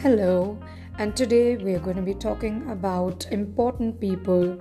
[0.00, 0.56] Hello,
[0.98, 4.56] and today we are going to be talking about important people,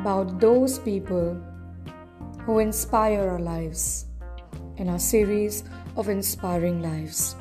[0.00, 1.42] about those people
[2.42, 4.04] who inspire our lives
[4.76, 5.64] in our series
[5.96, 7.36] of inspiring lives.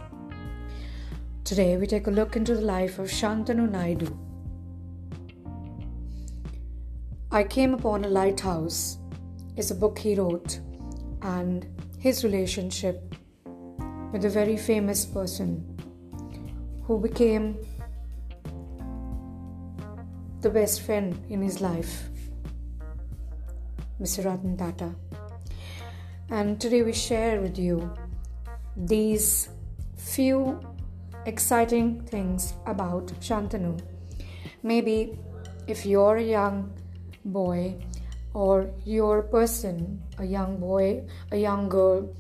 [1.44, 4.18] Today we take a look into the life of Shantanu Naidu.
[7.34, 8.98] I Came Upon a Lighthouse
[9.58, 10.62] is a book he wrote,
[11.22, 11.68] and
[12.00, 13.14] his relationship
[14.14, 15.75] with a very famous person
[16.88, 17.58] who became
[20.42, 22.10] the best friend in his life,
[24.00, 24.26] Mr.
[24.26, 24.94] Ratan Tata.
[26.30, 27.92] And today we share with you
[28.78, 29.50] these
[29.98, 30.60] few
[31.26, 33.82] exciting things about Shantanu.
[34.62, 35.18] Maybe
[35.66, 36.72] if you're a young
[37.24, 37.78] boy
[38.36, 42.16] or you're a person, a young boy, a young girl,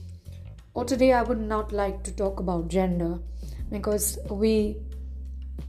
[0.73, 3.19] or today I would not like to talk about gender
[3.69, 4.77] because we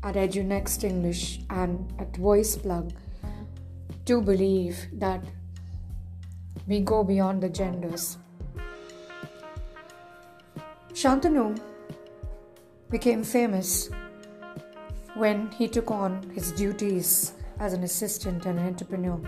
[0.02, 2.92] at EduNext English and at VoicePlug
[4.04, 5.24] do believe that
[6.66, 8.18] we go beyond the genders.
[10.92, 11.58] Shantanu
[12.90, 13.90] became famous
[15.14, 19.20] when he took on his duties as an assistant and an entrepreneur.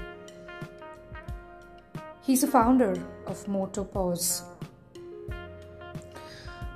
[2.22, 2.92] He's a founder
[3.26, 4.42] of Motopaws,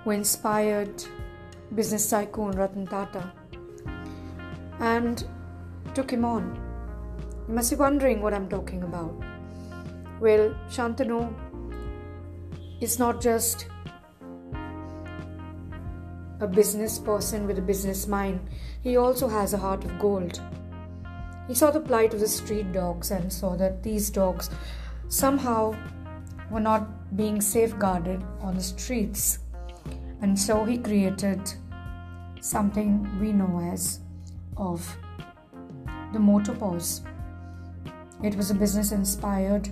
[0.02, 1.04] who inspired
[1.74, 3.32] business tycoon Ratan Tata
[4.80, 5.24] and
[5.94, 6.58] took him on.
[7.48, 9.14] You must be wondering what I'm talking about.
[10.20, 11.32] Well, Shantanu
[12.80, 13.66] is not just
[16.40, 18.40] a business person with a business mind,
[18.82, 20.40] he also has a heart of gold.
[21.46, 24.50] He saw the plight of the street dogs and saw that these dogs
[25.08, 25.74] somehow
[26.50, 29.38] were not being safeguarded on the streets.
[30.20, 31.54] And so he created
[32.42, 34.00] something we know as
[34.56, 34.96] of
[36.12, 37.02] the Motopaws.
[38.22, 39.68] It was a business inspired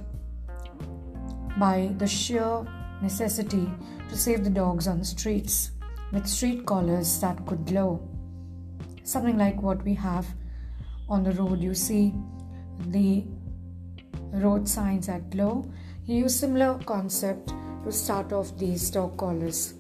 [1.59, 2.65] by the sheer
[3.03, 3.69] necessity
[4.09, 5.73] to save the dogs on the streets
[6.13, 8.09] with street collars that could glow.
[9.03, 10.27] Something like what we have
[11.09, 11.61] on the road.
[11.61, 12.15] You see
[12.87, 13.25] the
[14.33, 15.69] road signs that glow.
[16.05, 17.53] He used similar concept
[17.85, 19.75] to start off these dog collars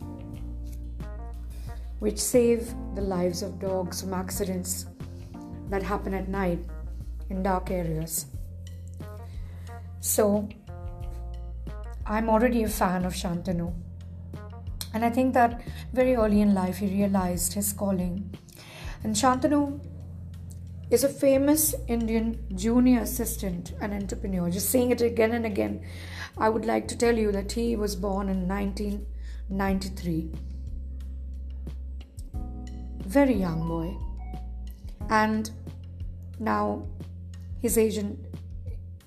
[2.00, 4.86] which save the lives of dogs from accidents
[5.68, 6.58] that happen at night
[7.28, 8.26] in dark areas.
[10.00, 10.48] So,
[12.06, 13.72] I'm already a fan of Shantanu.
[14.92, 15.62] And I think that
[15.92, 18.34] very early in life he realized his calling.
[19.04, 19.80] And Shantanu
[20.90, 24.50] is a famous Indian junior assistant and entrepreneur.
[24.50, 25.84] Just saying it again and again,
[26.36, 30.32] I would like to tell you that he was born in 1993
[33.10, 33.96] very young boy.
[35.10, 35.50] And
[36.38, 36.84] now
[37.60, 38.16] his age in,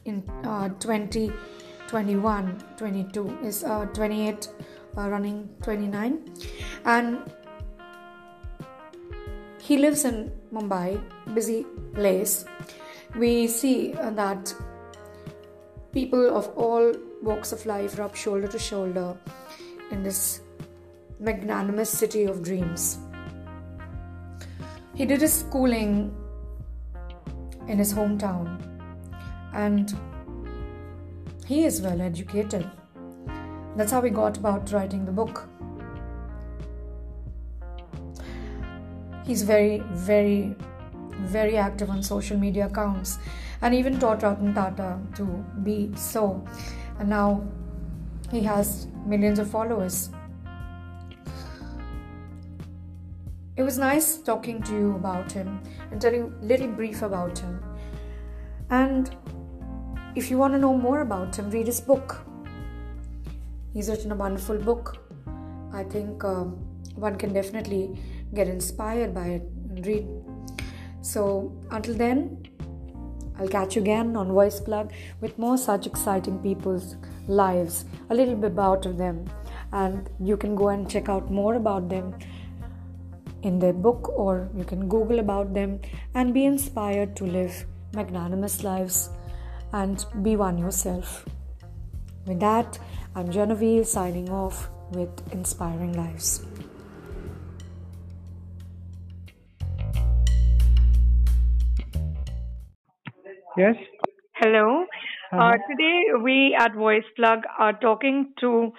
[0.04, 1.32] in uh, 20,
[1.88, 4.50] 21, 22 is uh, 28,
[4.98, 6.20] uh, running 29.
[6.86, 7.20] And
[9.62, 11.02] he lives in Mumbai,
[11.34, 12.44] busy place.
[13.16, 14.54] We see uh, that
[15.94, 19.16] people of all walks of life rub shoulder to shoulder
[19.92, 20.42] in this
[21.22, 22.98] magnanimous city of dreams.
[24.96, 26.16] He did his schooling
[27.68, 28.62] in his hometown
[29.54, 29.96] and
[31.48, 32.70] he is well educated.
[33.76, 35.50] That's how he got about writing the book.
[39.26, 40.56] He's very, very,
[41.22, 43.18] very active on social media accounts
[43.62, 45.26] and even taught Ratan Tata to
[45.64, 46.46] be so.
[47.00, 47.44] And now
[48.30, 50.10] he has millions of followers.
[53.56, 57.64] It was nice talking to you about him and telling a little brief about him.
[58.72, 59.16] And
[60.16, 62.26] if you want to know more about him, read his book.
[63.72, 64.98] He's written a wonderful book.
[65.72, 66.54] I think um,
[66.96, 67.96] one can definitely
[68.34, 70.08] get inspired by it and read.
[71.02, 72.48] So until then,
[73.38, 74.92] I'll catch you again on Voice Plug
[75.22, 76.96] with more such exciting people's
[77.28, 79.26] lives, a little bit about them,
[79.72, 82.16] and you can go and check out more about them
[83.44, 85.80] in their book or you can Google about them
[86.16, 89.10] and be inspired to live magnanimous lives
[89.74, 91.26] and be one yourself.
[92.26, 92.80] With that,
[93.16, 96.46] I'm Genevieve signing off with Inspiring Lives.
[103.58, 103.76] Yes.
[104.36, 104.86] Hello.
[105.32, 108.72] Uh, today we at Voice Plug are talking to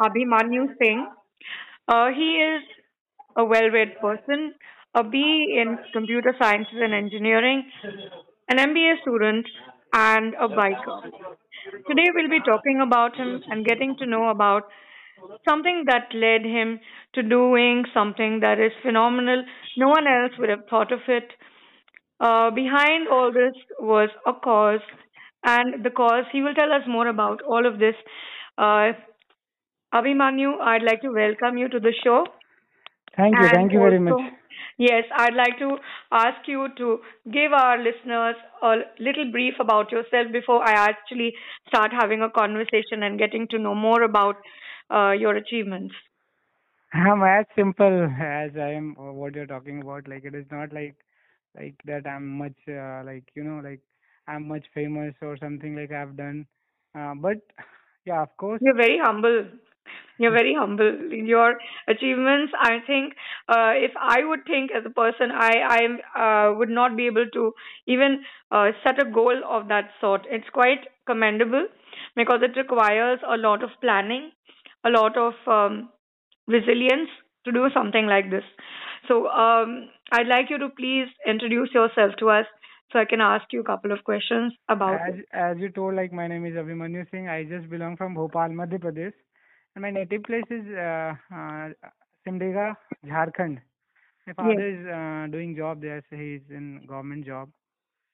[0.00, 1.06] Abhimanyu Singh.
[1.88, 2.62] Uh, he is
[3.36, 4.54] a well-read person,
[4.94, 7.64] a BE in computer sciences and engineering,
[8.48, 9.46] an MBA student,
[9.94, 11.02] and a biker.
[11.88, 14.64] Today we'll be talking about him and getting to know about
[15.48, 16.80] something that led him
[17.14, 19.44] to doing something that is phenomenal.
[19.76, 21.28] No one else would have thought of it.
[22.20, 24.80] Uh, behind all this was a cause,
[25.44, 27.94] and the cause he will tell us more about all of this.
[28.56, 28.92] Uh,
[29.92, 32.26] Abhimanyu, I'd like to welcome you to the show.
[33.16, 33.48] Thank you.
[33.48, 34.20] And Thank you very also, much.
[34.78, 35.78] yes, I'd like to
[36.12, 37.00] ask you to
[37.32, 41.34] give our listeners a little brief about yourself before I actually
[41.68, 44.36] start having a conversation and getting to know more about
[44.90, 45.94] uh, your achievements.
[46.92, 50.08] I'm as simple as I am uh, what you're talking about.
[50.08, 50.96] Like it is not like
[51.56, 53.80] like that I'm much uh, like you know like
[54.28, 56.46] I'm much famous or something like I've done.
[56.94, 57.38] Uh, but
[58.04, 58.60] yeah, of course.
[58.60, 59.46] You're very humble.
[60.22, 60.90] You're very humble.
[61.18, 61.46] In your
[61.92, 63.14] achievements, I think,
[63.48, 65.80] uh, if I would think as a person, I I
[66.24, 67.46] uh, would not be able to
[67.94, 68.20] even
[68.50, 70.28] uh, set a goal of that sort.
[70.38, 71.66] It's quite commendable
[72.14, 74.30] because it requires a lot of planning,
[74.84, 75.88] a lot of um,
[76.46, 77.10] resilience
[77.44, 78.44] to do something like this.
[79.08, 82.46] So um, I'd like you to please introduce yourself to us
[82.92, 85.24] so I can ask you a couple of questions about As it.
[85.32, 87.28] as you told, like my name is Abhimanyu Singh.
[87.28, 89.14] I just belong from Bhopal, Madhya Pradesh,
[89.74, 91.68] and my native place is uh, uh,
[92.26, 92.74] Simdega,
[93.06, 93.58] Jharkhand.
[94.26, 94.62] My Yes.
[94.62, 97.50] father is uh, doing job there, so he's in government job,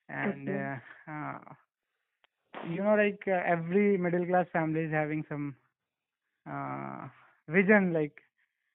[0.09, 0.71] and Okay.
[1.09, 1.39] uh, uh,
[2.69, 5.55] you know, like uh, every middle class family is having some
[6.51, 7.09] uh,
[7.49, 7.93] vision.
[7.93, 8.13] Like,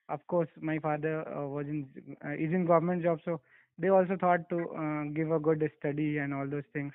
[0.08, 1.86] of course, my father uh, was in
[2.24, 3.40] uh, is in government job, so
[3.78, 6.92] they also thought to uh, give a good study and all those things.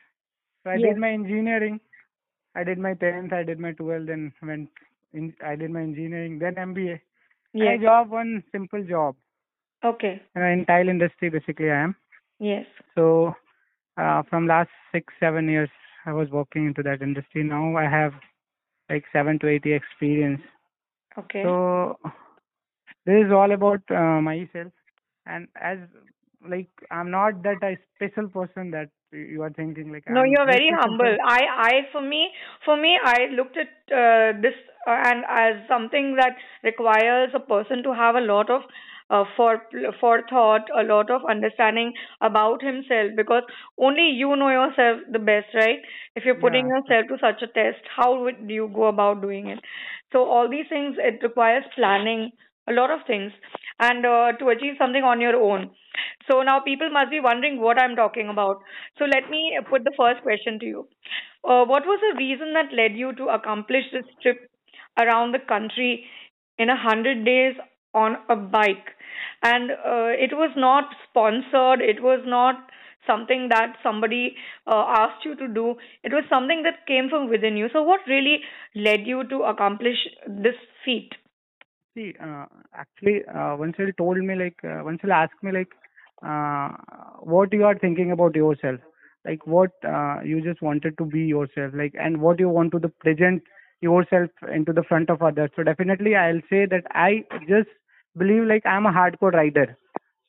[0.64, 0.98] So I Yes.
[0.98, 1.80] did my engineering.
[2.56, 3.34] I did my tenth.
[3.34, 4.08] I did my twelfth.
[4.08, 4.70] Then went
[5.14, 5.34] in.
[5.46, 6.40] I did my engineering.
[6.40, 7.00] Then MBA.
[7.54, 9.16] And I job one simple job
[9.84, 10.22] Okay.
[10.38, 11.30] uh, in tile industry.
[11.30, 11.96] Basically, I am.
[12.40, 12.66] Yes.
[12.96, 13.34] So
[13.98, 15.70] uh, from last six seven years,
[16.06, 17.44] I was working into that industry.
[17.44, 18.14] Now I have
[18.90, 20.42] like seven to eight year experience.
[21.18, 21.44] Okay.
[21.44, 21.98] So
[23.06, 24.72] this is all about uh, myself,
[25.26, 25.80] and as
[26.48, 30.46] like I'm not that a special person that you are thinking like No, I'm you're
[30.46, 31.18] very humble.
[31.28, 32.30] I, I, for me,
[32.64, 34.54] for me, I looked at uh, this
[34.88, 38.62] and as something that requires a person to have a lot of
[39.10, 39.62] uh, for
[40.00, 43.44] forethought, a lot of understanding about himself, because
[43.78, 45.80] only you know yourself the best, right?
[46.16, 49.48] If you're putting Yeah, yourself to such a test, how would you go about doing
[49.48, 49.60] it?
[50.12, 52.32] So all these things, it requires planning,
[52.68, 53.32] a lot of things,
[53.80, 55.72] and uh, to achieve something on your own.
[56.30, 58.62] So now people must be wondering what I'm talking about.
[58.98, 60.88] So let me put the first question to you.
[61.44, 64.50] Uh, what was the reason that led you to accomplish this trip
[64.98, 66.06] around the country
[66.58, 67.56] in a hundred days
[67.94, 68.96] on a bike?
[69.44, 71.82] And uh, it was not sponsored.
[71.82, 72.70] It was not
[73.08, 74.36] something that somebody
[74.68, 75.76] uh, asked you to do.
[76.04, 77.68] It was something that came from within you.
[77.74, 78.40] So what really
[78.76, 79.98] led you to accomplish
[80.28, 81.12] this feat?
[81.96, 85.70] See, uh, actually, uh, once you told me like, uh, once you asked me like,
[86.26, 86.70] uh,
[87.22, 88.80] what you are thinking about yourself,
[89.26, 92.80] like what uh, you just wanted to be yourself, like, and what you want to
[92.80, 93.42] the present
[93.82, 95.52] yourself into the front of others.
[95.56, 97.70] So definitely, I'll say that I just
[98.18, 99.78] believe like I'm a hardcore rider.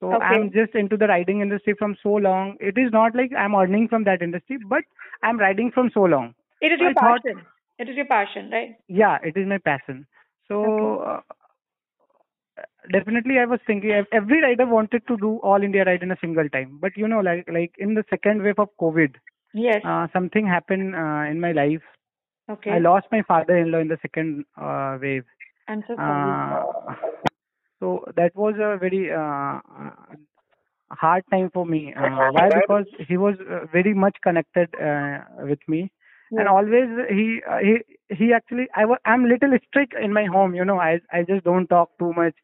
[0.00, 0.24] So Okay.
[0.24, 2.56] I'm just into the riding industry from so long.
[2.60, 4.82] It is not like I'm earning from that industry, but
[5.22, 6.34] I'm riding from so long.
[6.60, 7.46] It is So your thought, passion.
[7.78, 8.76] It is your passion, right?
[8.88, 10.06] yeah, it is my passion.
[10.62, 10.88] Okay.
[10.88, 11.20] So uh,
[12.92, 16.48] definitely, I was thinking every rider wanted to do all India ride in a single
[16.48, 16.78] time.
[16.80, 19.14] But you know, like like in the second wave of COVID,
[19.54, 19.82] Yes.
[19.84, 21.82] uh, something happened uh, in my life.
[22.50, 22.70] Okay.
[22.72, 25.24] I lost my father-in-law in the second uh, wave.
[25.68, 26.08] I'm so sorry.
[26.08, 26.94] Uh,
[27.78, 29.60] so that was a very uh,
[30.90, 31.94] hard time for me.
[31.96, 32.48] Uh, why?
[32.48, 35.90] Because he was uh, very much connected uh, with me,
[36.32, 40.54] and always he uh, he he actually I was I'm little strict in my home.
[40.54, 42.34] You know, I I just don't talk too much.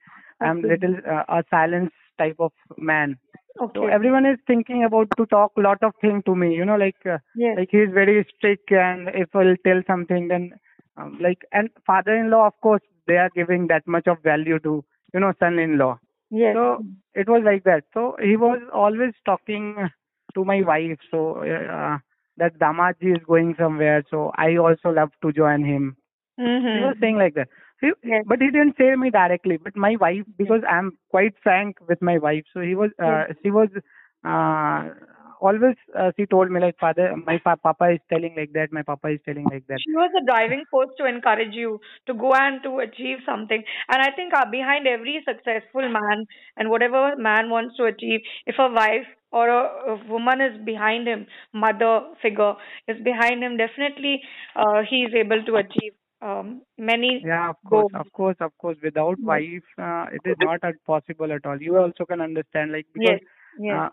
[0.41, 3.19] I'm little uh, a silence type of man.
[3.75, 6.55] So everyone is thinking about to talk lot of thing to me.
[6.55, 7.59] You know, like uh, Yes.
[7.59, 10.53] like he's very strict, and if I'll tell something, then
[10.97, 14.85] um, like and father-in-law, of course, they are giving that much of value to
[15.15, 15.99] you know son-in-law.
[16.31, 16.59] Yes.
[16.59, 16.85] So
[17.15, 17.85] it was like that.
[17.95, 19.77] So he was always talking
[20.35, 20.99] to my wife.
[21.11, 21.99] So uh,
[22.37, 24.05] that Damaji is going somewhere.
[24.11, 25.97] So I also love to join him.
[26.73, 27.01] He was Mm-hmm.
[27.01, 27.49] saying like that.
[27.81, 27.91] He,
[28.25, 29.57] but he didn't say me directly.
[29.59, 33.51] But my wife, because I'm quite frank with my wife, so he was, uh, she
[33.51, 33.69] was
[34.25, 34.91] uh,
[35.41, 38.83] always uh, she told me like father my pa- papa is telling like that my
[38.83, 42.33] papa is telling like that She was a driving force to encourage you to go
[42.35, 43.63] and to achieve something.
[43.89, 48.57] And I think uh, behind every successful man and whatever man wants to achieve, if
[48.59, 52.55] a wife or a, a woman is behind him, mother figure
[52.89, 54.23] is behind him, definitely
[54.57, 57.93] uh, he is able to achieve um, many yeah of course goals.
[57.95, 59.27] of course of course without Yes.
[59.27, 63.19] wife uh, it is not at possible at all you also can understand like because
[63.19, 63.21] Yes,
[63.59, 63.89] yes, uh,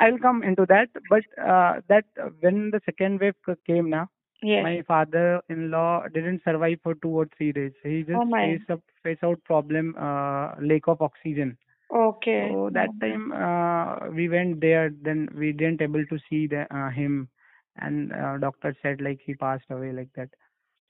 [0.00, 2.04] I'll come into that but uh, that
[2.40, 3.34] when the second wave
[3.66, 4.08] came now
[4.42, 4.62] yes.
[4.62, 9.18] my father-in-law didn't survive for two or three days he just Oh faced up face
[9.22, 11.56] out problem uh, lack of oxygen
[11.94, 12.48] Okay.
[12.50, 14.90] So that time uh, we went there.
[15.02, 17.28] Then we didn't able to see the, uh, him,
[17.76, 20.28] and uh, doctor said like he passed away like that.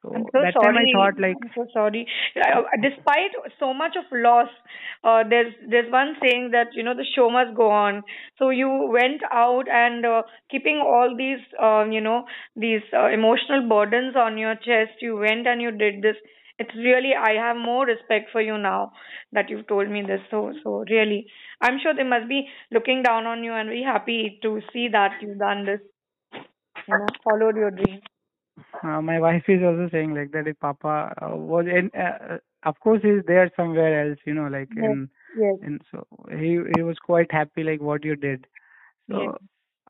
[0.04, 0.62] So I'm so that sorry.
[0.62, 2.06] time I thought like I'm so sorry.
[2.36, 4.48] Uh, despite so much of loss,
[5.04, 8.02] uh, there's there's one saying that you know the show must go on.
[8.38, 12.24] So you went out and uh, keeping all these um, you know
[12.56, 15.00] these uh, emotional burdens on your chest.
[15.02, 16.16] You went and you did this.
[16.58, 18.92] It's really I have more respect for you now
[19.32, 20.20] that you've told me this.
[20.30, 21.26] So so really,
[21.60, 25.20] I'm sure they must be looking down on you and be happy to see that
[25.22, 25.80] you've done this.
[26.88, 28.00] You know, followed your dream.
[28.82, 30.46] Uh, my wife is also saying like that.
[30.46, 34.48] If Papa uh, was in, uh, uh, of course he's there somewhere else, you know,
[34.48, 34.76] like Yes.
[34.76, 35.58] in Yes.
[35.60, 38.46] and so he he was quite happy like what you did.
[39.10, 39.32] So, Yes.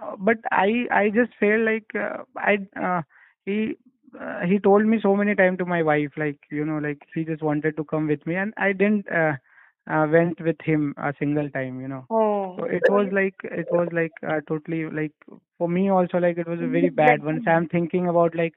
[0.01, 3.03] uh, but I I just feel like uh, I uh,
[3.45, 3.77] he
[4.21, 7.25] uh, he told me so many times to my wife like you know like he
[7.25, 9.35] just wanted to come with me and I didn't uh,
[9.91, 12.07] uh, went with him a single time you know.
[12.11, 12.57] Oh.
[12.57, 15.13] So it was like it was like uh, totally like
[15.59, 17.23] for me also like it was a very bad.
[17.23, 18.55] Once I'm thinking about like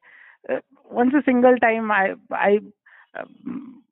[0.50, 2.60] uh, once a single time I I
[3.17, 3.84] um,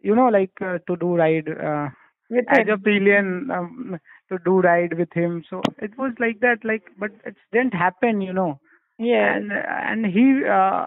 [0.00, 1.88] you know like uh, to do ride uh,
[2.30, 2.72] With as him.
[2.72, 3.98] a pillion um,
[4.30, 5.44] to do ride with him.
[5.48, 8.60] So it was like that like but it didn't happen you know
[8.98, 9.42] Yes.
[9.42, 10.86] and and he uh,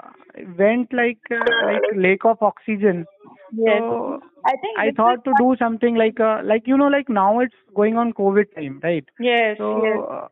[0.58, 3.06] went like uh, like lack of oxygen.
[3.52, 3.84] Yes.
[3.88, 7.40] So I think I thought to do something like uh, like you know like now
[7.40, 9.06] it's going on COVID time, right?
[9.20, 10.00] Yes, So yes.
[10.12, 10.28] uh,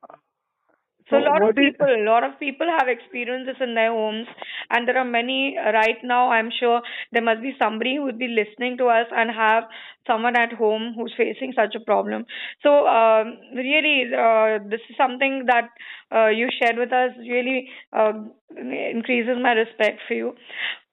[1.13, 4.25] So a lot of people, a lot of people have experienced this in their homes,
[4.71, 6.31] and there are many uh, right now.
[6.31, 9.65] I'm sure there must be somebody who would be listening to us and have
[10.07, 12.25] someone at home who's facing such a problem.
[12.63, 15.69] So um, really, uh, this is something that
[16.11, 17.11] uh, you shared with us.
[17.19, 18.13] Really uh,
[18.57, 20.33] increases my respect for you.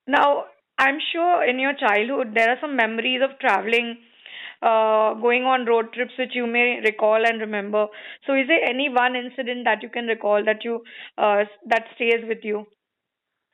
[0.06, 0.44] Now,
[0.78, 3.98] I'm sure in your childhood there are some memories of traveling
[4.62, 7.86] uh, going on road trips which you may recall and remember.
[8.26, 10.82] So, is there any one incident that you can recall that you
[11.18, 12.66] uh, that stays with you?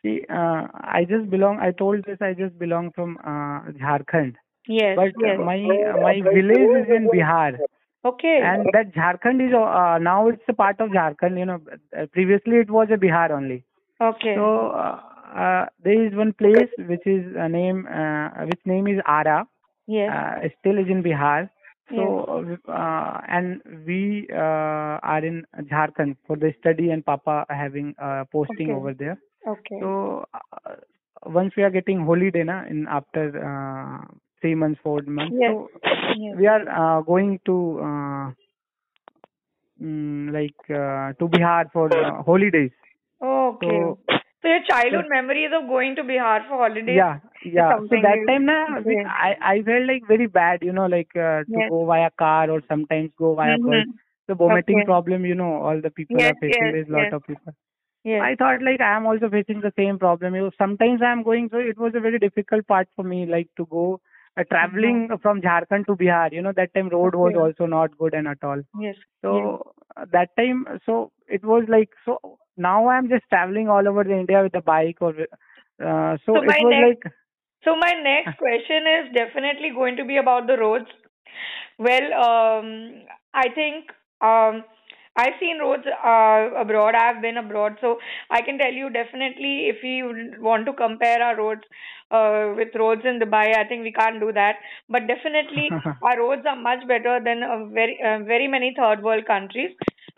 [0.06, 1.58] see, uh, I just belong.
[1.60, 2.18] I told this.
[2.20, 4.34] I just belong from uh, Jharkhand,
[4.68, 4.96] Yes.
[4.96, 5.38] but yes.
[5.38, 5.58] my
[6.02, 7.58] my village is in Bihar,
[8.04, 8.38] okay.
[8.42, 11.38] and that Jharkhand is uh, now it's a part of Jharkhand.
[11.38, 11.60] You know,
[11.98, 13.64] uh, previously it was a Bihar only.
[14.00, 14.34] okay.
[14.36, 15.00] So uh,
[15.44, 19.46] uh, there is one place which is a name uh, which name is Ara.
[19.86, 20.10] Yes.
[20.12, 21.50] uh, still is in Bihar.
[21.90, 28.24] So, uh, and we uh, are in Jharkhand for the study, and Papa having uh,
[28.32, 28.72] posting Okay.
[28.72, 29.18] over there.
[29.46, 29.78] okay.
[29.80, 30.74] So, uh,
[31.26, 34.04] once we are getting holiday, na, in after uh,
[34.40, 35.52] three months, four months, Yes.
[35.52, 35.68] so
[36.18, 36.34] yes.
[36.36, 38.30] we are uh, going to uh,
[39.80, 42.72] mm, like uh, to Bihar for uh, holidays.
[43.22, 43.68] Okay.
[43.68, 43.98] So,
[44.46, 47.06] So your childhood memories of going to Bihar for holidays?
[47.06, 47.74] yeah, yeah.
[47.88, 48.66] So that time, na,
[49.04, 51.72] I I felt like very bad, you know, like uh, to Yes.
[51.72, 53.84] go via car or sometimes go via bus.
[53.84, 53.98] Mhm.
[54.28, 54.86] the vomiting Okay.
[54.86, 56.70] problem, you know, all the people Yes, are facing.
[56.70, 57.52] yes, There's lot of people.
[58.04, 58.28] Yes.
[58.28, 60.34] I thought like I am also facing the same problem.
[60.34, 63.26] You know, sometimes I am going, so it was a very difficult part for me,
[63.26, 64.00] like to go
[64.38, 66.32] uh, traveling from Jharkhand to Bihar.
[66.32, 67.46] You know, that time road was Mm-hmm.
[67.46, 68.62] Also not good and at all.
[68.78, 68.96] yes.
[69.22, 69.34] So
[69.96, 72.20] uh, that time, so it was like so.
[72.56, 75.14] Now I am just traveling all over the India with a bike or.
[75.82, 77.02] Uh, so, So it my was next- like
[77.64, 80.90] So my next question is definitely going to be about the roads.
[81.78, 82.68] Well, um,
[83.34, 84.64] I think um,
[85.16, 86.94] I've seen roads uh, abroad.
[86.94, 87.98] I've been abroad, so
[88.30, 90.02] I can tell you definitely if we
[90.40, 91.62] want to compare our roads
[92.10, 94.56] uh, with roads in Dubai, I think we can't do that.
[94.88, 99.26] But definitely our roads are much better than uh, very uh, very many third world
[99.26, 99.72] countries.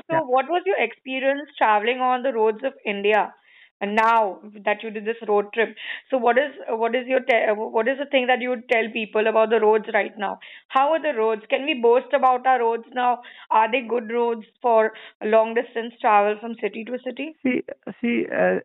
[0.08, 0.22] So, Yeah.
[0.24, 3.34] what was your experience traveling on the roads of India?
[3.80, 5.74] And now that you did this road trip,
[6.10, 8.88] so what is what is your te- what is the thing that you would tell
[8.92, 10.38] people about the roads right now?
[10.68, 11.42] How are the roads?
[11.48, 13.22] Can we boast about our roads now?
[13.50, 14.92] Are they good roads for
[15.22, 17.36] long distance travel from city to city?
[17.42, 17.62] see
[18.00, 18.58] see uh,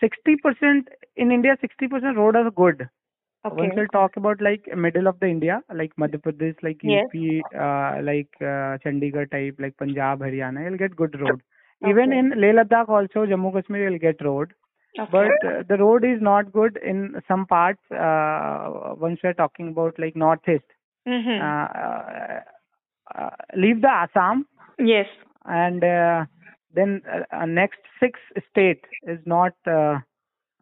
[0.00, 2.88] sixty percent in India, sixty percent road are good.
[3.44, 3.56] Okay.
[3.58, 7.08] Once we'll talk about like middle of the India, like Madhya Pradesh, like Yes.
[7.10, 11.42] UP, uh, like uh, Chandigarh type, like Punjab, Haryana, you'll get good road.
[11.88, 14.52] Even in Leh Ladakh also, Jammu Kashmir will get road,
[14.98, 15.10] Okay.
[15.10, 17.80] but uh, the road is not good in some parts.
[17.90, 20.64] Uh, once we are talking about like northeast,
[21.06, 21.40] Mhm.
[21.40, 22.40] uh,
[23.14, 24.46] uh, leave the Assam
[24.78, 25.06] yes.
[25.46, 26.24] and uh,
[26.74, 28.18] then uh, uh, next six
[28.50, 29.52] state is not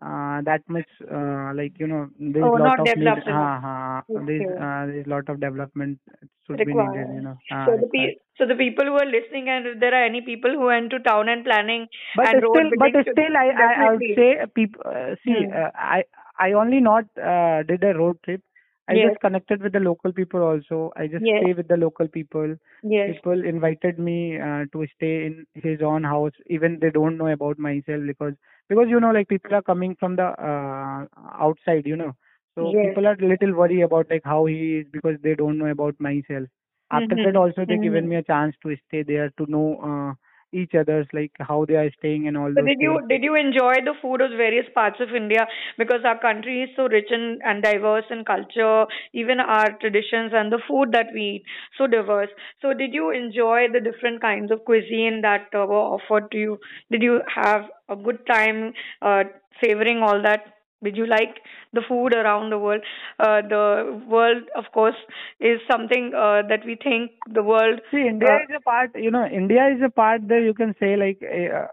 [0.03, 3.33] uh, uh, that much uh, like you know there's Oh, lot not of need, uh,
[3.33, 5.99] uh, there's uh, there's lot of development
[6.47, 7.37] should be needed you know.
[7.51, 10.21] Uh, So the pe- so the people who are listening, and if there are any
[10.23, 13.73] people who went to town and planning but and road still but still I, I
[13.87, 15.55] I would say people uh, see Hmm.
[15.55, 16.05] uh, I
[16.39, 18.43] I only not uh, did a road trip
[18.91, 19.15] I Yes.
[19.15, 21.37] just connected with the local people also I just Yes.
[21.37, 23.15] stay with the local people Yes.
[23.15, 27.59] people invited me uh, to stay in his own house even they don't know about
[27.59, 28.35] myself because
[28.69, 31.07] because you know like people are coming from the uh,
[31.49, 32.13] outside you know
[32.57, 32.81] so Yes.
[32.81, 36.47] people are little worried about like how he is because they don't know about myself
[36.91, 37.25] after Mhm.
[37.25, 38.09] that also they given Mhm.
[38.09, 40.13] me a chance to stay there to know uh,
[40.53, 43.01] each other's like how they are staying and all So those did you things.
[43.09, 45.47] did you enjoy the food of various parts of India
[45.79, 50.53] because our country is so rich and, and diverse in culture, even our traditions and
[50.53, 51.45] the food that we eat
[51.79, 52.31] so diverse.
[52.61, 56.59] So did you enjoy the different kinds of cuisine that uh, were offered to you?
[56.91, 59.25] Did you have a good time uh,
[59.63, 60.60] savoring all that?
[60.83, 61.41] Did you like
[61.73, 62.83] the food around the world?
[63.19, 64.97] Uh, the world, of course,
[65.41, 67.81] is something uh, that we think the world.
[67.91, 70.75] See, India uh, is a part, you know, India is a part that you can
[70.81, 71.67] say like, uh,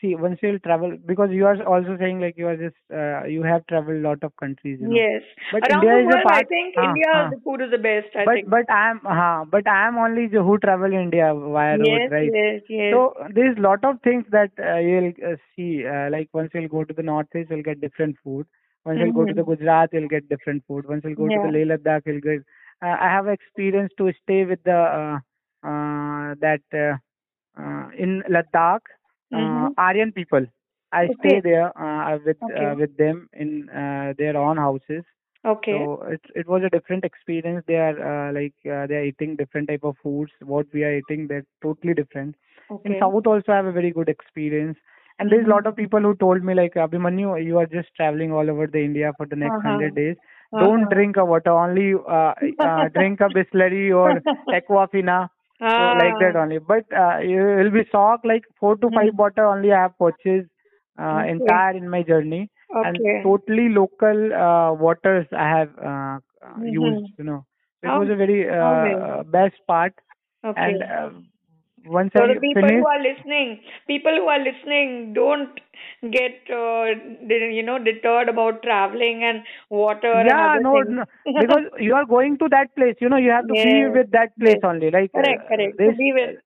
[0.00, 3.42] see, once you'll travel, because you are also saying like you are just, uh, you
[3.42, 5.04] have traveled a lot of countries, you know.
[5.04, 5.22] Yes.
[5.50, 7.30] But Around India the is a world, I think हाँ, India, हाँ.
[7.30, 8.14] the food is the best.
[8.16, 8.48] I but think.
[8.48, 12.34] but I am, uh, but I am only who travel India via yes, road, right?
[12.34, 13.00] yes, yes.
[13.00, 15.86] So there is lot of things that uh, you'll uh, see.
[15.86, 18.46] Uh, like once you'll go to the northeast, you'll get different food.
[18.84, 19.44] Once you'll go to the Mhm.
[19.44, 20.86] Gujarat, you'll get different food.
[20.88, 21.54] Once you'll go to the Yeah.
[21.56, 22.40] Leh Ladakh, you'll get.
[22.82, 25.18] Uh, I have experience to stay with the uh,
[25.68, 26.96] uh, that uh,
[27.60, 28.82] uh, in Ladakh,
[29.34, 29.74] uh, Mhm.
[29.78, 30.46] Aryan people.
[30.92, 31.18] I Okay.
[31.18, 32.64] stay there uh, with Okay.
[32.64, 35.04] uh, with them in uh, their own houses.
[35.44, 35.88] okay.
[35.88, 37.64] So it it was a different experience.
[37.66, 40.32] They are uh, like uh, they are eating different type of foods.
[40.42, 42.36] What we are eating, they're totally different.
[42.70, 42.82] okay.
[42.84, 44.78] In South also I have a very good experience.
[45.18, 48.32] And there's a lot of people who told me like Abhimanyu, you are just traveling
[48.32, 49.62] all over the India for the next Uh-huh.
[49.62, 50.16] hundred days.
[50.58, 50.90] Don't Uh-huh.
[50.90, 55.28] drink a water, only uh, uh, drink a Bisleri or Aquafina.
[55.76, 56.58] So like that only.
[56.58, 59.16] But uh, you will be shocked like four to five Mhm.
[59.16, 60.50] bottle only I have purchased
[61.00, 61.28] uh, Okay.
[61.28, 62.50] entire in my journey
[62.82, 66.18] and totally local uh, waters I have uh,
[66.56, 66.64] Mhm.
[66.64, 67.02] used.
[67.18, 67.46] You know,
[67.82, 69.24] it Oh, was a very uh, okay.
[69.24, 69.94] best part.
[70.44, 70.74] Okay.
[70.74, 71.10] And uh,
[71.86, 75.60] once so I the people finished, who are listening, people who are listening, don't
[76.10, 76.86] get uh,
[77.28, 80.12] you know deterred about traveling and water.
[80.24, 81.04] yeah, other no, no,
[81.40, 82.96] because you are going to that place.
[83.00, 84.64] You know, you have to be with that place yes.
[84.64, 84.90] only.
[84.90, 85.78] Like correct, uh, correct.
[85.78, 86.36] To be with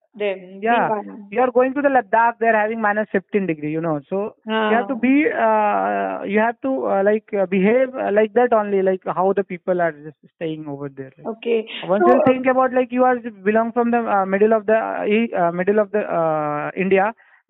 [0.61, 0.91] yeah,
[1.31, 2.35] you are going to the Ladakh.
[2.41, 3.71] They're having minus 15 degree.
[3.73, 4.37] You know, so
[4.69, 4.99] you have to Ah.
[5.07, 5.15] be.
[5.47, 8.83] Uh, you have to uh, like uh, behave uh, like that only.
[8.83, 11.13] Like how the people are just staying over there.
[11.19, 11.67] Like, Okay.
[11.83, 13.19] Once so, you think about like you are
[13.51, 16.71] belong from the uh, middle of the uh, uh, middle of the uh,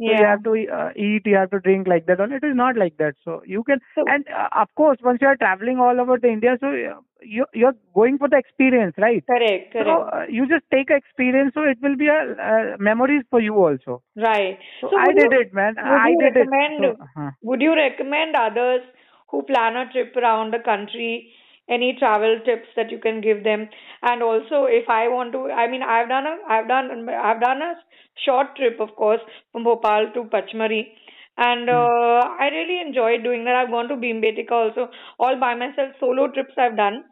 [0.01, 2.21] India, so you have to uh, eat, you have to drink like that.
[2.21, 3.15] Only it is not like that.
[3.25, 6.29] So you can, So- and uh, of course, once you are traveling all over the
[6.29, 9.25] India, so uh, you you're going for the experience, right?
[9.27, 9.87] correct, correct.
[9.89, 13.55] So uh, you just take experience, so it will be a uh, memories for you
[13.55, 14.03] also.
[14.17, 14.59] right.
[14.81, 15.77] So, So I did you- it, man.
[15.79, 16.97] I did recommend- it.
[16.99, 18.83] So, uh, Would you recommend others
[19.31, 21.33] who plan a trip around the country
[21.69, 23.69] any travel tips that you can give them?
[24.03, 27.63] And also, if I want to, I mean, I've done a, I've done, I've done
[27.63, 27.75] a
[28.25, 29.21] short trip, of course,
[29.53, 30.87] from Bhopal to Pachmarhi.
[31.37, 33.55] And uh, I really enjoyed doing that.
[33.57, 35.93] I've gone to Bhimbetka also, all by myself.
[36.01, 37.05] Solo trips I've done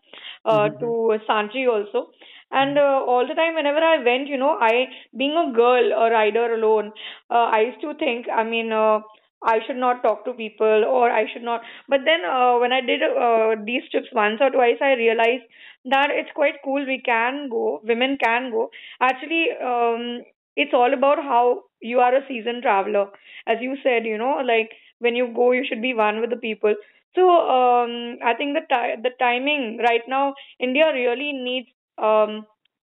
[0.45, 0.81] uh, Mhm.
[0.81, 2.11] to Sanchi also.
[2.51, 6.11] And uh, all the time, whenever I went, you know, I, being a girl, a
[6.11, 6.93] rider alone,
[7.31, 9.01] uh, I used to think, I mean, uh,
[9.45, 11.63] I should not talk to people or I should not.
[11.89, 15.45] But then uh, when I did uh, these trips once or twice, I realized
[15.87, 16.85] that it's quite cool.
[16.85, 18.71] We can go, women can go.
[19.01, 20.23] Actually, um,
[20.57, 23.07] it's all about how you are a seasoned traveler.
[23.47, 26.37] As you said, you know, like when you go, you should be one with the
[26.37, 26.75] people.
[27.15, 31.69] So um, I think the ti- the timing right now, India really needs
[31.99, 32.47] um,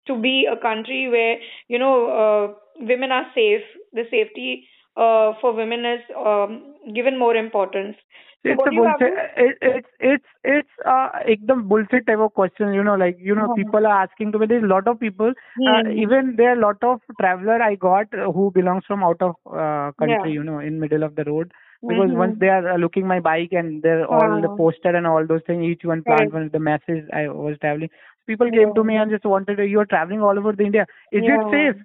[0.08, 3.64] to be a country where you know uh, women are safe.
[3.94, 7.96] The safety uh, for women is um, given more importance.
[8.48, 9.14] So it's a do you have bullshit.
[9.38, 12.74] It, it's it's it's uh ekdam bullshit type of question.
[12.74, 13.58] You know, like you know, Uh-huh.
[13.58, 14.48] people are asking to me.
[14.48, 15.32] There's a lot of people.
[15.66, 16.04] Uh, Hmm.
[16.04, 19.92] even there are a lot of traveler I got who belongs from out of uh,
[20.00, 20.32] country.
[20.32, 20.34] Yeah.
[20.34, 21.52] You know, in middle of the road.
[21.88, 22.14] Because Mhm.
[22.14, 24.58] once they are uh, looking my bike and they're all the Ah.
[24.58, 26.34] poster and all those things, each one plant Correct.
[26.34, 27.90] one the message I was traveling.
[28.28, 30.86] People came to me and just wanted, to, you are traveling all over the India.
[31.12, 31.38] Is Yeah.
[31.38, 31.76] it safe?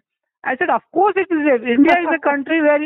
[0.44, 1.62] I said, of course it is safe.
[1.66, 2.78] India is a country where,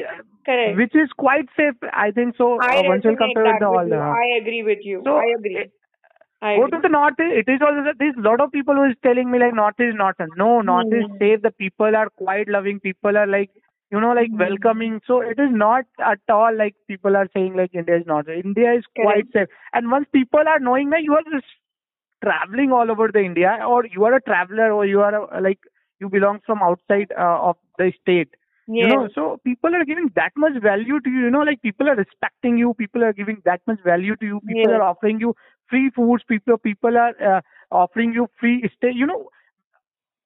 [0.44, 0.76] Correct.
[0.78, 1.74] which is quite safe.
[1.92, 2.58] I think so.
[2.60, 3.94] I uh, once you compare that with all you.
[4.00, 5.02] I agree with you.
[5.04, 5.70] So, I agree.
[6.42, 6.78] I Go agree.
[6.78, 7.14] to the north.
[7.18, 9.78] It is also that there's a lot of people who is telling me like north
[9.78, 10.16] is not.
[10.36, 11.18] No, north is Hmm.
[11.18, 11.42] safe.
[11.42, 12.80] The people are quite loving.
[12.80, 13.50] People are like
[13.90, 14.38] you know like Hmm.
[14.38, 15.00] welcoming.
[15.06, 18.28] So it is not at all like people are saying like India is not.
[18.28, 19.48] India is quite safe.
[19.72, 21.46] And once people are knowing that you are just
[22.24, 25.58] traveling all over the India, or you are a traveler, or you are a, like
[26.02, 28.34] you belong from outside uh, of the state.
[28.68, 28.82] Yes.
[28.82, 31.20] You know, so people are giving that much value to you.
[31.26, 32.74] You know, like people are respecting you.
[32.74, 34.40] People are giving that much value to you.
[34.46, 34.78] People Yes.
[34.78, 35.34] are offering you
[35.68, 36.24] free foods.
[36.28, 38.92] People people are uh, offering you free stay.
[38.94, 39.28] You know,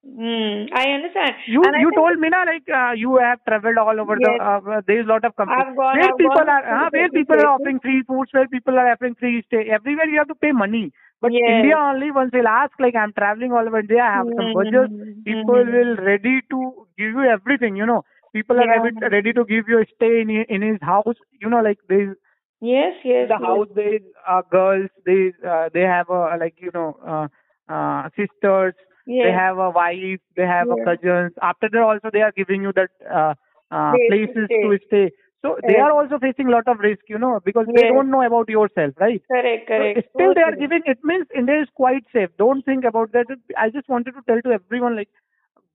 [0.07, 0.66] Hmm.
[0.73, 1.35] I understand.
[1.47, 4.38] you And you told me na like uh, you have traveled all over Yes.
[4.38, 4.45] the.
[4.45, 7.40] Uh, there is a lot of companies gone- where I've people are uh, where people
[7.40, 9.64] are offering free foods, where people are offering free stay.
[9.79, 10.92] Everywhere you have to pay money.
[11.21, 11.49] But Yes.
[11.55, 14.53] India only once they'll ask like I'm traveling all over India, I have some Hmm.
[14.59, 14.92] budget.
[15.25, 15.73] People Hmm.
[15.79, 16.61] will ready to
[16.99, 17.77] give you everything.
[17.77, 18.83] You know, people are Yeah.
[19.16, 21.25] ready, to give you a stay in in his house.
[21.40, 22.16] You know, like there's
[22.61, 23.29] Yes, yes.
[23.29, 23.40] the yes.
[23.40, 27.29] house there are girls they uh, they have a like you know uh,
[27.73, 28.75] uh, sisters
[29.07, 29.23] Yes.
[29.23, 30.88] they have a wife they have a Yes.
[30.88, 32.90] cousins after that also they are giving you that
[33.21, 33.35] uh,
[33.71, 34.62] uh, Place places stay.
[34.62, 35.11] to stay
[35.42, 38.23] so they are also facing a lot of risk you know because they don't know
[38.23, 39.73] about yourself right Correct, correct.
[39.77, 43.27] so still they are giving it means india is quite safe don't think about that
[43.57, 45.11] i just wanted to tell to everyone like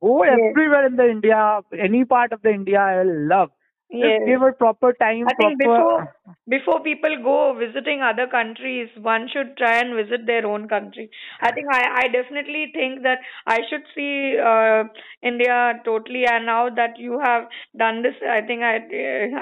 [0.01, 0.37] go Yes.
[0.37, 1.39] everywhere in the india
[1.87, 3.49] any part of the india i love
[3.91, 4.21] Yes.
[4.21, 6.05] just give proper time I think proper before
[6.47, 11.09] before people go visiting other countries, one should try and visit their own country.
[11.41, 14.83] I think I, I definitely think that I should see uh,
[15.21, 16.25] India totally.
[16.25, 17.45] And now that you have
[17.77, 18.77] done this, I think I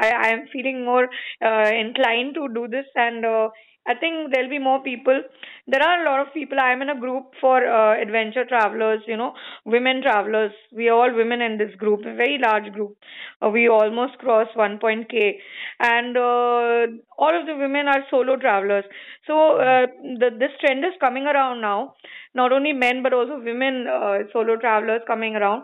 [0.01, 1.09] I, I am feeling more
[1.43, 2.85] uh, inclined to do this.
[2.95, 3.49] And uh,
[3.89, 5.19] I think there'll be more people.
[5.67, 6.59] There are a lot of people.
[6.59, 9.01] I am in a group for uh, adventure travelers.
[9.07, 9.33] You know,
[9.65, 10.51] women travelers.
[10.71, 12.95] We are all women in this group, a very large group.
[13.41, 15.39] Uh, we almost crossed 1.k,
[15.79, 16.85] and uh,
[17.17, 18.85] all of the women are solo travelers.
[19.25, 19.87] So uh,
[20.21, 21.95] the, this trend is coming around now.
[22.35, 25.63] Not only men but also women uh, solo travelers coming around.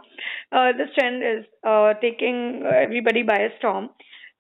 [0.52, 1.46] Uh, this trend is
[2.02, 3.90] taking everybody by a storm.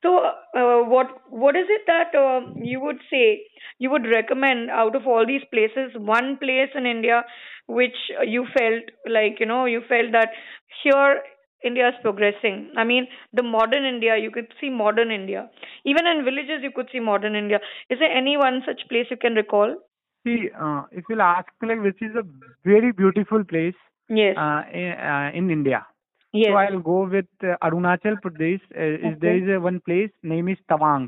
[0.05, 3.41] So, uh, what what is it that uh, you would say
[3.79, 5.93] you would recommend out of all these places?
[5.95, 7.23] One place in India
[7.67, 10.29] which you felt like you know you felt that
[10.83, 11.23] here
[11.63, 12.71] India is progressing.
[12.77, 15.49] I mean, the modern India you could see modern India.
[15.85, 17.59] Even in villages you could see modern India.
[17.89, 19.75] Is there any one such place you can recall?
[20.27, 22.23] See, uh, if you'll ask like, which is a
[22.63, 23.75] very beautiful place
[24.07, 24.37] Yes.
[24.37, 25.85] uh, in, uh, in India.
[26.41, 26.51] Yes.
[26.51, 28.61] So I'll go with uh, Arunachal Pradesh.
[28.85, 29.43] Uh, is there Okay.
[29.43, 31.07] is a one place name is Tawang.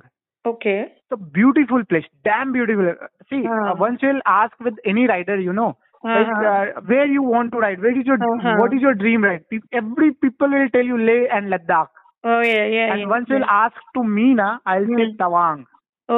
[0.50, 0.78] okay.
[0.96, 2.90] It's a beautiful place, damn beautiful.
[2.92, 3.56] Uh, See, Ah.
[3.72, 5.70] uh, once you'll ask with any rider, you know,
[6.12, 6.36] Uh-huh.
[6.52, 8.54] uh, where you want to ride, where is your Uh-huh.
[8.62, 9.44] what is your dream ride?
[9.82, 11.90] Every people will tell you Leh and Ladakh.
[12.34, 12.92] oh yeah, yeah.
[12.94, 15.18] and yeah, once you'll ask to me, na, I'll say Hmm.
[15.24, 15.66] Tawang.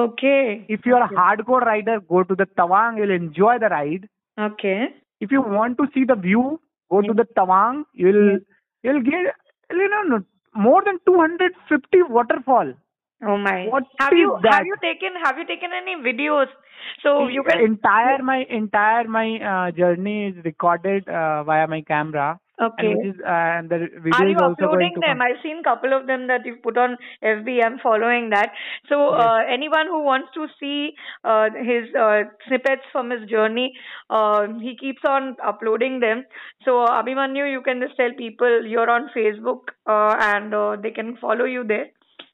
[0.04, 0.66] Okay.
[0.78, 2.98] If you're a hardcore rider, go to the Tawang.
[3.02, 4.08] You'll enjoy the ride.
[4.50, 4.80] Okay.
[5.26, 6.44] if you want to see the view,
[6.94, 7.84] go to the Tawang.
[8.06, 8.38] You'll.
[8.84, 9.34] You'll get
[9.72, 10.24] you know
[10.56, 12.74] more than 250 waterfall.
[13.26, 13.66] Oh my.
[13.68, 14.54] What have you that?
[14.54, 16.48] have you taken have you taken any videos?
[17.04, 22.40] So you can entire my entire my uh, journey is recorded uh, via my camera.
[22.62, 22.94] Okay.
[22.94, 25.22] And is uh, the video Are you uploading them?
[25.22, 27.64] I've seen couple of them that you've put on FB.
[27.64, 28.52] I'm following that.
[28.88, 30.94] So uh, anyone who wants to see
[31.24, 33.74] uh, his uh, snippets from his journey,
[34.10, 36.26] uh, he keeps on uploading them.
[36.66, 41.18] So Abhimanyu, you can just tell people you're on Facebook uh, and uh, they can
[41.18, 41.88] follow you there.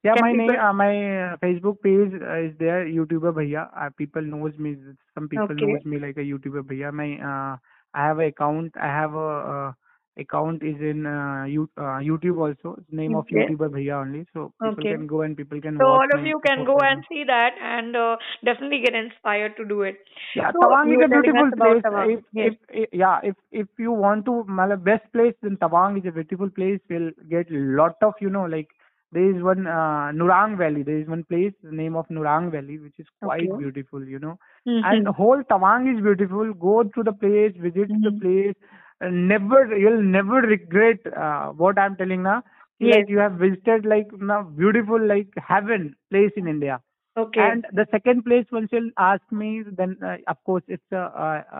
[0.03, 0.93] Yeah, Can my name, people- uh, my
[1.33, 2.85] uh, Facebook page uh, is there.
[2.85, 3.69] YouTuber Bhaiya.
[3.75, 4.75] Uh, people knows me.
[5.13, 5.65] Some people Okay.
[5.65, 6.93] knows me like a YouTuber Bhaiya.
[6.93, 7.57] My uh,
[7.93, 8.73] I have a account.
[8.79, 9.71] I have a uh,
[10.17, 12.75] account is in uh, you, uh, YouTube also.
[12.79, 13.27] It's name of Okay.
[13.27, 14.25] YouTuber Bhaiya only.
[14.33, 14.95] So people Okay.
[14.95, 17.95] can go and people can So all of you can go and see that and
[17.95, 19.97] uh, definitely get inspired to do it.
[20.33, 21.83] Yeah, So Tawang is a beautiful place.
[21.91, 22.53] If, Yes.
[22.53, 26.11] if, if yeah, if if you want to, matlab, best place then Tawang is a
[26.11, 26.79] beautiful place.
[26.89, 28.67] You'll get lot of you know like
[29.11, 30.83] there is one uh, Nurang Valley.
[30.83, 33.57] There is one place the name of Nurang Valley which is quite Okay.
[33.57, 34.03] beautiful.
[34.05, 34.83] You know, Mhm.
[34.83, 36.53] and whole Tawang is beautiful.
[36.53, 38.21] Go to the place, visit the Mhm.
[38.21, 38.55] place.
[39.01, 42.43] Never you'll never regret uh, what I'm telling now.
[42.79, 42.95] Yes.
[42.95, 46.79] Like you have visited like now beautiful like heaven place in India.
[47.17, 47.39] okay.
[47.41, 50.97] And the second place, once you'll ask me, then uh, of course it's uh,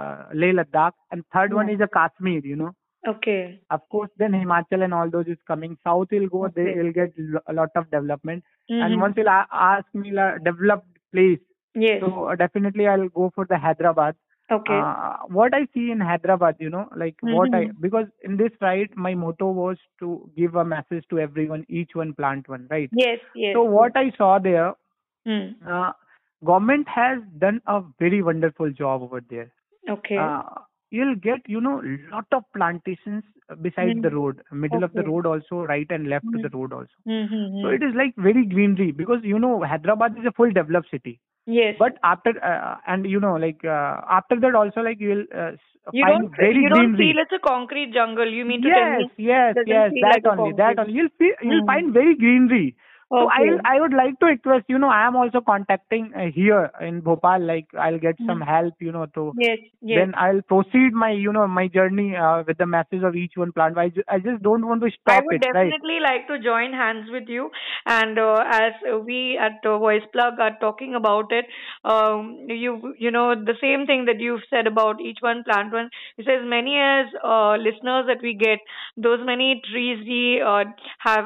[0.02, 2.42] uh, Leh Ladakh, and third one is a Kashmir.
[2.44, 2.72] You know,
[3.08, 3.60] okay.
[3.70, 5.78] of course, then Himachal and all those is coming.
[5.84, 6.82] South will go, they Okay.
[6.82, 8.44] will get lo- a lot of development.
[8.72, 8.82] Mhm.
[8.86, 11.40] And once you'll a- ask me la developed place,
[11.76, 12.02] yes.
[12.02, 14.16] so uh, definitely I'll go for the Hyderabad.
[14.52, 14.82] Okay.
[14.96, 17.76] uh, what I see in Hyderabad, you know, like what I Mhm.
[17.80, 22.14] because in this ride my motto was to give a message to everyone, each one
[22.14, 22.92] plant one, right?
[22.92, 23.20] yes.
[23.36, 23.56] Yes.
[23.56, 24.74] So what I saw there,
[25.26, 25.56] Hmm.
[25.68, 25.92] uh,
[26.44, 29.52] government has done a very wonderful job over there.
[29.90, 30.18] Okay.
[30.18, 30.44] Uh,
[30.92, 31.82] you'll get you know
[32.12, 33.24] lot of plantations
[33.62, 34.12] beside the Mhm.
[34.12, 36.54] road, middle of the road also, right and left to the Mhm.
[36.58, 37.00] road also.
[37.08, 37.48] Mm-hmm.
[37.62, 41.20] So it is like very greenery because you know Hyderabad is a full developed city.
[41.46, 41.76] Yes.
[41.78, 45.52] But after uh, and you know like uh, after that also like you will uh,
[45.92, 48.28] you find don't very you don't feel it's a concrete jungle.
[48.32, 49.10] You mean to tell me?
[49.18, 50.94] yes, doesn't yes, that like only, that only.
[50.94, 51.66] You'll feel, you'll Hmm.
[51.66, 52.76] find very greenery.
[53.18, 53.32] So Okay.
[53.32, 57.02] I I would like to request, you know, I am also contacting uh, here in
[57.02, 57.40] Bhopal.
[57.42, 58.52] Like I'll get some Hmm.
[58.52, 59.60] help, you know, to Yes.
[59.82, 60.02] Yes.
[60.02, 63.52] then I'll proceed my, you know, my journey uh, with the message of each one
[63.52, 63.78] plant.
[63.78, 65.76] I, I just don't want to I stop would it, right?
[65.80, 67.50] definitely like to join hands with you.
[67.86, 68.74] And uh, as
[69.06, 71.46] we at uh, Voice Plug are talking about it,
[71.84, 75.90] um, you you know the same thing that you've said about each one plant one.
[76.18, 78.60] It says many as uh, listeners that we get,
[78.98, 80.66] those many trees we uh,
[81.00, 81.26] have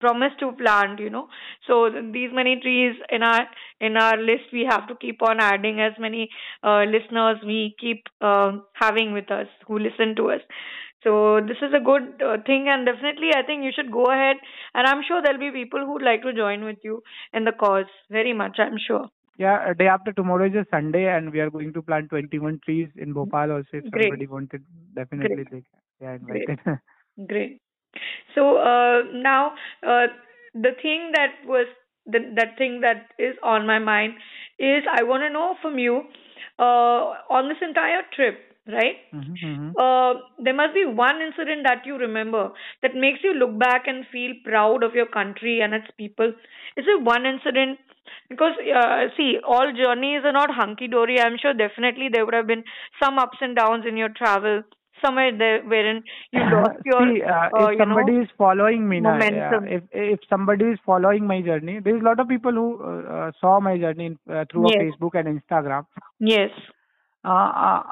[0.00, 1.00] uh, promised to plant.
[1.00, 1.28] You know,
[1.66, 3.46] so these many trees in our
[3.80, 6.28] in our list we have to keep on adding as many
[6.62, 10.40] uh, listeners we keep uh, having with us who listen to us.
[11.04, 14.36] So this is a good uh, thing, and definitely I think you should go ahead.
[14.74, 17.86] And I'm sure there'll be people who'd like to join with you in the cause.
[18.10, 19.08] Very much, I'm sure.
[19.38, 22.88] Yeah, day after tomorrow is a Sunday, and we are going to plant 21 trees
[22.96, 23.52] in Bhopal.
[23.52, 24.10] Also, if Great.
[24.10, 24.64] somebody wanted,
[24.96, 25.62] definitely they
[26.00, 26.48] they are Great.
[26.48, 26.80] invited.
[27.28, 27.60] Great.
[28.34, 29.54] So uh, now
[29.86, 30.06] uh,
[30.54, 31.66] the thing that was
[32.06, 34.14] the, that thing that is on my mind
[34.58, 36.02] is I want to know from you
[36.58, 38.96] uh, on this entire trip, right?
[39.12, 39.76] Mhm, mhm.
[39.78, 42.50] Uh, there must be one incident that you remember
[42.82, 46.32] that makes you look back and feel proud of your country and its people.
[46.76, 47.78] Is there one incident?
[48.28, 51.20] Because, uh, see, all journeys are not hunky dory.
[51.20, 52.64] I'm sure definitely there would have been
[53.02, 54.62] some ups and downs in your travel,
[55.04, 58.88] somewhere there wherein you lost your, See, uh, uh, if you somebody know, is following
[58.88, 59.70] me now, momentum.
[59.76, 63.12] if if somebody is following my journey, there is a lot of people who uh,
[63.16, 64.80] uh, saw my journey in, uh, through Yes.
[64.80, 65.86] Facebook and Instagram.
[66.20, 66.50] yes,
[67.24, 67.82] Uh, uh,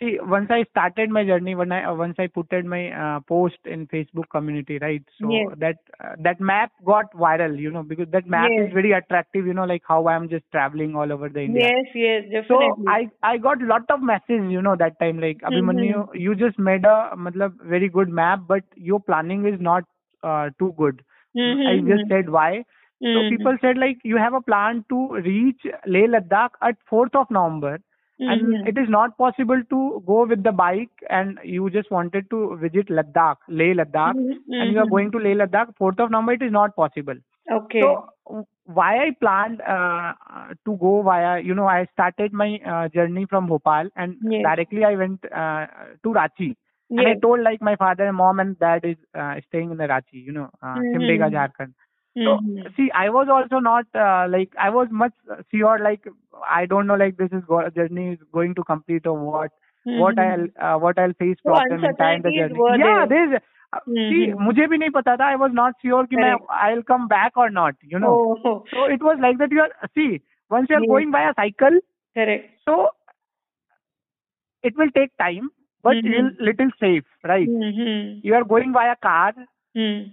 [0.00, 3.20] see, once I started my journey, when I uh, once I put in my uh,
[3.20, 5.02] post in Facebook community, right?
[5.20, 5.58] So Yes.
[5.58, 8.66] that uh, that map got viral, you know, because that map Yes.
[8.66, 11.70] is very attractive, you know, like how I'm just traveling all over the India.
[11.94, 12.78] yes, yes, So.
[12.86, 16.84] I I got lot of messages, you know, that time like Abhimanyu, you just made
[16.84, 19.84] a matlab, very good map, but your planning is not
[20.22, 21.02] uh, too good.
[21.34, 22.64] Mhm, I just mhm, said why.
[23.12, 27.14] So mhm, people said like you have a plan to reach Leh Ladakh at 4th
[27.14, 27.78] of November
[28.26, 28.64] and mhm.
[28.64, 32.88] it is not possible to go with the bike and you just wanted to visit
[32.88, 34.94] Ladakh, Leh Ladakh Mhm, and you are mhm.
[34.94, 37.14] going to Leh Ladakh 4th of November it is not possible.
[37.50, 37.98] Okay.
[38.28, 42.88] So why I planned uh, uh, to go via, you know, I started my uh,
[42.88, 44.42] journey from Bhopal and Yes.
[44.42, 45.66] directly I went uh,
[46.02, 46.56] to Ranchi.
[46.96, 49.84] And I told like my father, and mom and dad is uh, staying in the
[49.84, 50.90] Ranchi, you know, uh, Mhm.
[50.94, 51.72] Simdega, Jharkhand.
[52.23, 52.73] So Mhm.
[52.75, 55.13] see, I was also not uh, like I was much
[55.53, 56.05] sure like
[56.49, 59.51] I don't know like this is go- journey is going to complete or what
[59.93, 60.19] what Mhm.
[60.19, 62.63] I'll uh, what I'll face So problem in time the uncertainties journey.
[62.63, 63.07] were Yeah, there.
[63.09, 63.41] there is.
[63.73, 64.37] Uh, see, Mhm.
[64.47, 65.25] मुझे भी नहीं पता था.
[65.33, 66.49] I was not sure कि मैं Correct.
[66.49, 67.75] I'll come back or not.
[67.93, 68.13] You know.
[68.17, 69.51] Oh, So it was like that.
[69.51, 70.87] You are see once you are Yes.
[70.93, 71.79] going by a cycle,
[72.13, 72.49] correct.
[72.65, 72.89] so
[74.63, 75.49] it will take time,
[75.83, 76.03] but Mhm.
[76.03, 77.51] you'll little safe, right?
[77.51, 78.19] Mm-hmm.
[78.21, 79.33] You are going by a car,
[79.75, 80.11] Hmm.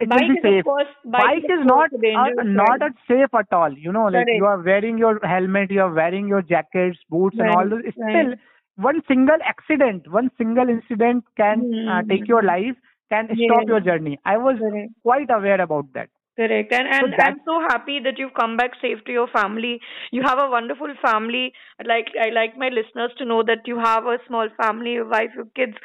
[0.00, 0.64] it Bike will be is safe.
[0.64, 3.72] course Bike, is not uh, not at safe at all.
[3.76, 4.32] You know, like Correct.
[4.32, 7.82] you are wearing your helmet, you are wearing your jackets, boots, and all those.
[7.96, 8.04] right.
[8.08, 8.34] Still,
[8.76, 12.08] one single accident, one single incident can uh, Mhm.
[12.08, 12.76] take your life,
[13.10, 13.40] can Yes.
[13.42, 14.18] stop your journey.
[14.24, 14.92] I was Correct.
[15.02, 16.08] quite aware about that.
[16.36, 16.72] Correct.
[16.72, 19.80] And So I'm so happy that you've come back safe to your family.
[20.12, 21.52] You have a wonderful family.
[21.78, 25.08] I'd like I like my listeners to know that you have a small family, your
[25.08, 25.76] wife, your kids,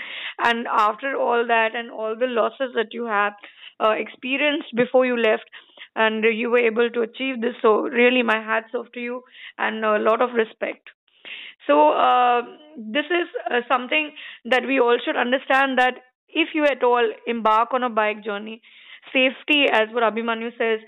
[0.44, 3.34] and after all that and all the losses that you have
[3.82, 5.50] uh, experienced before you left,
[5.96, 7.56] and you were able to achieve this.
[7.62, 9.24] So really, my hats off to you
[9.58, 10.90] and a lot of respect.
[11.68, 12.42] So uh,
[12.78, 14.12] this is uh, something
[14.46, 15.96] that we all should understand that
[16.30, 18.62] if you at all embark on a bike journey,
[19.14, 20.80] safety, as what Abhimanyu says,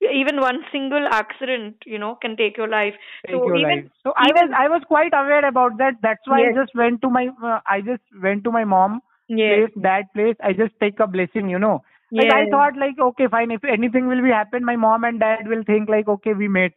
[0.00, 2.94] even one single accident, you know, can take your life.
[3.26, 3.90] Take so your even life.
[4.02, 5.94] So I was I was quite aware about that.
[6.02, 6.54] That's why Yes.
[6.54, 10.12] I just went to my uh, I just went to my mom yes, place, that
[10.14, 10.36] place.
[10.42, 11.82] I just take a blessing, you know.
[12.15, 13.51] Like I yes, thought, like okay, fine.
[13.51, 16.71] If anything will be happen, my mom and dad will think like, okay, we met,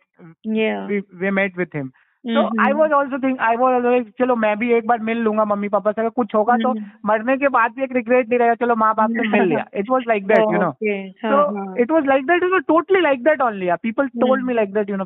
[0.44, 0.88] yeah.
[0.88, 1.92] we we met with him.
[2.32, 2.58] So Mhm.
[2.58, 5.44] I was also think I was also like, चलो मैं भी एक बार मिल लूंगा
[5.44, 6.92] mummy papa से अगर कुछ होगा तो Mhm.
[7.06, 9.90] मरने के बाद भी एक रिग्रेट नहीं रहेगा चलो माँ बाप से मिल लिया it
[9.90, 11.14] was like that you no Okay.
[11.30, 11.74] so Uh-huh.
[11.82, 13.76] it was like that it was totally like that only yeah.
[13.86, 14.48] people told Mhm.
[14.50, 14.96] me like that you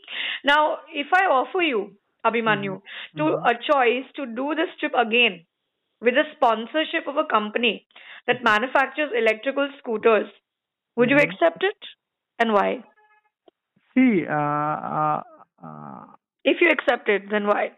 [0.45, 2.81] Now if i offer you abhimanyu
[3.17, 3.47] to Mhm.
[3.51, 5.45] a choice to do this trip again
[6.01, 7.88] with a sponsorship of a company
[8.27, 10.27] that manufactures electrical scooters
[10.95, 11.27] would you Mhm.
[11.27, 11.77] accept it
[12.39, 12.83] and why?
[13.93, 15.23] See uh, uh,
[15.63, 16.05] uh,
[16.43, 17.71] if you accept it then why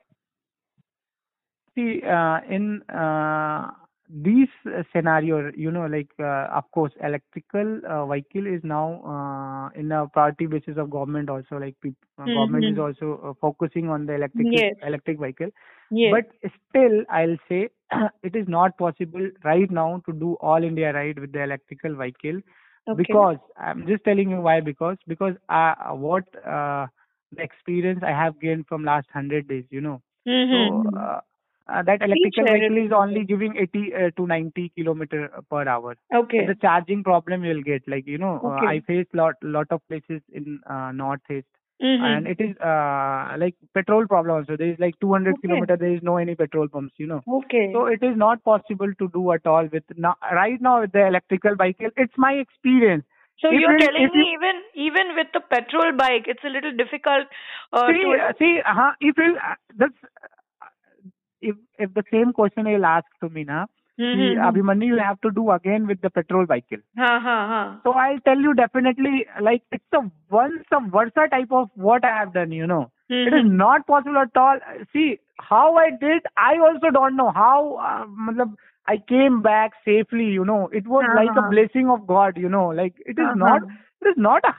[1.75, 3.71] See, uh, in uh,
[4.09, 4.47] these
[4.93, 10.07] scenario, you know, like uh, of course, electrical uh, vehicle is now uh, in a
[10.07, 11.57] priority basis of government also.
[11.57, 14.75] Like peop- uh, government is also uh, focusing on the electric Yes.
[14.83, 15.49] electric vehicle.
[15.89, 16.25] yes But
[16.69, 17.69] still, I'll say
[18.23, 22.41] it is not possible right now to do all India ride with the electrical vehicle
[22.87, 23.15] okay.
[23.15, 24.61] because I'm just telling you why.
[24.61, 26.87] Because because uh, what uh,
[27.31, 30.01] the experience I have gained from last hundred days, you know.
[30.25, 30.51] Mhm.
[30.51, 31.19] So uh,
[31.71, 35.95] uh, that electrical vehicle is only giving 80 uh, to 90 kilometer per hour.
[36.13, 39.81] okay The charging problem you'll get, like you know, uh, I faced lot lot of
[39.87, 41.47] places in uh, northeast,
[41.81, 42.15] Mhm.
[42.15, 44.57] and it is uh, like petrol problem also.
[44.57, 45.41] There is like 200 Okay.
[45.41, 45.77] kilometer.
[45.77, 47.23] There is no any petrol pumps, you know.
[47.27, 47.69] Okay.
[47.73, 51.05] So it is not possible to do at all with now, right now with the
[51.07, 51.89] electrical vehicle.
[51.97, 53.05] It's my experience.
[53.39, 56.71] So if you're it- telling me even even with the petrol bike, it's a little
[56.75, 57.27] difficult.
[57.71, 60.27] Uh, see, to, uh, see, uh, if you uh, that's uh,
[61.41, 63.67] if if the same question you'll ask to me now,
[63.99, 64.37] Mhm.
[64.49, 66.79] Abhimanyu, you have to do again with the petrol vehicle.
[66.97, 67.61] Ha ha ha.
[67.83, 72.15] So I'll tell you definitely, like it's a once a versa type of what I
[72.17, 72.51] have done.
[72.51, 72.91] You know,
[73.25, 73.51] it is Mhm.
[73.63, 74.57] not possible at all.
[74.93, 76.23] See how I did.
[76.37, 77.75] I also don't know how.
[77.89, 78.45] Uh,
[78.87, 80.25] I came back safely.
[80.25, 81.49] You know, it was like a Uh-huh.
[81.53, 82.37] blessing of God.
[82.37, 83.35] You know, like it is Uh-huh.
[83.35, 83.61] not.
[84.01, 84.53] It is not a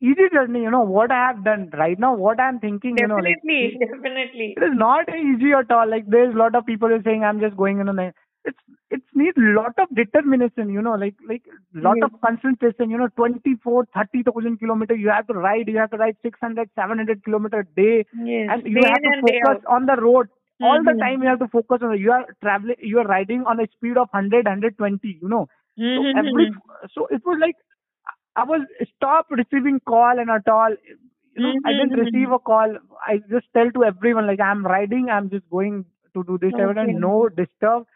[0.00, 0.62] easy journey.
[0.62, 2.14] You know what I have done right now.
[2.14, 2.98] What I am thinking.
[2.98, 4.56] You know, like Definitely, definitely.
[4.56, 5.88] it is not easy at all.
[5.88, 8.14] Like there's a lot of people who are saying I'm just going in a night.
[8.44, 8.58] It's
[8.90, 11.42] it's need lot of determination, you know, like like
[11.74, 12.08] lot Yes.
[12.08, 14.94] of concentration, you know, 24, 30,000 kilometer.
[14.94, 15.68] You have to ride.
[15.68, 18.54] You have to ride 600, 700 kilometer a day, Yes.
[18.54, 20.28] and you Day have to and focus on the road
[20.62, 21.00] all the Mhm.
[21.00, 21.22] time.
[21.22, 21.98] You have to focus on.
[21.98, 22.76] You are traveling.
[22.80, 25.18] You are riding on a speed of 100, 120.
[25.20, 25.48] You know,
[25.94, 26.16] so Mhm.
[26.16, 26.48] every
[26.94, 27.56] so it was like
[28.36, 28.62] I was
[28.96, 30.74] stopped receiving call and at all.
[31.34, 32.00] You know, I didn't Mhm.
[32.00, 32.76] receive a call.
[33.06, 35.08] I just tell to everyone like I'm riding.
[35.10, 36.54] I'm just going to do this.
[36.54, 36.58] Okay.
[36.58, 37.86] Everyone, no disturb.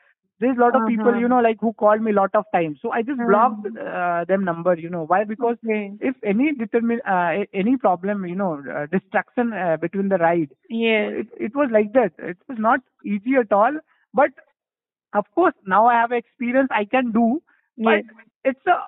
[0.40, 1.16] There's a lot of people, Uh-huh.
[1.16, 2.78] you know, like who called me a lot of times.
[2.82, 3.26] So I just Mhm.
[3.26, 4.74] blocked uh, them number.
[4.76, 5.24] You know why?
[5.24, 5.98] Because Okay.
[6.00, 11.08] if any determine uh, any problem, you know, uh, distraction uh, between the ride, Yeah.
[11.22, 12.12] it, it was like that.
[12.18, 13.78] It was not easy at all.
[14.14, 14.30] But
[15.14, 16.68] of course, now I have experience.
[16.70, 17.42] I can do.
[17.82, 18.04] But Yes.
[18.44, 18.78] it's a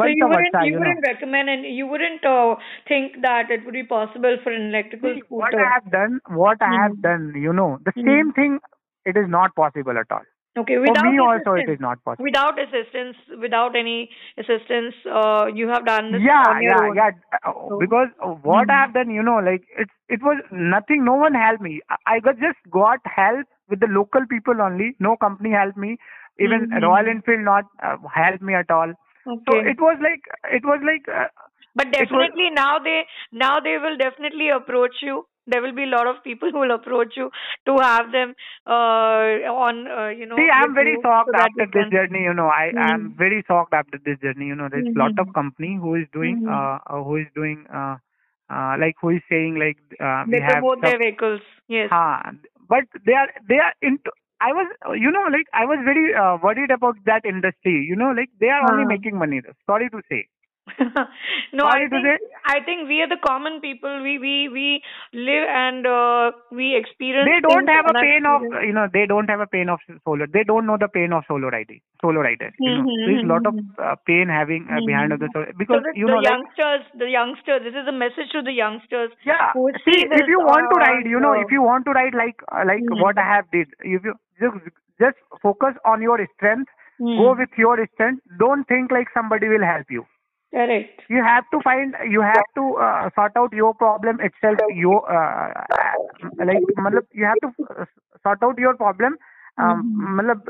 [0.00, 2.56] So you wouldn't you you wouldn't recommend and you wouldn't uh,
[2.88, 5.50] think that it would be possible for an electrical See, scooter.
[5.50, 7.02] what I have done, what I have Mhm.
[7.02, 8.04] done, you know, the Mhm.
[8.04, 8.58] same thing.
[9.04, 10.22] It is not possible at all.
[10.58, 12.24] Okay, without For me also, it is not possible.
[12.26, 16.94] Without assistance, without any assistance, uh, you have done this yeah, yeah, own.
[16.94, 17.10] yeah.
[17.44, 18.70] Uh, Because uh, what Mhm.
[18.70, 21.04] I have done, you know, like it, it was nothing.
[21.04, 21.80] No one helped me.
[21.90, 24.94] I, I got just got help with the local people only.
[25.00, 25.96] No company helped me.
[26.38, 26.82] Even Mhm.
[26.82, 28.92] Royal Enfield not uh, helped me at all.
[29.48, 30.22] So it was like
[30.58, 31.28] it was like uh,
[31.74, 35.26] but it was- definitely now they now they will definitely approach you.
[35.50, 37.30] There will be a lot of people who will approach you
[37.66, 38.34] to have them
[38.66, 40.36] uh, on uh, you know.
[40.36, 42.22] See, I'm very shocked so after this journey.
[42.22, 42.90] You know, I Mhm.
[42.90, 44.46] am very shocked after this journey.
[44.46, 45.34] You know, there's a lot of Mhm.
[45.40, 46.52] company who is doing, Mhm.
[46.58, 47.96] uh, uh, who is doing, uh,
[48.50, 50.58] uh, like who is saying like uh, we They have.
[50.60, 51.40] promote some- their vehicles.
[51.68, 51.90] Yes.
[51.90, 54.10] Haan, but they are they are into.
[54.40, 54.66] I was,
[54.98, 57.84] you know, like I was very uh, worried about that industry.
[57.88, 58.96] You know, like they are only Huh.
[58.96, 59.40] making money.
[59.66, 60.28] Sorry to say.
[61.52, 62.18] no, Sorry I to think say.
[62.46, 64.02] I think we are the common people.
[64.02, 67.32] We we we live and uh, we experience.
[67.32, 70.26] They don't have a pain of, you know, they don't have a pain of solo.
[70.32, 72.50] They don't know the pain of solo riding, solo rider.
[72.64, 73.76] You know, Mhm, there's a lot of mhm.
[73.78, 76.38] uh, pain having uh, behind of the solo So because the, you the know, like
[76.38, 77.62] youngsters, the youngsters.
[77.64, 79.12] This is a message to the youngsters.
[79.24, 79.52] Yeah.
[79.84, 82.14] See, if you want to on, ride, you know, uh, if you want to ride
[82.14, 83.02] like uh, like Mhm.
[83.02, 84.56] what I have did, if you just
[85.00, 87.16] just focus on your strength, Hmm.
[87.16, 88.22] go with your strength.
[88.38, 90.04] Don't think like somebody will help you.
[90.52, 91.02] Correct.
[91.08, 94.58] You have to find, you have to uh, sort out your problem itself.
[94.74, 95.52] Your uh,
[96.44, 96.62] like,
[97.12, 97.84] you have to uh,
[98.22, 99.16] sort out your problem.
[99.58, 100.42] Um, matlab,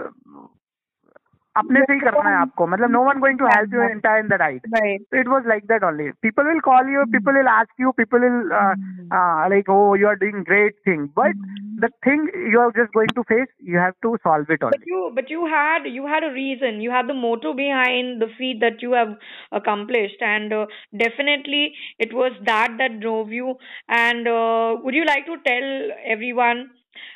[1.57, 4.27] अपने से ही करना है आपको मतलब no one going to help you entire in
[4.27, 5.01] the right Right.
[5.13, 6.05] So it was like that only.
[6.25, 8.73] People will call you, people will ask you, people will uh,
[9.17, 11.03] uh, like, oh, you are doing great thing.
[11.19, 11.43] But
[11.83, 14.89] the thing you are just going to face, you have to solve it But only.
[14.93, 16.81] you, but you had you had a reason.
[16.87, 19.13] You had the motto behind the feat that you have
[19.61, 20.65] accomplished, and uh,
[21.05, 21.61] definitely
[22.07, 23.55] it was that that drove you.
[23.87, 25.69] And uh, would you like to tell
[26.17, 26.65] everyone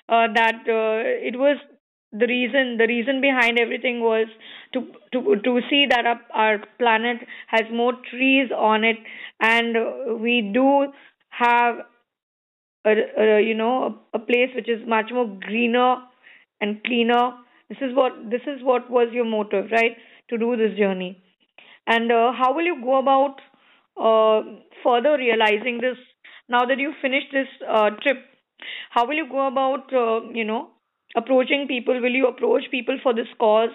[0.10, 1.58] uh, that uh, it was
[2.13, 2.77] the reason?
[2.79, 4.27] The reason behind everything was
[4.75, 4.81] to
[5.13, 8.97] to to see that our, our planet has more trees on it,
[9.41, 10.93] and we do
[11.31, 11.77] have
[12.85, 15.97] a, a you know a, place which is much more greener
[16.61, 17.33] and cleaner.
[17.69, 19.97] This is what this is what was your motive, right?
[20.31, 21.23] To do this journey.
[21.87, 23.41] And uh, how will you go about
[23.97, 24.43] uh,
[24.85, 25.97] further realizing this
[26.49, 28.19] now that you finished this uh, trip?
[28.91, 30.72] How will you go about uh, you know
[31.17, 32.01] approaching people?
[32.01, 33.71] Will you approach people for this cause?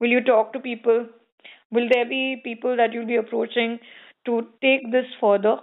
[0.00, 1.06] Will you talk to people?
[1.70, 3.78] Will there be people that you'll be approaching
[4.26, 5.58] to take this further?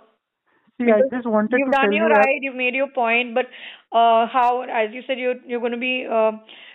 [0.79, 3.45] See, I just wanted You've to done your you right, you've made your point, but
[3.91, 6.31] uh, how, as you said, you're you're going to be uh,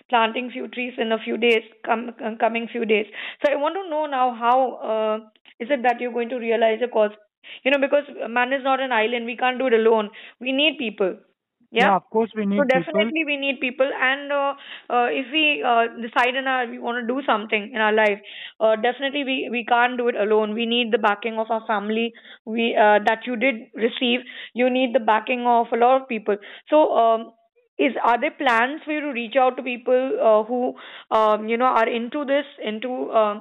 [0.09, 3.05] planting few trees in a few days, com- com- coming few days.
[3.43, 4.57] So I want to know now how
[4.91, 5.17] uh,
[5.59, 7.11] is it that you're going to realize a cause?
[7.63, 10.09] You know, because man is not an island, we can't do it alone.
[10.39, 11.17] We need people.
[11.71, 11.93] Yeah.
[11.95, 13.11] of course we need So people.
[13.11, 14.53] definitely we need people, and uh,
[14.89, 18.19] uh, if we uh, decide in our we want to do something in our life,
[18.59, 20.53] uh, definitely we we can't do it alone.
[20.53, 22.13] We need the backing of our family.
[22.45, 24.21] We uh, that you did receive.
[24.53, 26.37] You need the backing of a lot of people.
[26.69, 26.83] So.
[26.97, 27.31] Um,
[27.79, 30.73] is are there plans for you to reach out to people uh, who
[31.15, 33.39] um, you know are into this into uh,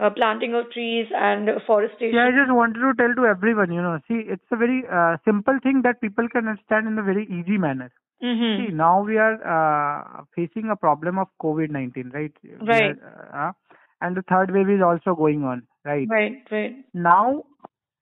[0.00, 3.82] uh, planting of trees and forestation Yeah, I just wanted to tell to everyone, you
[3.82, 7.24] know, see, it's a very uh, simple thing that people can understand in a very
[7.26, 7.92] easy manner.
[8.22, 8.66] mm-hmm.
[8.66, 12.32] See, now we are uh, facing a problem of COVID-19, right?
[12.42, 12.96] We Right.
[12.98, 13.52] are, uh,
[14.00, 16.08] and the third wave is also going on, right?
[16.10, 17.44] right right now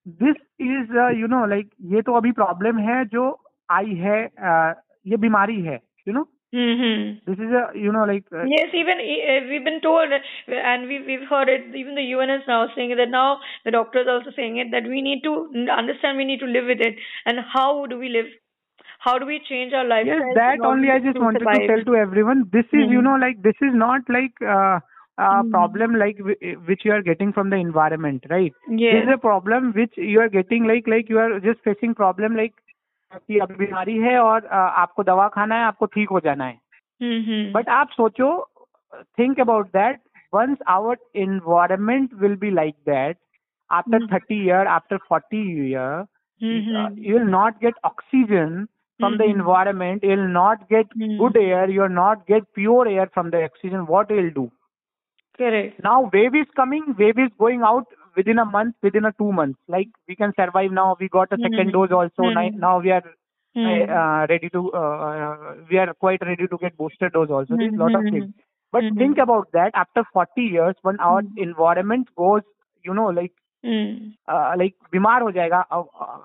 [0.05, 3.27] this is uh, you know like ये तो अभी problem है जो
[3.71, 4.75] आई है uh,
[5.07, 5.79] ये बीमारी है
[6.09, 7.20] you know Mm-hmm.
[7.26, 10.10] this is a you know like uh, Yes, even uh, we've been told,
[10.48, 11.76] and we've we've heard it.
[11.76, 15.02] Even the UN is now saying that now the doctors also saying it that we
[15.02, 16.96] need to understand, we need to live with it,
[17.26, 18.28] and how do we live?
[19.00, 20.18] How do we change our lifestyle?
[20.18, 23.08] yes that only I just wanted to tell to everyone this is you Mhm.
[23.08, 24.80] know like this is not like uh,
[25.18, 25.52] a Mhm.
[25.56, 28.54] problem like whi- which you are getting from the environment right
[28.92, 29.08] this Yes.
[29.08, 32.54] is a problem which you are getting like like you are just facing problem like
[33.14, 36.60] आपकी अब बीमारी है और आपको दवा खाना है आपको ठीक हो जाना है।
[37.02, 38.30] हम्म, हम्म। बट आप सोचो
[39.20, 40.00] think about that
[40.34, 43.18] once our environment will be like that
[43.70, 46.06] after thirty year after forty year
[46.42, 48.66] you will not get oxygen
[49.00, 53.06] from the environment you will not get good air you are not get pure air
[53.14, 54.50] from the oxygen what will do
[55.40, 57.86] now wave is coming wave is going out
[58.18, 59.60] within a month, within a two months.
[59.68, 60.98] Like we can survive now.
[61.00, 61.70] We got a 2nd mm-hmm.
[61.70, 62.24] dose also.
[62.24, 62.60] Mm-hmm.
[62.60, 63.04] Now we are
[63.56, 63.66] hmm.
[63.66, 64.72] eh, uh, ready to.
[64.72, 67.56] Uh, we are quite ready to get booster dose also.
[67.56, 68.14] There's a lot of hmm.
[68.14, 68.34] things.
[68.72, 69.72] But think about that.
[69.76, 72.42] After 40 years, when our environment goes,
[72.84, 73.32] you know, like
[74.28, 76.18] uh, like bimar ho jayega, uh, uh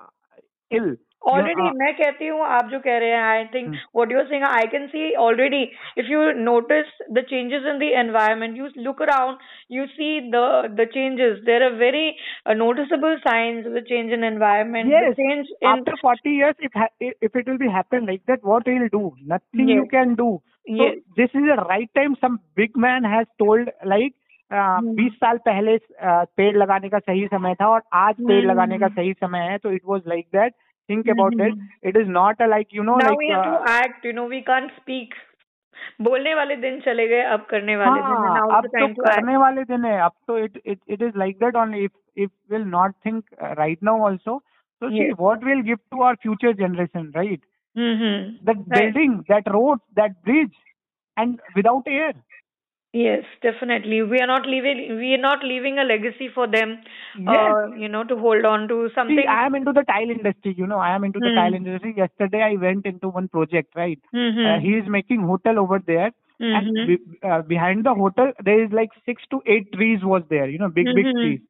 [0.71, 0.95] ill.
[1.31, 4.67] Already मैं कहती हूँ आप जो कह रहे हैं I think what you're saying I
[4.67, 5.61] can see already
[5.97, 9.37] if you notice the changes in the environment you look around
[9.71, 10.43] you see the
[10.79, 12.15] the changes there are very
[12.55, 17.35] noticeable since the change in environment change in forty after if years if ha- if
[17.35, 19.11] it will be happen like that what will do?
[19.25, 19.75] Nothing yes.
[19.75, 20.41] you can do.
[20.67, 20.95] So yes.
[21.17, 21.89] this is the right
[24.51, 28.77] uh, बीस साल पहले uh, पेड़ लगाने का सही समय था और आज पेड़ लगाने
[28.77, 30.53] का सही समय है तो it was like that
[30.88, 31.66] think about it Hmm.
[31.82, 34.12] it is not a like you know now like we have uh, to act you
[34.12, 35.14] know we can't speak
[36.02, 38.78] बोलने वाले दिन चले गए अब करने वाले दिन हाँ, now अब is the तो
[38.78, 41.56] time to act करने वाले दिन है अब तो it it it is like that
[41.62, 41.92] only if
[42.24, 44.42] if we'll not think uh, right now also
[44.80, 45.14] so see Yes.
[45.24, 47.40] what we'll give to our future generation right
[47.76, 48.36] mm-hmm.
[48.42, 48.94] that Right.
[48.94, 50.14] building that road that
[52.93, 54.03] Yes, definitely.
[54.03, 54.97] We are not leaving.
[54.97, 56.77] We are not leaving a legacy for them.
[57.17, 57.27] Yes.
[57.27, 59.17] Uh, you know, to hold on to something.
[59.17, 61.35] see i am into the tile industry you know i am into the Hmm.
[61.39, 64.45] tile industry yesterday i went into one project right mm-hmm.
[64.49, 66.55] uh, he is making hotel over there Mhm.
[66.59, 66.97] and be,
[67.31, 70.69] uh, behind the hotel there is like six to eight trees was there you know
[70.79, 71.21] big big Mhm.
[71.23, 71.41] trees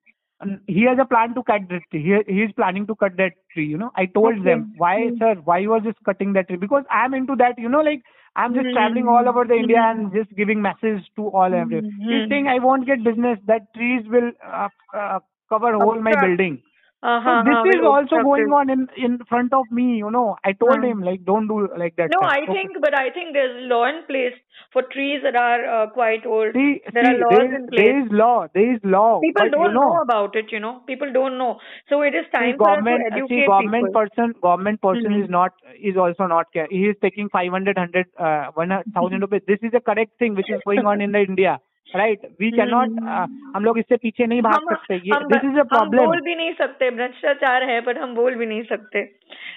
[0.67, 3.34] he has a plan to cut that tree he, he is planning to cut that
[3.53, 4.45] tree you know i told Okay.
[4.45, 5.19] them why Hmm.
[5.19, 7.81] sir why you are just cutting that tree because i am into that you know
[7.81, 8.01] like
[8.36, 8.73] i'm just Hmm.
[8.73, 12.09] traveling all over the india and just giving message to all and everyone Mhm.
[12.09, 15.19] he's saying i won't get business that trees will uh, uh,
[15.49, 16.61] cover whole my building
[17.03, 19.97] Uh-huh, So this uh, is also going on in in front of me.
[19.97, 20.91] You know, I told Hmm.
[20.91, 22.13] him like, don't do like that.
[22.13, 22.35] No, stuff.
[22.35, 22.69] I Okay.
[22.69, 24.33] think, but I think there's law in place
[24.71, 26.55] for trees that are uh, quite old.
[26.55, 27.97] See, there see, are laws there, in place.
[28.03, 28.47] is law.
[28.53, 29.23] There is law.
[29.23, 30.81] People but don't you know, know about it, you know.
[30.87, 31.59] People don't know.
[31.89, 33.93] So it is see, time for us to government, uh, educate see, government people.
[33.93, 35.21] person, government person Mhm.
[35.21, 35.51] is not
[35.81, 36.67] is also not care.
[36.69, 39.41] He is taking 500, 100, uh, 1000 rupees.
[39.47, 41.59] This is the correct thing which is going on in the India.
[41.88, 42.21] Right?
[42.41, 42.93] We cannot.
[43.13, 43.25] Uh,
[43.55, 44.95] हम लोग इससे पीछे नहीं भाग सकते.
[44.95, 48.36] ये हम this is a हम बोल भी नहीं सकते भ्रष्टाचार है पर हम बोल
[48.36, 49.03] भी नहीं सकते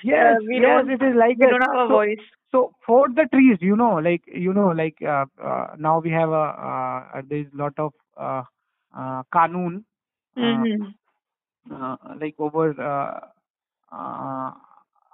[0.07, 1.51] Uh, it is like we that.
[1.51, 2.16] don't have a
[2.53, 6.31] So- for the trees, you know, like you know, like uh, uh, now we have
[6.31, 8.43] a uh, there is lot of uh,
[8.95, 9.74] uh, kanun,
[10.37, 10.85] uh, Mhm.
[11.66, 12.66] uh, like over.
[12.91, 13.20] Uh,
[13.93, 14.51] uh,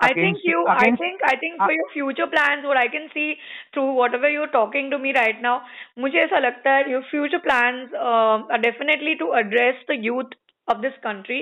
[0.01, 2.77] I think against- you, I against- think, I think for uh, your future plans, what
[2.77, 3.37] I can see
[3.73, 5.55] through whatever you're talking to me right now,
[5.97, 10.35] मुझे ऐसा लगता है your future plans um, are definitely to address the youth
[10.67, 11.39] of this country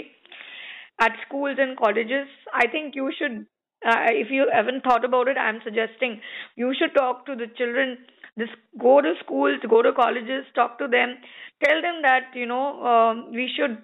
[0.99, 2.27] at schools and colleges.
[2.53, 3.45] I think you should,
[3.85, 6.21] uh, if you haven't thought about it, I'm suggesting
[6.55, 7.97] you should talk to the children.
[8.37, 11.17] This go to schools, go to colleges, talk to them,
[11.63, 13.77] tell them that you know um, we should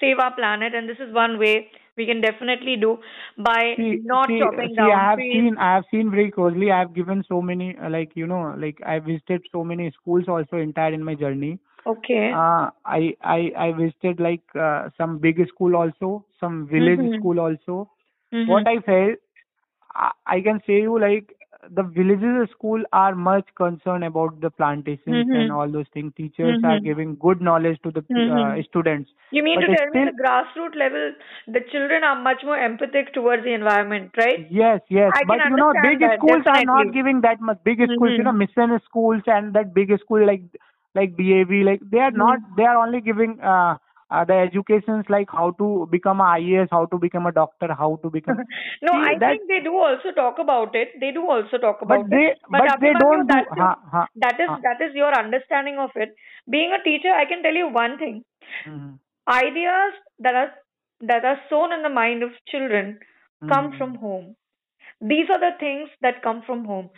[0.00, 1.68] save our planet, and this is one way
[1.99, 2.97] we can definitely do
[3.37, 5.31] by See, not see, chopping see, down I have trees.
[5.31, 6.71] seen, I have seen very closely.
[6.71, 10.25] I have given so many, uh, like you know, like I visited so many schools
[10.27, 11.59] also entire in my journey.
[11.85, 12.41] Okay.
[12.41, 17.13] Uh, I I I visited like uh, some big school also, some village Mhm.
[17.13, 17.91] school also.
[18.31, 18.45] Mhm.
[18.45, 19.19] What I felt,
[19.95, 21.35] I, I can say you like
[21.69, 25.31] the villages school are much concerned about the plantations Mhm.
[25.31, 26.13] and all those things.
[26.15, 26.79] Teachers are Mhm.
[26.79, 28.63] giving good knowledge to the uh, Mhm.
[28.63, 29.11] students.
[29.31, 31.13] You mean but to tell me the grassroots level,
[31.47, 34.41] the children are much more empathic towards the environment, right?
[34.49, 37.57] Yes, yes, I but you know, big that, schools are not giving that much.
[37.63, 40.41] Big schools, you know, mission schools and that big school like
[40.95, 42.39] like DAV, like they are not.
[42.39, 42.55] Mhm.
[42.55, 43.77] They are only giving uh,
[44.11, 47.99] uh, the educations like how to become a IAS, how to become a doctor, how
[48.03, 48.37] to become.
[48.81, 50.89] no, See, I that- think they do also talk about it.
[50.99, 52.39] They do also talk about But they, it.
[52.49, 53.33] but, they don't do.
[53.33, 54.59] that is- Ha, ha, that is ha.
[54.63, 56.15] that is your understanding of it.
[56.49, 58.23] Being a teacher, I can tell you one thing:
[58.67, 58.99] Mhm.
[59.27, 60.51] ideas that are
[61.01, 62.99] that are sown in the mind of children
[63.53, 63.77] come Mhm.
[63.77, 64.35] from home.
[65.01, 66.89] These are the things that come from home.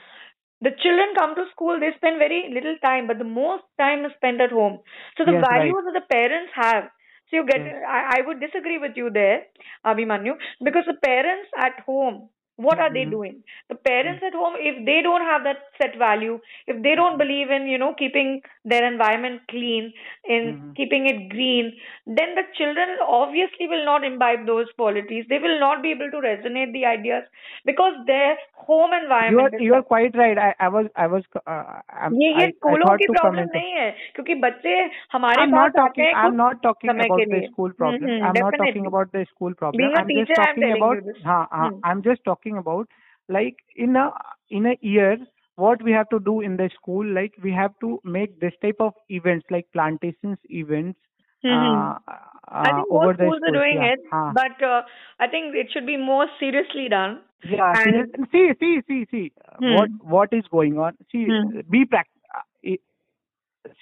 [0.62, 4.14] The children come to school, they spend very little time, but the most time is
[4.14, 4.80] spent at home.
[5.18, 5.72] So the Yes, right.
[5.72, 6.89] values that the parents have.
[7.32, 7.84] So you get, Yes.
[7.88, 9.44] I, I would disagree with you there,
[9.86, 13.11] Abhimanyu, because the parents at home, what are they Mhm.
[13.11, 13.43] doing?
[13.69, 17.51] The parents at home, if they don't have that set value, if they don't believe
[17.51, 19.93] in, you know, keeping their environment clean,
[20.25, 20.77] in Mhm.
[20.77, 21.73] keeping it green,
[22.07, 25.25] then the children obviously will not imbibe those qualities.
[25.29, 27.25] They will not be able to resonate the ideas
[27.64, 28.93] because their home
[29.25, 30.39] You environment are is you are quite right.
[30.39, 33.14] I I was I was uh, I'm, ये ये I, I स्कूलों thought की to
[33.14, 33.55] problem comment.
[33.55, 34.75] नहीं है क्योंकि बच्चे
[35.12, 36.09] हमारे I'm pass not आते talking.
[36.09, 38.12] हैं I'm कुछ not talking समय about के the लिए school problem.
[38.12, 38.85] Mhm, I'm not definitely.
[38.85, 39.83] talking about the school problem.
[39.83, 40.97] Being a I'm just teacher, I'm talking telling about.
[40.97, 41.23] you this.
[41.25, 41.79] हाँ, हाँ, Hmm.
[41.83, 42.88] I'm just talking about
[43.30, 44.12] like in a
[44.50, 45.18] in a year
[45.56, 48.78] what we have to do in the school like we have to make this type
[48.80, 50.98] of events like plantations events
[51.44, 51.52] Mhm.
[51.52, 52.18] uh, uh,
[52.48, 53.94] I think over most schools are doing yeah.
[53.94, 54.34] it, हाँ.
[54.34, 54.82] but uh,
[55.20, 57.22] I think it should be more seriously done.
[57.44, 59.32] Yeah, And- see, see, see, see.
[59.58, 59.74] Hmm.
[59.76, 60.98] What what is going on?
[61.12, 61.62] See, Hmm.
[61.70, 62.12] be pract.
[62.42, 62.76] uh,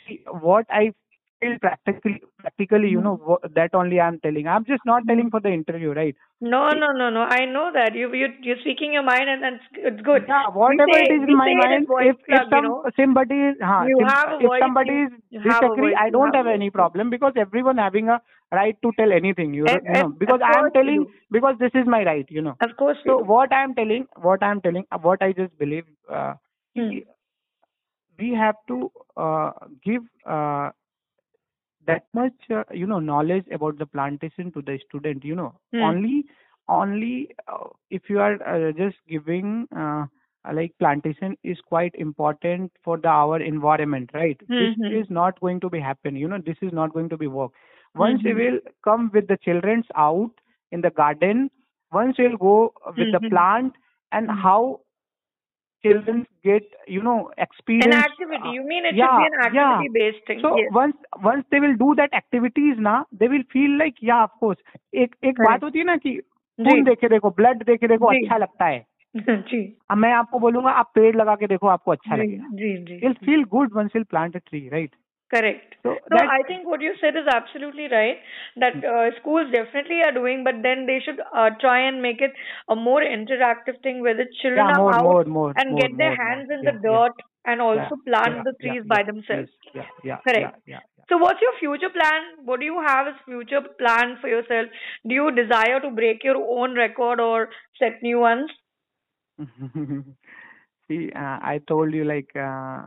[0.08, 0.94] See, what I
[1.62, 3.04] practically, practically, you Hmm.
[3.06, 4.48] know, that only I'm telling.
[4.48, 6.16] I'm just not telling for the interview, right?
[6.42, 7.22] No, no, no, no.
[7.22, 10.26] I know that you you you're speaking your mind, and that's it's good.
[10.28, 12.10] Yeah, whatever say- it is in my say it as mind.
[12.10, 12.92] If if some you know.
[13.00, 13.56] somebody is,
[13.92, 16.70] You sim- have a if somebody you- is disagree, voice, I don't have have any
[16.80, 18.20] problem because everyone having a
[18.60, 19.54] right to tell anything.
[19.54, 21.06] You, And- know, and because I am telling
[21.40, 22.36] because this is my right.
[22.40, 22.56] You know.
[22.70, 23.04] Of course.
[23.06, 25.86] So what I am telling, what I am telling, what I just believe.
[26.20, 26.34] Uh,
[26.78, 26.90] Hmm.
[28.20, 29.52] we have to uh,
[29.84, 30.70] give uh,
[31.88, 35.92] that much uh, you know knowledge about the plantation to the student you know Hmm.
[35.92, 36.26] only
[36.68, 40.06] only uh, if you are uh, just giving uh,
[40.54, 45.00] like plantation is quite important for the our environment right this Mhm.
[45.00, 47.52] is not going to be happen you know this is not going to be work
[47.96, 48.42] once we Mhm.
[48.42, 50.32] will come with the childrens out
[50.72, 51.50] in the garden
[51.92, 53.34] once we'll go with the Mhm.
[53.34, 53.74] plant
[54.12, 54.80] and how
[55.84, 56.64] children get
[56.94, 58.50] you know experience An activity.
[58.50, 59.94] uh, You mean it yeah, should be an activity yeah.
[60.00, 60.42] based thing?
[60.46, 60.72] so yes.
[60.78, 64.60] once once they will do that activities na they will feel like yeah of course
[65.04, 65.50] एक एक Correct.
[65.50, 66.16] बात होती है ना कि
[66.60, 68.86] खून देखे देखो ब्लड देखे देखो। अच्छा लगता है
[69.18, 69.62] जी
[69.92, 73.20] अब मैं आपको बोलूँगा आप पेड़ लगा के देखो आपको अच्छा लगेगा जी जी you'll
[73.30, 74.99] feel good once will plant a tree right
[75.32, 75.76] correct.
[75.84, 78.18] so So I think what you said is absolutely right.
[78.58, 82.32] That uh, schools definitely are doing, but then they should uh, try and make it
[82.70, 85.92] a more interactive thing where the children yeah are more out more more and get
[85.98, 87.14] their hands in yeah, the dirt
[87.46, 89.50] and also yeah, plant yeah, the trees yeah, by yeah, themselves.
[89.74, 90.52] yeah yeah Correct.
[90.52, 91.06] yeah yeah, yeah.
[91.10, 92.46] So, what's your future plan?
[92.46, 94.68] What do you have as future plan for yourself?
[95.08, 97.50] Do you desire to break your own record or
[97.80, 98.50] set new ones?
[100.90, 102.82] See, uh, I told you like uh,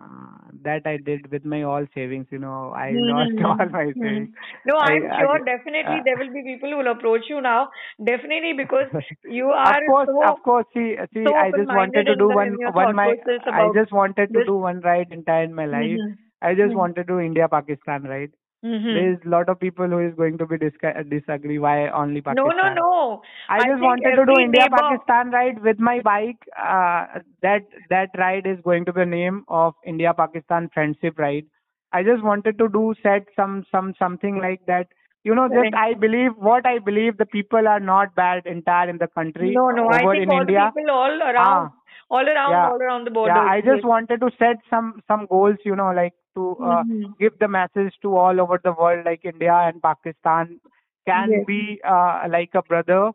[0.63, 2.27] that I did with my all savings.
[2.31, 3.71] You know, I lost all Mm-hmm.
[3.71, 4.31] my savings.
[4.67, 7.41] No, I, I'm sure I, definitely uh, there will be people who will approach you
[7.41, 7.69] now.
[8.05, 8.89] Definitely because
[9.25, 10.67] you are of course, so of course.
[10.75, 13.17] See, see, so I just wanted to do one, one my.
[13.51, 14.43] I just wanted to this.
[14.43, 16.01] do one ride entire in my life.
[16.01, 16.17] Mhm.
[16.43, 16.77] I just Mhm.
[16.77, 18.33] wanted to India Pakistan ride.
[18.65, 18.83] Mhm.
[18.97, 22.21] There is a lot of people who is going to be disca- disagree why only
[22.27, 22.75] No, Pakistan.
[22.77, 23.23] no, no.
[23.49, 26.47] I I just wanted to do India Pakistan ride with my bike.
[26.75, 31.45] Uh, that that ride is going to be the name of India Pakistan friendship ride.
[31.93, 34.87] I just wanted to do set some some something like that.
[35.31, 35.75] You know, just.
[35.81, 39.69] I believe what I believe the people are not bad entire in the country No,
[39.83, 39.89] no.
[39.89, 40.65] I think in all India.
[40.71, 41.73] the people all around, Ah,
[42.11, 43.35] all around, yeah, all around the border.
[43.43, 43.53] yeah.
[43.59, 45.69] I just wanted to set some some goals.
[45.73, 47.14] You know, like to uh, Mhm.
[47.18, 50.61] give the message to all over the world, like India and Pakistan
[51.07, 51.47] can Yes.
[51.47, 53.11] be uh, like a brother,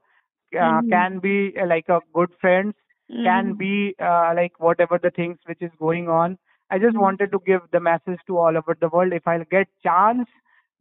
[0.59, 0.89] uh, Mhm.
[0.89, 2.73] can be uh, like a good friends,
[3.23, 3.57] can Mhm.
[3.57, 6.37] be uh, like whatever the things which is going on.
[6.69, 6.97] I just Mhm.
[6.97, 9.13] wanted to give the message to all over the world.
[9.13, 10.27] If I'll get chance,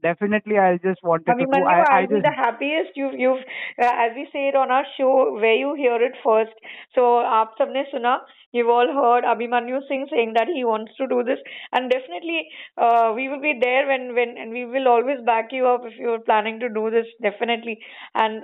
[0.03, 2.23] definitely i just wanted I mean, to do, I, I just...
[2.23, 3.43] the happiest you've you've
[3.83, 6.55] uh, as we say it on our show where you hear it first.
[6.95, 7.03] So
[7.37, 8.19] aap sabne suna.
[8.53, 11.39] You've all heard abhimanyu singh saying that he wants to do this.
[11.73, 15.67] And definitely uh, we will be there when when and we will always back you
[15.67, 17.79] up if you're planning to do this definitely.
[18.15, 18.43] And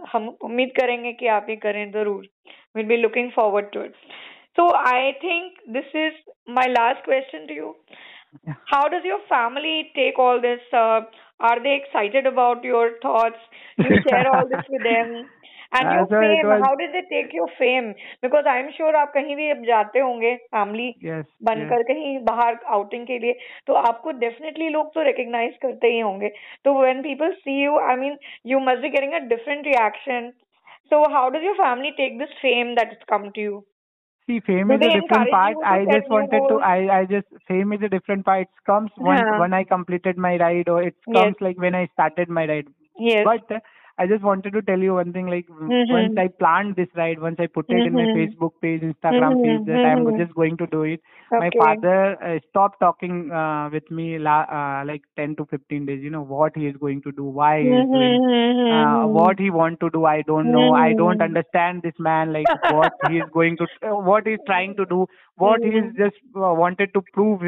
[0.81, 1.49] karenge ki aap
[2.75, 3.95] we'll be looking forward to it.
[4.57, 6.13] So i think this is
[6.47, 7.75] my last question to you.
[8.66, 10.62] How does your family take all this?
[10.74, 11.02] Uh,
[11.42, 13.40] are they excited about your thoughts?
[13.78, 15.18] You share all this with them.
[15.78, 17.88] And Uh, your so it fame, was- how did they take your fame?
[18.26, 21.26] Because I'm sure आप कहीं भी अब जाते होंगे family yes, yes.
[21.50, 23.34] बनकर कहीं बाहर outing के लिए
[23.68, 26.30] तो आपको डेफिनेटली लोग तो रिकग्नाइज करते ही होंगे
[26.66, 28.18] तो when people see you I mean
[28.54, 30.32] you must be getting a different reaction
[30.94, 33.60] so how does your family take this fame that is come to you
[34.27, 35.59] See, fame is a different part.
[35.65, 36.61] I just wanted to.
[36.61, 38.43] I I just fame is a different part.
[38.43, 39.35] It comes once Yeah.
[39.35, 41.33] when I completed my ride, or it Yes.
[41.33, 42.69] comes like when I started my ride.
[42.99, 43.29] Yes.
[43.29, 43.61] But uh,
[43.99, 45.27] I just wanted to tell you one thing.
[45.27, 45.87] Like Mhm.
[45.89, 48.15] once I planned this ride, once I put it in my Mhm.
[48.15, 50.17] Facebook page, Instagram Mhm, page, that I'm mhm.
[50.17, 51.01] just going to do it.
[51.39, 56.03] My father uh, stopped talking uh, with me la- uh, like 10 to 15 days.
[56.03, 58.21] You know what he is going to do, why he is doing
[58.71, 59.19] uh, Mhm.
[59.19, 62.93] what he want to do i don't know i don't understand this man like what
[63.01, 66.53] he is going to uh, what he's trying to do what he is just uh,
[66.63, 67.43] wanted to prove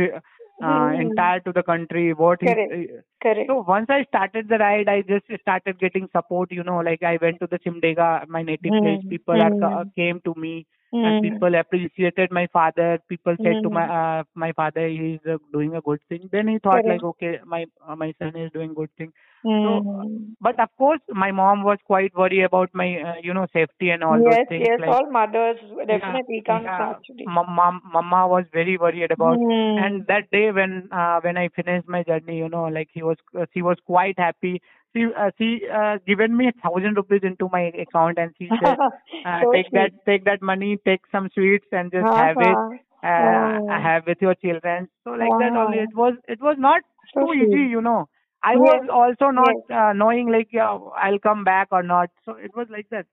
[0.62, 1.06] uh, Mhm.
[1.06, 2.72] entire to the country what he Correct.
[2.72, 3.50] uh, Correct.
[3.50, 7.16] so once i started the ride i just started getting support you know like i
[7.22, 9.14] went to the simdega my native place Mhm.
[9.14, 9.92] people are co- Mhm.
[9.96, 11.02] came to me Mhm.
[11.02, 13.94] and people appreciated my father people said to my Mhm.
[13.98, 16.94] uh, my father he's uh, doing a good thing then he thought Correct.
[16.94, 19.12] like okay my uh, my son is doing good thing
[19.44, 20.34] Mhm.
[20.40, 24.02] but of course, my mom was quite worried about my, uh, you know, safety and
[24.04, 24.68] all yes, those things.
[24.68, 27.26] yes, like, all mothers definitely yeah, comes yeah, actually.
[27.26, 29.40] mama was very worried about.
[29.76, 33.16] And that day when uh, when I finished my journey, you know, like he was,
[33.38, 34.60] uh, she was quite happy.
[34.94, 38.78] She uh, she uh, given me a thousand rupees into my account, and she said,
[39.24, 42.26] uh, So take that take that money, take some sweets, and just Uh-huh.
[42.26, 42.60] have it.
[43.02, 43.86] Uh, Oh.
[43.86, 44.88] have with your children.
[45.04, 45.78] So like that only.
[45.78, 46.82] It was it was not
[47.14, 47.44] So too sweet.
[47.44, 48.08] easy, you know.
[48.42, 48.58] I Yes.
[48.58, 49.70] was also not Yes.
[49.70, 52.10] uh, knowing like yeah, I'll come back or not.
[52.24, 53.06] So it was like that.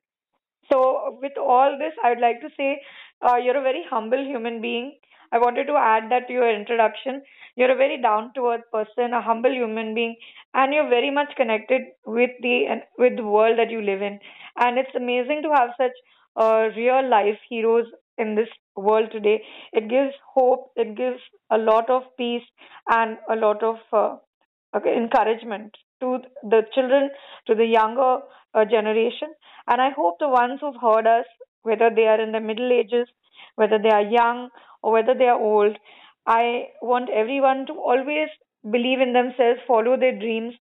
[0.71, 2.81] So, with all this, I would like to say
[3.21, 4.99] uh, you're a very humble human being.
[5.31, 7.21] I wanted to add that to your introduction.
[7.55, 10.15] You're a very down to earth person, a humble human being,
[10.53, 14.19] and you're very much connected with the with the world that you live in.
[14.57, 15.95] And it's amazing to have such
[16.35, 17.85] uh, real life heroes
[18.17, 19.43] in this world today.
[19.73, 20.71] It gives hope.
[20.75, 21.19] It gives
[21.49, 22.43] a lot of peace
[22.89, 24.17] and a lot of uh,
[24.75, 27.09] okay, encouragement to the children,
[27.47, 28.19] to the younger
[28.53, 29.29] uh, generation.
[29.67, 31.25] And I hope the ones who've heard us,
[31.63, 33.07] whether they are in the middle ages,
[33.55, 34.49] whether they are young,
[34.83, 35.77] or whether they are old,
[36.25, 38.29] I want everyone to always
[38.69, 40.53] believe in themselves, follow their dreams,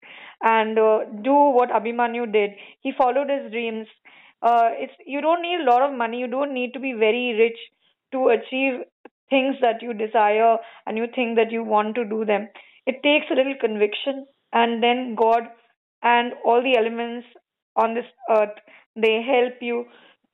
[0.42, 2.50] and uh, do what Abhimanyu did.
[2.80, 3.86] He followed his dreams.
[4.42, 6.18] Uh, it's you don't need a lot of money.
[6.18, 7.58] You don't need to be very rich
[8.12, 8.80] to achieve
[9.28, 10.56] things that you desire
[10.86, 12.48] and you think that you want to do them.
[12.86, 15.42] It takes a little conviction, and then God
[16.02, 17.26] and all the elements
[17.76, 18.56] on this earth
[18.96, 19.84] they help you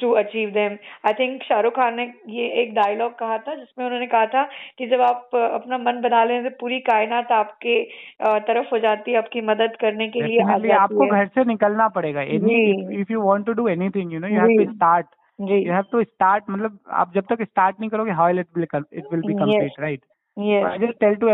[0.00, 0.76] to achieve them
[1.06, 4.42] I think Shahrukh Khan ने ये एक dialogue कहा था जिसमें उन्होंने कहा था
[4.78, 7.82] कि जब आप अपना मन बना लें तो पूरी कायनात आपके
[8.22, 13.12] तरफ़ हो जाती है आपकी मदद करने के लिए आपको घर से निकलना पड़ेगा। If
[13.12, 15.06] you want to do anything you know you have to start
[15.40, 18.46] you have to start मतलब आप जब तक स्टार्ट नहीं करोगे how it
[18.92, 20.00] it will be complete right
[20.38, 20.64] Yes.
[20.64, 21.28] I just tell to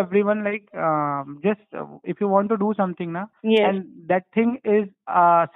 [0.45, 0.67] like
[1.45, 4.89] just if you uh, to do something ना and that thing is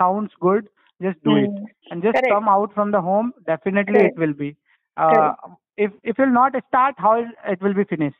[0.02, 0.66] and good
[1.02, 1.66] just do it Mm.
[1.90, 2.28] and just Correct.
[2.32, 3.32] come out from the home.
[3.46, 4.16] Definitely Correct.
[4.16, 4.56] it will be.
[4.96, 5.34] Uh,
[5.76, 8.16] if if you'll not start, how it, will be finished.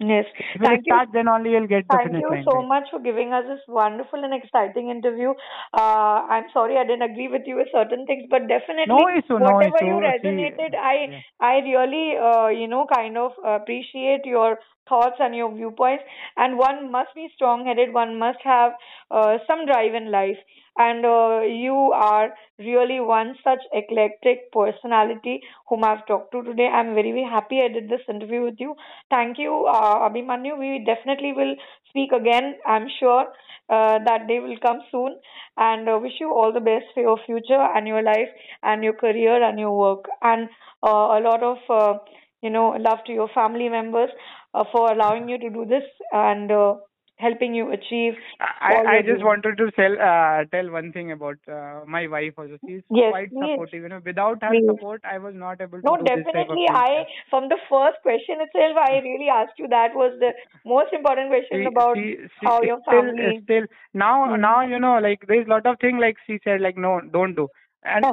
[0.00, 0.24] Yes.
[0.54, 0.94] If Thank you.
[0.94, 2.44] start, then only you'll get the Thank you line.
[2.50, 5.34] so much for giving us this wonderful and exciting interview.
[5.76, 9.38] Uh, I'm sorry I didn't agree with you with certain things, but definitely No issue,
[9.38, 9.86] no whatever issue.
[9.86, 11.20] you See, resonated, I yeah.
[11.40, 14.58] I really uh, you know kind of appreciate your
[14.88, 16.04] thoughts and your viewpoints.
[16.36, 17.92] And one must be strong-headed.
[17.92, 18.72] One must have
[19.10, 20.38] uh, some drive in life.
[20.78, 26.66] And uh, you are really one such eclectic personality whom I've talked to today.
[26.68, 28.74] I'm very, very happy I did this interview with you.
[29.10, 30.58] Thank you, uh, Abhimanyu.
[30.58, 31.54] We definitely will
[31.88, 32.54] speak again.
[32.66, 33.26] I'm sure
[33.68, 35.18] uh, that day will come soon.
[35.56, 38.28] And uh, wish you all the best for your future and your life
[38.62, 40.06] and your career and your work.
[40.22, 40.48] And
[40.82, 41.98] uh, a lot of, uh,
[42.42, 44.10] you know, love to your family members
[44.54, 46.74] uh, for allowing you to do this and uh,
[47.18, 49.24] helping you achieve I, I just doing.
[49.24, 52.58] wanted to tell uh, tell one thing about uh, my wife also.
[52.64, 53.82] She's Yes, quite supportive.
[53.82, 56.58] You know, without her support, I was not able to No, do this type of
[56.58, 56.66] definitely.
[56.72, 60.32] I, from the first question itself, I really asked you that was the
[60.64, 63.44] most important question she, about she, she how your still family.
[63.44, 64.36] still now Hmm.
[64.36, 67.34] now you know like there's a lot of thing like she said like no don't
[67.34, 67.48] do
[67.84, 68.06] and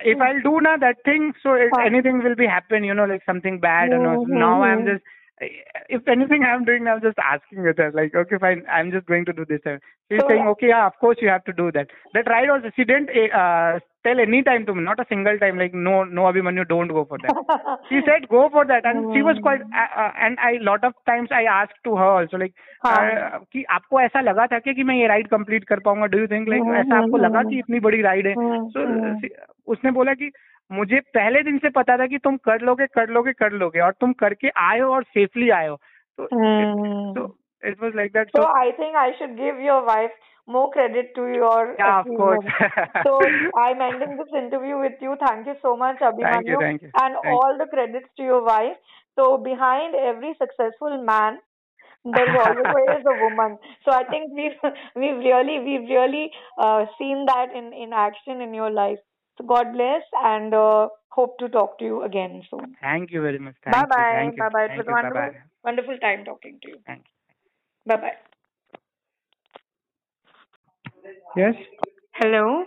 [0.00, 3.22] if I'll do now that thing so it, anything will be happen you know like
[3.26, 4.18] something bad and all.
[4.18, 4.86] Mhm, now I'm mhm.
[4.86, 5.02] just
[5.89, 9.25] if anything I'm doing I'm just asking with her like okay fine I'm just going
[9.25, 11.87] to do this she's So- saying okay yeah of course you have to do that
[12.13, 13.09] that ride also she didn't
[13.41, 16.93] uh, tell any time to me not a single time like no no Abhimanyu don't
[16.99, 20.37] go for that she said go for that and she was quite uh, uh, and
[20.39, 22.53] I lot of times I asked to her also like
[22.85, 22.95] हाँ.
[22.95, 26.19] uh, कि आपको ऐसा लगा था क्या कि मैं ये राइड कंप्लीट कर पाऊंगा do
[26.19, 28.67] you think like hmm, ऐसा आपको हम्म, लगा हम्म। कि इतनी बड़ी राइड है हम्म,
[28.69, 29.29] सो हम्म।
[29.73, 30.31] उसने बोला कि
[30.72, 33.92] मुझे पहले दिन से पता था कि तुम कर लोगे कर लोगे कर लोगे और
[34.00, 35.76] तुम करके आए हो और सेफली आए हो
[36.20, 37.26] तो Hmm.
[37.82, 40.12] was like that So so I think I should give your wife
[40.46, 42.40] more credit to your yeah of course
[43.02, 43.12] so
[43.56, 45.16] I'm ending this interview with you.
[45.20, 47.58] Thank you so much, Abhimanyu, Thank you, thank you, and thank all you.
[47.58, 48.76] the credits to your wife.
[49.18, 51.38] So behind every successful man,
[52.04, 53.58] there's always a woman.
[53.84, 54.60] So I think we've
[54.96, 58.98] we've really we've really uh, seen that in in action in your life.
[59.38, 62.76] So God bless, and uh, hope to talk to you again soon.
[62.80, 64.32] thank you very much Bye bye.
[64.38, 64.64] Bye bye.
[64.64, 66.78] It thank was you bye wonderful, bye wonderful time talking to you.
[66.86, 67.12] thank you
[67.86, 68.16] Bye bye.
[71.36, 71.54] yes
[72.14, 72.64] Hello.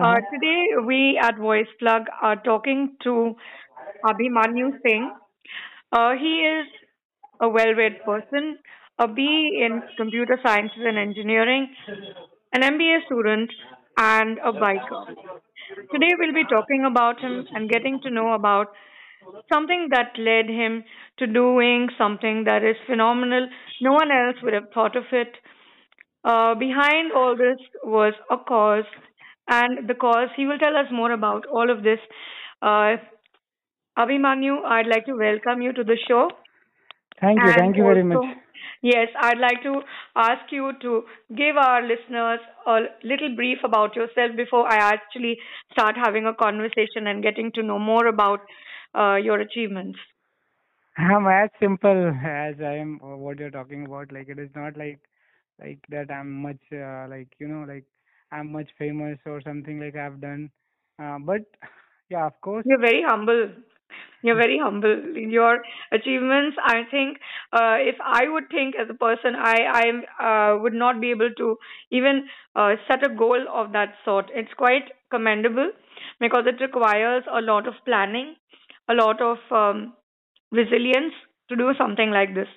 [0.00, 3.34] Uh, today we at Voice Plug are talking to
[4.04, 5.10] Abhimanyu Singh.
[5.92, 6.66] Uh, he is
[7.40, 8.58] a well-read person,
[8.98, 11.74] a B in computer sciences and engineering,
[12.52, 13.50] an MBA student,
[13.98, 15.06] and a biker.
[15.92, 18.68] Today we'll be talking about him and getting to know about
[19.52, 20.84] something that led him
[21.18, 23.48] to doing something that is phenomenal.
[23.80, 25.32] No one else would have thought of it.
[26.24, 28.84] Uh, behind all this was a cause,
[29.48, 31.98] and the cause he will tell us more about all of this.
[32.60, 32.96] Uh,
[33.98, 36.30] Abhimanyu, I'd like to welcome you to the show.
[37.20, 38.24] thank you And thank you very much
[38.82, 39.82] Yes, I'd like to
[40.16, 41.04] ask you to
[41.36, 45.38] give our listeners a little brief about yourself before I actually
[45.72, 48.40] start having a conversation and getting to know more about
[48.94, 49.98] uh, your achievements.
[50.98, 54.12] I'm as simple as I am uh, what you're talking about.
[54.12, 55.00] Like it is not like
[55.60, 57.84] like that I'm much uh, like you know like
[58.32, 60.50] I'm much famous or something like I've done.
[60.98, 61.42] Uh, but
[62.10, 62.64] yeah, of course.
[62.64, 63.52] You're very humble.
[64.22, 64.92] You're very humble.
[65.16, 67.18] In your achievements, I think,
[67.52, 69.86] uh, if I would think as a person, I I
[70.28, 71.56] uh, would not be able to
[71.90, 74.30] even uh, set a goal of that sort.
[74.34, 75.72] It's quite commendable
[76.20, 78.36] because it requires a lot of planning,
[78.88, 79.94] a lot of um,
[80.50, 81.14] resilience
[81.48, 82.48] to do something like this.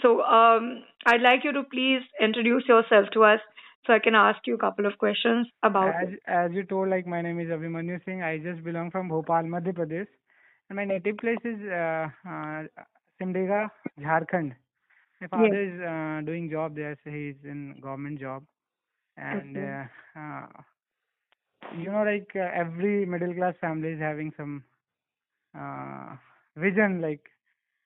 [0.00, 3.40] So um, I'd like you to please introduce yourself to us
[3.86, 6.20] so I can ask you a couple of questions about As it.
[6.26, 8.22] as you told, like my name is Abhimanyu Singh.
[8.22, 10.06] I just belong from Bhopal, Madhya Pradesh,
[10.72, 12.62] my native place is uh, uh,
[13.20, 13.68] Simdega,
[14.00, 14.52] Jharkhand.
[15.20, 18.44] My father is uh, doing job there, so he's in government job,
[19.16, 19.64] and Okay.
[19.64, 19.84] uh,
[20.18, 20.46] uh,
[21.78, 24.64] you know, like uh, every middle class family is having some
[25.58, 26.16] uh,
[26.56, 27.00] vision.
[27.00, 27.24] Like,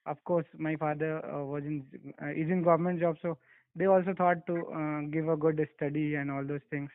[0.05, 1.85] of course, my father uh, was in
[2.21, 3.37] uh, is in government job, so
[3.75, 6.89] they also thought to uh, give a good study and all those things.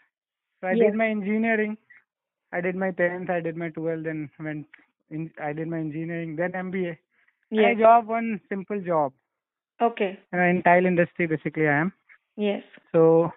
[0.61, 0.87] So I Yes.
[0.87, 1.77] did my engineering.
[2.53, 4.67] I did my 10th, I did my 12th, then went
[5.13, 6.97] in, I did my engineering, then MBA.
[7.51, 9.13] And I job one simple job.
[9.81, 10.19] Okay.
[10.33, 11.93] You know, in tile industry, basically, I am.
[12.37, 12.63] Yes.
[12.93, 13.31] So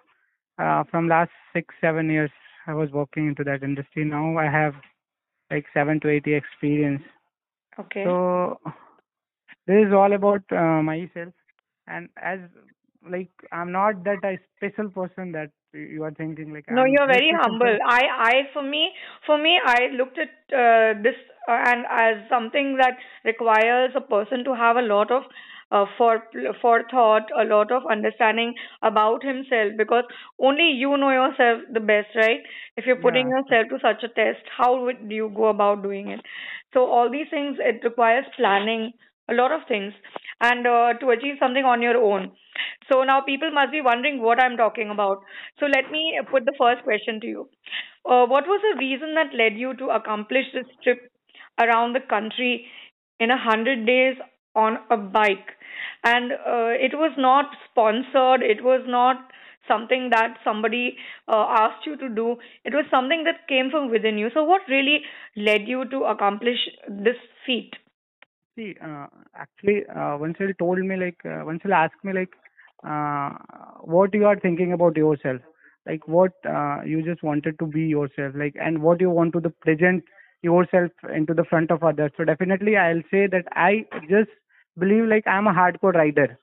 [0.58, 2.30] uh, from last six, seven years,
[2.66, 4.04] I was working into that industry.
[4.04, 4.74] Now I have
[5.50, 7.02] like seven to eight year experience.
[7.78, 8.04] Okay.
[8.04, 8.58] So
[9.66, 11.34] this is all about uh, myself,
[11.86, 12.40] and as
[13.08, 17.06] like I'm not that a special person that you are thinking like No, I'm you're
[17.06, 17.66] very humble.
[17.66, 17.86] simple.
[17.86, 18.90] I, I, for me,
[19.26, 21.14] for me, I looked at uh, this
[21.48, 25.22] uh, and as something that requires a person to have a lot of
[25.70, 26.22] uh, for
[26.60, 30.04] forethought, a lot of understanding about himself, because
[30.38, 32.40] only you know yourself the best, right?
[32.76, 36.08] If you're putting Yeah, yourself to such a test, how would you go about doing
[36.10, 36.20] it?
[36.72, 38.92] So all these things, it requires planning,
[39.28, 39.92] a lot of things,
[40.40, 42.32] and uh, to achieve something on your own.
[42.90, 45.18] So now people must be wondering what I'm talking about.
[45.58, 47.48] So let me put the first question to you.
[48.04, 51.10] Uh, what was the reason that led you to accomplish this trip
[51.58, 52.66] around the country
[53.20, 54.16] in a hundred days
[54.54, 55.50] on a bike?
[56.04, 58.42] And uh, it was not sponsored.
[58.42, 59.16] It was not
[59.68, 60.96] something that somebody
[61.28, 62.36] uh, asked you to do.
[62.64, 64.28] It was something that came from within you.
[64.32, 65.00] So what really
[65.36, 67.72] led you to accomplish this feat?
[68.56, 72.30] See, uh, actually, uh, Vansal told me like uh, Vansal asked me like
[72.86, 73.30] uh,
[73.82, 75.40] what you are thinking about yourself,
[75.86, 79.40] like what uh, you just wanted to be yourself, like and what you want to
[79.40, 80.04] the present
[80.42, 82.12] yourself into the front of others.
[82.16, 84.30] So definitely, I'll say that I just
[84.78, 86.38] believe like I'm a hardcore rider.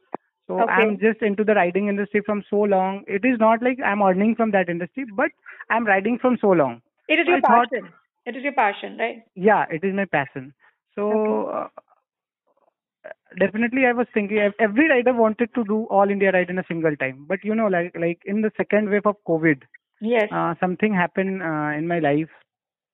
[0.48, 3.04] So I'm just into the riding industry from so long.
[3.08, 5.32] It is not like I'm earning from that industry, but
[5.70, 6.82] I'm riding from so long.
[7.08, 7.94] It is So your thought, passion.
[8.26, 9.24] It is your passion, right?
[9.36, 10.54] yeah, it is my passion.
[11.12, 11.36] Okay.
[11.36, 11.68] So uh,
[13.40, 16.96] definitely, I was thinking every rider wanted to do all India ride in a single
[16.96, 17.26] time.
[17.28, 19.62] But you know, like like in the second wave of COVID,
[20.02, 20.32] Yes.
[20.32, 22.30] uh, something happened uh, in my life.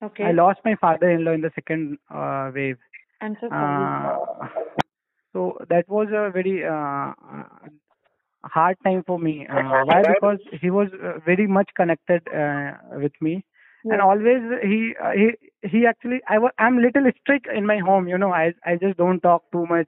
[0.02, 2.78] I lost my father-in-law in the second uh, wave.
[3.22, 3.62] I'm so sorry.
[3.62, 4.47] Uh,
[5.34, 7.14] so that was a very uh,
[8.43, 9.47] hard time for me.
[9.47, 10.02] Uh, why?
[10.08, 13.43] Because he was uh, very much connected uh, with me,
[13.86, 15.32] and always he uh, he
[15.68, 18.08] he actually I was I'm little strict in my home.
[18.08, 19.88] You know, I I just don't talk too much.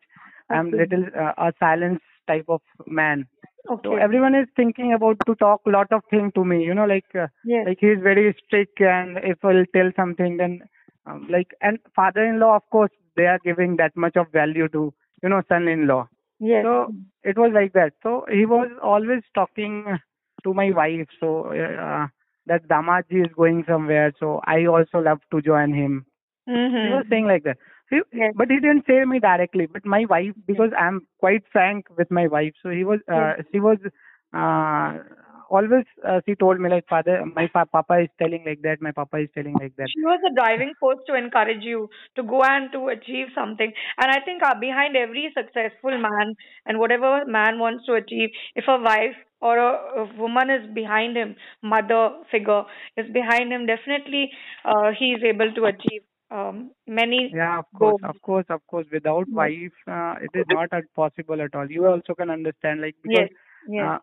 [0.49, 0.77] I'm Okay.
[0.77, 3.27] little uh, a silence type of man.
[3.83, 3.95] So Okay.
[3.95, 6.63] everyone is thinking about to talk lot of thing to me.
[6.63, 7.67] You know, like uh, Yes.
[7.67, 10.61] like he's very strict, and if I'll tell something, then
[11.05, 14.93] um, like and father-in-law, of course, they are giving that much of value to
[15.23, 16.07] you know son-in-law.
[16.39, 16.67] Yes.
[16.67, 16.93] So
[17.23, 17.93] it was like that.
[18.03, 19.85] So he was always talking
[20.43, 21.07] to my wife.
[21.19, 22.07] So uh,
[22.47, 24.13] that Damaji is going somewhere.
[24.19, 26.05] So I also love to join him.
[26.81, 27.09] He was Mm-hmm.
[27.09, 27.57] saying like that.
[27.91, 28.33] Yes.
[28.35, 29.65] but he didn't say me directly.
[29.65, 33.59] But my wife, because I'm quite frank with my wife, so he was, uh, she
[33.59, 33.77] was,
[34.33, 34.99] uh,
[35.49, 38.91] always, uh, she told me like, father, my pa- papa is telling like that, my
[38.91, 39.87] papa is telling like that.
[39.93, 43.71] She was a driving force to encourage you to go and to achieve something.
[43.97, 46.35] And I think uh, behind every successful man
[46.65, 51.17] and whatever man wants to achieve, if a wife or a, a woman is behind
[51.17, 52.63] him, mother figure
[52.95, 54.31] is behind him, definitely
[54.63, 58.01] uh, he is able to achieve um, many Yeah, of course, goals.
[58.03, 58.87] of course, of course.
[58.91, 59.35] Without Yes.
[59.35, 61.69] wife, uh, it is not at possible at all.
[61.69, 63.29] You also can understand, like because Yes.
[63.67, 63.83] Yes.
[63.83, 63.99] uh,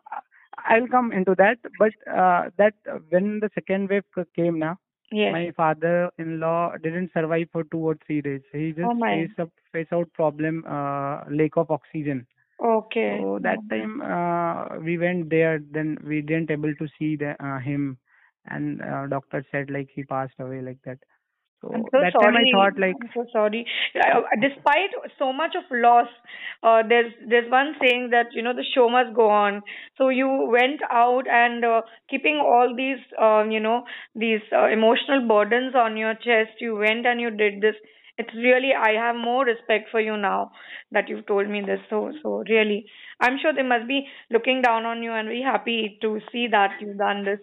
[0.57, 1.57] I'll come into that.
[1.77, 4.03] But uh, that uh, when the second wave
[4.35, 4.77] came now,
[5.11, 5.33] Yes.
[5.33, 8.41] my father-in-law didn't survive for two or three days.
[8.51, 12.27] He just Oh faced up face out problem, uh, lack of oxygen.
[12.59, 13.19] Okay.
[13.19, 15.59] So that time uh, we went there.
[15.59, 17.97] Then we didn't able to see the, uh, him,
[18.45, 20.99] and uh, doctor said like he passed away like that.
[21.61, 22.51] So I'm so that time I sorry.
[22.51, 23.65] thought like I'm so sorry.
[23.95, 26.07] Uh, Despite so much of loss,
[26.63, 29.61] uh, there's there's one saying that you know the show must go on.
[29.97, 33.83] So you went out and uh, keeping all these um, you know
[34.15, 36.59] these uh, emotional burdens on your chest.
[36.59, 37.75] You went and you did this.
[38.17, 40.51] It's really I have more respect for you now
[40.91, 41.79] that you've told me this.
[41.89, 42.85] So so really,
[43.19, 46.79] I'm sure they must be looking down on you and very happy to see that
[46.81, 47.39] you've done this.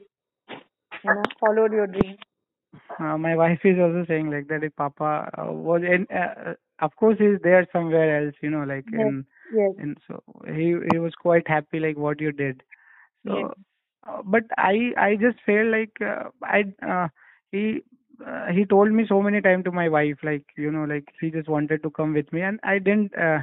[1.05, 2.17] You know, followed your dream.
[2.99, 4.63] Uh, my wife is also saying like that.
[4.65, 8.35] If Papa uh, was in, uh, of course, he's there somewhere else.
[8.43, 8.93] You know, like Yes.
[8.93, 9.75] in Yes.
[9.79, 12.63] in so he he was quite happy like what you did.
[13.27, 13.65] So, Yes.
[14.09, 17.09] uh, but I I just felt like uh, I uh,
[17.51, 17.83] he
[18.27, 21.31] uh, he told me so many times to my wife like you know like he
[21.31, 23.41] just wanted to come with me and I didn't uh,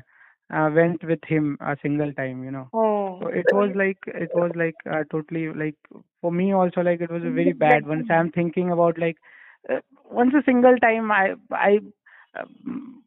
[0.53, 2.43] uh, went with him a single time.
[2.43, 2.71] You know.
[2.73, 3.19] Oh.
[3.21, 5.75] So it was like it was like uh, totally like
[6.21, 9.17] for me also like it was a very bad once I'm thinking about like
[9.69, 9.79] uh,
[10.11, 11.79] once a single time I I
[12.39, 13.03] um,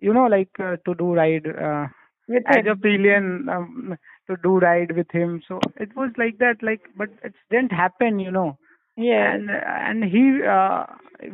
[0.00, 1.86] you know like uh, to do ride uh,
[2.28, 2.70] With as him.
[2.70, 3.96] a pillion um,
[4.28, 8.18] to do ride with him so it was like that like but it didn't happen
[8.18, 8.58] you know
[8.96, 9.40] Yes.
[9.40, 10.84] and and he uh,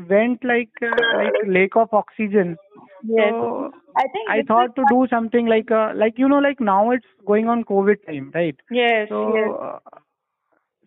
[0.08, 2.58] went like uh, like lack of oxygen
[3.02, 3.34] Yes.
[3.40, 6.90] so I think I thought to do something like uh, like you know like now
[6.90, 8.56] it's going on COVID time, right?
[8.70, 9.54] yes, So yes.
[9.62, 9.78] uh,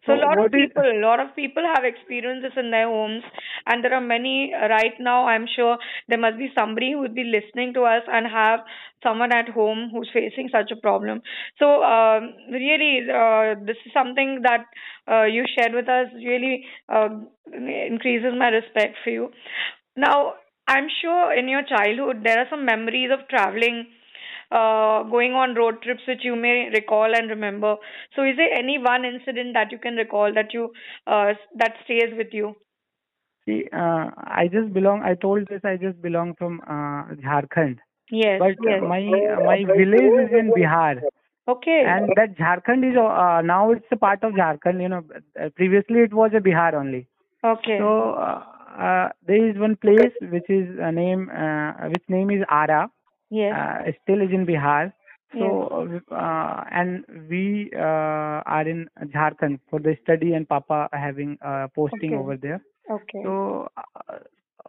[0.06, 3.24] So a lot of people, a lot of people have experiences in their homes,
[3.66, 5.28] and there are many uh, right now.
[5.28, 5.78] I'm sure
[6.08, 8.60] there must be somebody who would be listening to us and have
[9.04, 11.22] someone at home who's facing such a problem.
[11.60, 14.66] So um, really, uh, this is something that
[15.10, 16.08] uh, you shared with us.
[16.16, 17.10] Really uh,
[17.54, 19.32] increases my respect for you.
[19.96, 20.34] Now,
[20.68, 23.88] I'm sure in your childhood there are some memories of traveling
[24.52, 27.76] uh, going on road trips which you may recall and remember.
[28.16, 30.72] So, is there any one incident that you can recall that you
[31.08, 32.56] uh, that stays with you?
[33.46, 33.66] see?
[33.72, 34.10] Uh,
[34.42, 35.02] I just belong.
[35.04, 35.62] I told this.
[35.64, 37.78] I just belong from uh, Jharkhand,
[38.12, 38.82] Yes, but uh, yes.
[38.82, 39.02] my
[39.50, 41.02] my village is in Bihar,
[41.48, 41.84] Okay.
[41.86, 44.82] and that Jharkhand is uh, now it's a part of Jharkhand.
[44.82, 45.04] You know,
[45.42, 47.08] uh, previously it was a Bihar only.
[47.44, 47.78] Okay.
[47.80, 48.44] So uh,
[48.80, 52.90] uh, there is one place which is a name uh, which name is Ara.
[53.30, 53.54] Yes.
[53.56, 54.94] Uh, still is in Bihar.
[55.38, 61.68] So uh, and we uh, are in Jharkhand for the study and Papa having uh,
[61.76, 62.16] posting Okay.
[62.16, 62.62] over there.
[62.90, 63.24] Okay.
[63.24, 64.18] So uh,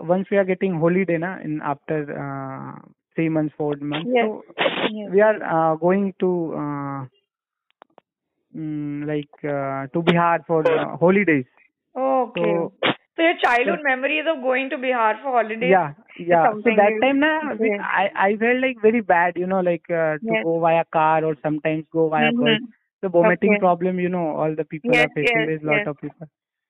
[0.00, 2.80] once we are getting holiday na in after uh,
[3.14, 4.24] three months, four months, Yes.
[4.24, 4.42] so
[4.90, 5.10] Yes.
[5.12, 7.04] we are uh, going to uh,
[8.56, 11.46] mm, like uh, to Bihar for uh, holidays.
[11.96, 12.54] Okay.
[12.54, 12.72] So
[13.16, 15.78] So your childhood memories of going to Bihar for holidays?
[15.78, 16.54] yeah, yeah.
[16.62, 17.78] So that time na, Okay.
[17.80, 20.46] I I felt like very bad, you know, like uh, to Yes.
[20.46, 22.58] go via car or sometimes go via bus.
[22.58, 22.72] Mhm.
[23.02, 23.58] The vomiting Okay.
[23.58, 25.44] problem, you know, all the people Yes, are facing.
[25.44, 25.86] There's lot yes.
[25.86, 26.26] of people.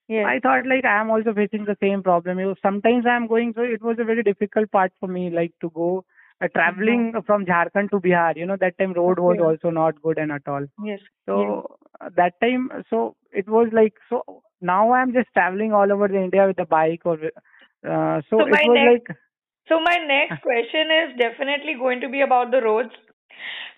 [0.08, 0.32] Yes.
[0.32, 2.38] I thought like I am also facing the same problem.
[2.38, 5.30] You know, sometimes I am going so it was a very difficult part for me,
[5.30, 6.04] like to go
[6.42, 8.36] uh, traveling from Jharkhand to Bihar.
[8.36, 10.66] You know, that time road was also not good and at all.
[10.84, 11.00] Yes.
[11.26, 14.42] So uh, that time, so it was like so.
[14.60, 18.38] Now I am just traveling all over the India with a bike or uh, so,
[18.38, 19.16] So it my was next- like
[19.68, 22.92] So my next question is definitely going to be about the roads.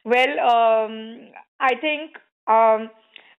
[0.04, 1.28] Well, um,
[1.60, 2.90] I think um,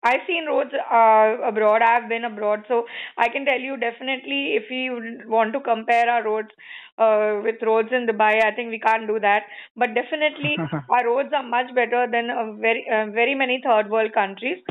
[0.03, 1.81] I've seen roads uh, abroad.
[1.81, 2.85] I've been abroad, so
[3.17, 4.89] I can tell you definitely if we
[5.27, 6.49] want to compare our roads
[6.97, 9.43] uh, with roads in Dubai, I think we can't do that.
[9.75, 14.13] But definitely our roads are much better than uh, very uh, very many third world
[14.13, 14.63] countries.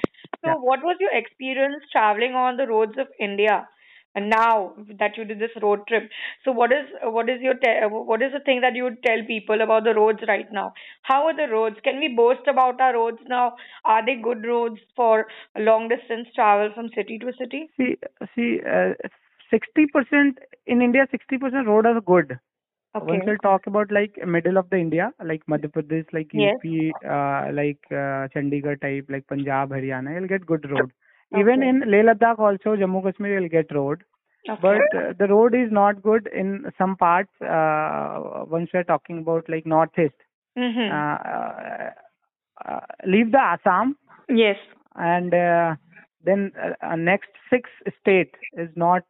[0.42, 0.56] So, Yeah.
[0.56, 3.68] what was your experience traveling on the roads of India?
[4.20, 6.08] Now that you did this road trip,
[6.44, 9.22] so what is what is your te- what is the thing that you would tell
[9.26, 10.72] people about the roads right now?
[11.02, 11.76] How are the roads?
[11.84, 13.56] Can we boast about our roads now?
[13.84, 17.70] Are they good roads for long distance travel from city to city?
[17.76, 17.96] see
[18.34, 18.92] see uh,
[19.50, 22.38] sixty percent in India, sixty percent road are good.
[23.02, 23.26] Once Okay.
[23.26, 26.60] we'll talk about like middle of the India, like Madhya Pradesh, like Yes.
[26.64, 30.92] UP, uh, like uh, Chandigarh type, like Punjab, Haryana, you'll get good road.
[31.36, 34.02] Even in Leh Ladakh also, Jammu Kashmir, you'll get road.
[34.48, 34.60] Okay.
[34.62, 37.30] But uh, the road is not good in some parts.
[37.42, 40.14] Uh, once we're talking about like northeast,
[40.56, 40.90] mm-hmm.
[40.90, 41.90] uh,
[42.66, 43.96] uh, leave the Assam
[44.28, 44.56] yes.
[44.96, 45.74] and uh,
[46.24, 47.70] then uh, uh, next six
[48.00, 49.02] state is not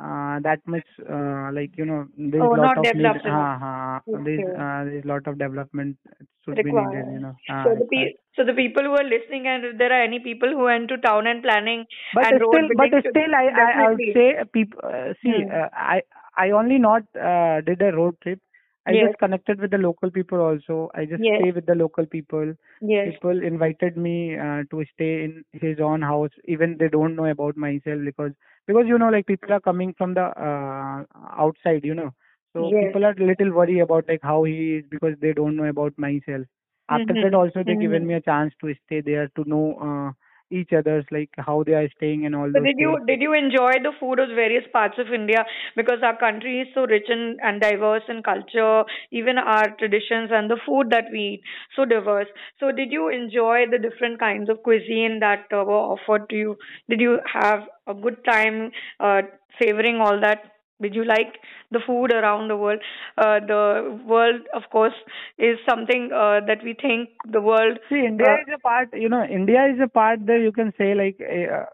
[0.00, 3.58] uh, uh, that much uh, like you know there's Oh, lot not of need, ha,
[3.58, 4.54] ha, there's Okay.
[4.54, 5.96] uh, there's lot of development
[6.44, 9.46] should be needed you know uh, So the pe- so the people who are listening,
[9.46, 12.64] and if there are any people who went to town and planning but and road
[12.68, 15.52] still but still I I, I would say people uh, see Hmm.
[15.52, 16.02] uh, I
[16.36, 18.40] I only not uh, did a road trip.
[18.86, 18.96] I Yes.
[18.96, 20.90] just connected with the local people also.
[20.94, 21.34] I just Yes.
[21.34, 22.54] stay with the local people.
[22.80, 23.08] Yes.
[23.08, 25.32] people invited me uh, to stay in
[25.62, 28.32] his own house even they don't know about myself because
[28.66, 31.04] because you know like people are coming from the uh,
[31.38, 32.10] outside you know
[32.52, 32.78] so Yes.
[32.78, 36.46] people are little worried about like how he is because they don't know about myself
[36.88, 37.24] after Mhm.
[37.24, 38.08] that also they given Mhm.
[38.08, 40.12] me a chance to stay there to know uh,
[40.54, 43.00] each other's like how they are staying and all So did you things.
[43.06, 45.44] did you enjoy the food of various parts of India
[45.76, 50.48] because our country is so rich and, and diverse in culture, even our traditions and
[50.50, 51.42] the food that we eat
[51.76, 52.28] so diverse.
[52.60, 56.56] So did you enjoy the different kinds of cuisine that uh, were offered to you?
[56.88, 59.22] Did you have a good time uh,
[59.60, 60.53] savoring all that?
[60.80, 61.38] Did you like
[61.70, 62.80] the food around the world?
[63.16, 64.94] Uh, the world, of course,
[65.38, 67.78] is something uh, that we think the world.
[67.88, 70.72] See, India Uh, is a part, you know, India is a part that you can
[70.78, 71.64] say like, uh,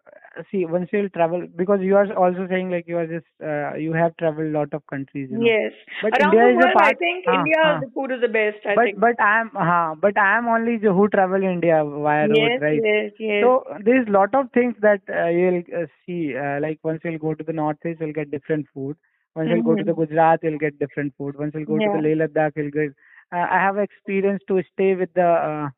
[0.50, 3.92] see, once you'll travel, because you are also saying like you are just, uh, you
[3.92, 5.54] have traveled a lot of countries, you know.
[5.54, 5.72] Yes.
[6.00, 7.80] But Around India the is a world, I think हाँ, India, हाँ.
[7.80, 8.64] the food is the best.
[8.66, 8.98] I but think.
[8.98, 12.84] but I am, uh, but I am only the who travel India via road, right?
[12.84, 13.50] yes, yes.
[13.50, 16.34] So there's lot of things that uh, you'll uh, see.
[16.36, 18.96] Uh, like once you'll go to the northeast, you'll get different food.
[19.34, 21.36] Once you'll go to the Gujarat, you'll get different food.
[21.38, 22.06] Once you'll go to the Mm-hmm.
[22.06, 22.90] Leh Ladakh, you'll get.
[23.32, 25.68] Uh, I have experience to stay with the uh,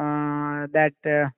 [0.00, 1.28] uh, that uh,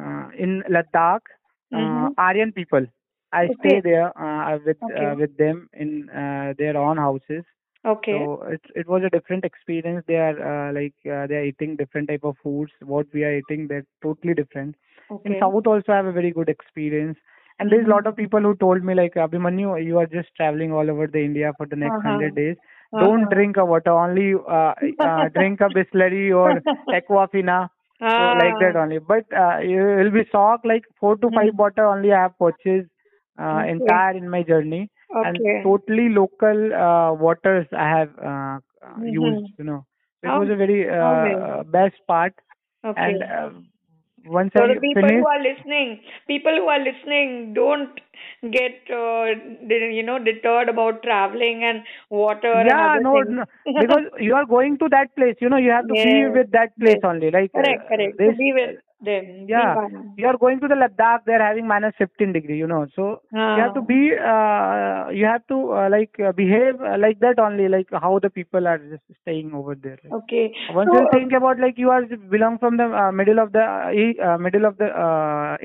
[0.00, 1.26] uh, in Ladakh,
[1.74, 2.16] uh, Mhm.
[2.18, 2.86] Aryan people.
[3.32, 3.58] I Okay.
[3.58, 4.90] stay there uh, with Okay.
[4.90, 7.44] uh, with them in uh, their own houses.
[7.84, 8.10] Okay.
[8.10, 10.04] So it it was a different experience.
[10.06, 12.72] They are uh, like uh, they are eating different type of foods.
[12.82, 14.76] What we are eating, they're totally different.
[15.24, 17.18] In South also I have a very good experience.
[17.58, 18.08] And there's a lot Mhm.
[18.08, 21.52] of people who told me like Abhimanyu, you are just traveling all over the India
[21.56, 22.02] for the next Uh-huh.
[22.02, 22.56] hundred days.
[22.98, 23.30] Don't Uh-huh.
[23.30, 26.62] drink a water, only uh, uh, drink a Bisleri or
[26.92, 27.68] Aquafina.
[28.16, 28.76] So like that Ah.
[28.76, 28.98] only.
[28.98, 31.56] But uh, you will be shocked like four to five Mhm.
[31.56, 32.90] bottle only I have purchased
[33.40, 33.68] uh, Okay.
[33.68, 34.90] entire in my journey
[35.22, 39.06] and totally local uh, waters I have uh, uh, Mhm.
[39.06, 39.44] used.
[39.58, 39.86] You know,
[40.22, 41.36] it Oh, was a very okay.
[41.38, 42.34] uh, best part.
[42.84, 42.96] Okay.
[42.96, 43.50] And uh,
[44.24, 48.00] once So I the people who are listening, people who are listening, don't
[48.50, 49.26] get uh,
[49.68, 53.44] you know deterred about traveling and water and yeah, other no, no,
[53.78, 55.36] because you are going to that place.
[55.40, 57.04] You know, you have to be with that place yes.
[57.04, 57.30] only.
[57.30, 58.22] Like Correct, uh, correct.
[58.24, 59.46] To this, be with them.
[59.52, 59.76] be yeah,
[60.16, 61.20] you are going to the Ladakh.
[61.26, 62.58] They're having minus 15 degree.
[62.58, 63.22] You know, so
[63.54, 63.86] you have to Ah.
[63.90, 68.18] be uh, you have to uh, like uh, behave uh, like that only like how
[68.20, 70.16] the people are just staying over there like.
[70.22, 70.52] Okay.
[70.68, 72.04] once So, you think about like you are
[72.36, 75.56] belong from the uh, middle of the uh, uh, middle of the uh,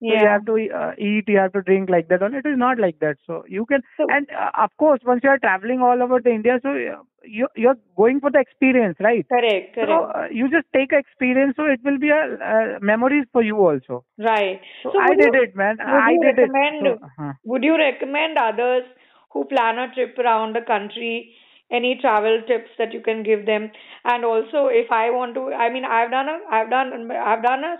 [0.00, 2.22] india so you have to uh, eat you have to drink like that.
[2.22, 3.16] Only it is not like that.
[3.26, 6.30] So you can So- and uh, of course once you are traveling all over the
[6.30, 9.26] india so uh, you you're going for the experience right?
[9.28, 10.16] Correct, so correct.
[10.16, 14.04] uh, you just take experience so it will be a memories for you also.
[14.18, 14.60] Right.
[14.82, 15.78] so, So i did you, it man.
[15.80, 16.98] i did recommend it.
[17.00, 18.84] So, uh, would you recommend others
[19.32, 21.34] who plan a trip around the country
[21.70, 23.70] any travel tips that you can give them.
[24.04, 27.64] And also if i want to i mean i've done a i've done i've done
[27.64, 27.76] a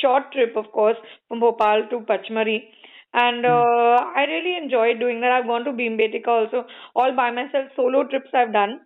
[0.00, 0.96] short trip of course
[1.28, 2.58] from bhopal to Pachmarhi.
[3.12, 5.32] And uh, i really enjoyed doing that.
[5.32, 6.64] I've gone to Bhimbetka also.
[6.94, 8.80] All by myself solo trips i've done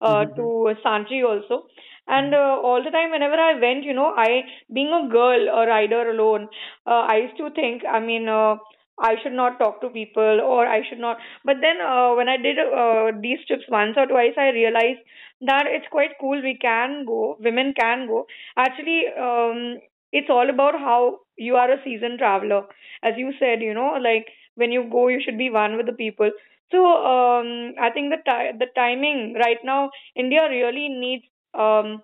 [0.00, 0.34] uh, Mhm.
[0.36, 1.66] to sanchi also.
[2.06, 4.42] And uh, all the time whenever i went you know i
[4.72, 6.48] being a girl a rider alone
[6.86, 8.56] uh, i used to think i mean uh,
[9.00, 11.18] I should not talk to people or I should not.
[11.44, 15.00] But then uh, when I did uh, these trips once or twice, I realized
[15.42, 16.40] that it's quite cool.
[16.42, 18.26] We can go, women can go.
[18.56, 19.78] Actually, um,
[20.12, 22.62] it's all about how you are a seasoned traveler.
[23.02, 24.26] As you said, you know, like
[24.56, 26.30] when you go, you should be one with the people.
[26.70, 31.24] So um, I think the ti- the timing right now, India really needs
[31.54, 32.02] um,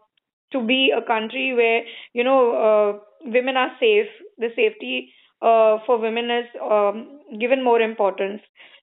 [0.53, 1.83] to be a country where
[2.13, 2.99] you know uh,
[3.31, 4.09] women are safe.
[4.39, 5.13] The safety
[5.43, 8.41] uh, for women is um, given more importance.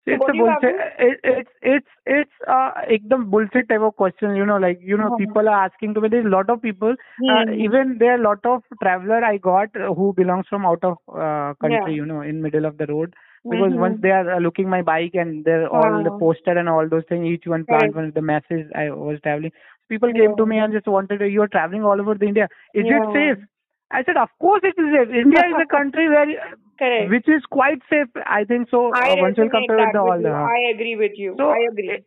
[0.07, 0.75] So it's a do you have bullshit.
[0.75, 0.79] to?
[0.99, 4.35] It, it's it's it's uh ekdam bullshit type of question.
[4.35, 5.17] You know, like you know, Uh-huh.
[5.17, 6.09] people are asking to me.
[6.09, 6.95] There's a lot of people.
[7.27, 7.65] Uh, Hmm.
[7.65, 11.53] even there are a lot of traveler I got who belongs from out of uh,
[11.61, 11.93] country.
[11.93, 11.95] Yeah.
[11.95, 13.13] You know, in middle of the road.
[13.49, 14.01] Because once Mhm.
[14.01, 16.19] they are uh, looking my bike and they're all the Ah.
[16.19, 19.51] poster and all those things, each one plant one the message I was traveling.
[19.89, 22.47] People came to me and just wanted to, you are traveling all over the India.
[22.73, 22.99] Is Yeah.
[22.99, 23.37] it safe?
[23.91, 25.09] I said, of course it is safe.
[25.13, 26.27] India is a country where
[26.79, 27.11] Correct.
[27.11, 28.07] which is quite safe.
[28.25, 28.91] I think so.
[28.93, 30.31] I uh, once you compare with the all with you.
[30.31, 30.33] the.
[30.33, 31.35] I agree with you.
[31.37, 31.89] So, I agree.
[31.91, 31.97] eh,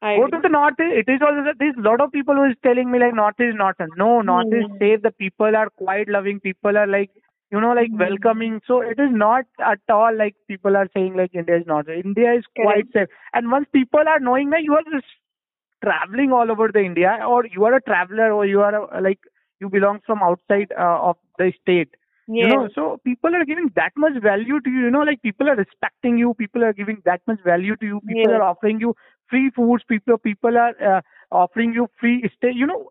[0.00, 0.30] I Go agree.
[0.32, 0.74] to the north.
[0.78, 3.40] It is also that there's a lot of people who is telling me like north
[3.40, 3.76] is not.
[3.96, 4.78] No, north is Hmm.
[4.78, 5.02] safe.
[5.02, 6.40] The people are quite loving.
[6.40, 7.10] People are like
[7.50, 7.98] you know like Hmm.
[8.04, 8.60] welcoming.
[8.66, 11.88] So it is not at all like people are saying like India is not.
[11.88, 13.08] India is quite safe.
[13.32, 15.06] And once people are knowing that you are just
[15.84, 19.20] traveling all over the India, or you are a traveler, or you are a, like
[19.60, 21.94] you belong from outside uh, of the state.
[22.28, 22.42] Yes.
[22.42, 24.80] You know, so people are giving that much value to you.
[24.86, 26.34] You know, like people are respecting you.
[26.34, 28.00] People are giving that much value to you.
[28.06, 28.40] People Yes.
[28.40, 28.94] are offering you
[29.30, 29.84] free foods.
[29.88, 31.00] People people are uh,
[31.32, 32.52] offering you free stay.
[32.52, 32.88] You know,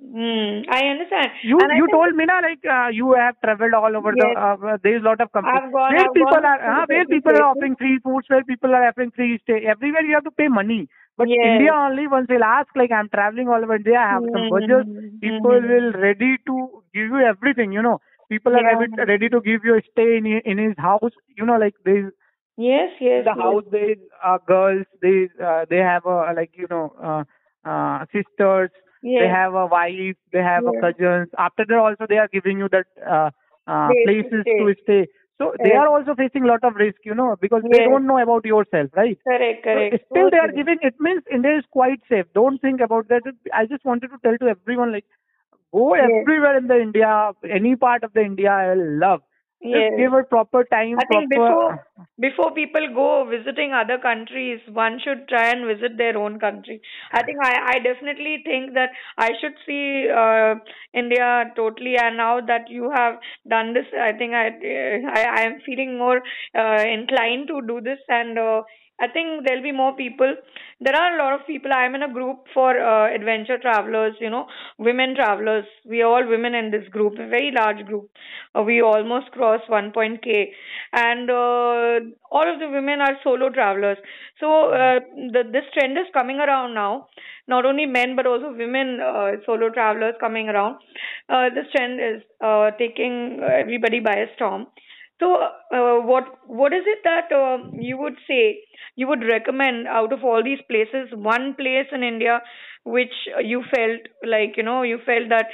[0.00, 0.62] Hmm.
[0.70, 1.30] I understand.
[1.42, 4.26] you And you told me na like uh, you have traveled all over Yes.
[4.36, 4.40] the.
[4.40, 7.32] Uh, there is a lot of companies gone- where I've people are uh, where people
[7.32, 9.58] are offering free foods, where people are offering free stay.
[9.66, 10.88] Everywhere you have to pay money.
[11.18, 11.42] But Yes.
[11.42, 14.48] India only once they'll ask like I'm traveling all over India, I have some Mhm.
[14.48, 14.86] budget.
[15.20, 15.72] People Mhm.
[15.72, 17.72] will ready to give you everything.
[17.72, 18.00] You know,
[18.30, 18.86] people are Yeah.
[19.08, 21.12] ready, to give you a stay in in his house.
[21.36, 22.12] You know, like there's
[22.56, 23.24] Yes, yes.
[23.24, 23.34] the yes.
[23.34, 27.24] house there is uh, girls they uh, they have a like you know uh,
[27.68, 28.70] uh, sisters
[29.02, 29.18] Yes.
[29.18, 32.68] they have a wife they have a cousins after that also they are giving you
[32.70, 33.30] that uh,
[33.66, 34.58] uh, to places stay.
[34.58, 35.06] to stay
[35.38, 38.18] so they are also facing a lot of risk you know because they don't know
[38.18, 39.18] about yourself right?
[39.26, 40.04] Correct, correct.
[40.08, 42.26] so still they are giving it means india is quite safe.
[42.34, 43.22] Don't think about that.
[43.54, 45.06] I just wanted to tell to everyone like
[45.72, 46.28] go Yes.
[46.28, 47.10] everywhere in the india
[47.58, 49.22] any part of the india i love
[49.60, 49.92] Yes.
[49.92, 51.78] just give proper time I think before
[52.20, 56.80] before people go visiting other countries, one should try and visit their own country.
[57.12, 60.56] I think I, I definitely think that I should see uh,
[60.92, 61.96] India totally.
[61.96, 63.18] And now that you have
[63.48, 64.48] done this, I think I
[65.14, 66.20] I, I am feeling more
[66.56, 68.00] uh, inclined to do this.
[68.08, 68.62] And uh,
[69.00, 70.34] I think there'll be more people.
[70.80, 71.72] There are a lot of people.
[71.72, 74.46] I'm in a group for uh, adventure travelers, you know,
[74.76, 75.64] women travelers.
[75.86, 78.10] We are all women in this group, a very large group.
[78.56, 80.52] Uh, we almost cross 1.k,
[80.92, 82.00] and uh,
[82.32, 83.98] all of the women are solo travelers.
[84.40, 87.06] So uh, the, this trend is coming around now.
[87.46, 90.76] Not only men but also women uh, solo travelers coming around.
[91.28, 92.22] Uh, this trend is
[92.78, 94.66] taking everybody by a storm.
[95.20, 98.62] So, uh, what what is it that uh, you would say
[98.96, 101.08] you would recommend out of all these places?
[101.12, 102.40] One place in India
[102.84, 103.14] which
[103.44, 105.46] you felt like you know you felt that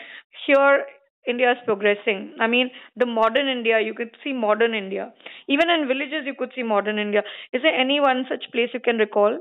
[0.46, 0.84] here
[1.26, 2.34] India is progressing.
[2.38, 5.12] I mean, the modern India you could see modern India.
[5.48, 7.22] Even in villages you could see modern India.
[7.52, 9.38] Is there any one such place you can recall?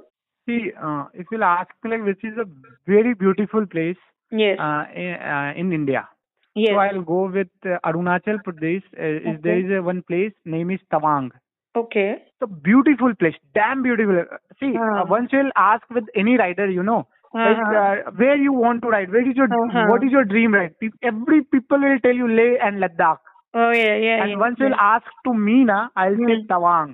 [0.48, 2.46] See, uh, if you'll ask like, which is a
[2.88, 3.98] very beautiful place
[4.32, 4.58] Yes.
[4.60, 6.08] uh, in, uh, in India.
[6.56, 6.72] Yes.
[6.74, 8.84] So I'll go with uh, Arunachal Pradesh.
[8.98, 9.66] Uh, is there Okay.
[9.68, 11.32] is a one place name is Tawang.
[11.76, 12.10] okay.
[12.22, 14.20] It's a beautiful place, damn beautiful.
[14.20, 14.90] Uh, See, Uh.
[15.02, 17.00] uh, once you'll ask with any rider, you know,
[17.44, 17.78] Uh-huh.
[17.84, 19.86] uh, where you want to ride, where is your Uh-huh.
[19.92, 20.76] what is your dream ride?
[21.12, 23.18] Every people will tell you Leh and Ladakh.
[23.62, 24.20] oh yeah, yeah.
[24.26, 24.68] and yeah, once yeah.
[24.68, 26.46] you'll ask to me, na, I'll say Hmm.
[26.52, 26.94] Tawang.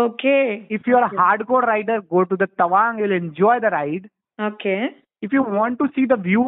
[0.00, 0.66] Okay.
[0.76, 2.98] If you're a hardcore rider, go to the Tawang.
[3.02, 4.08] You'll enjoy the ride.
[4.50, 4.78] Okay.
[5.22, 6.44] If you want to see the view,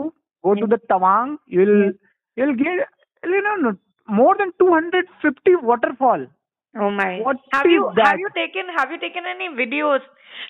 [0.49, 0.71] go to Hmm.
[0.77, 1.37] the Tawang.
[1.47, 1.93] You'll.
[2.39, 2.89] You'll get
[3.25, 3.77] you know
[4.09, 6.27] more than 250 waterfall.
[6.79, 7.19] Oh my.
[7.21, 8.07] What have you that?
[8.07, 10.01] have you taken have you taken any videos?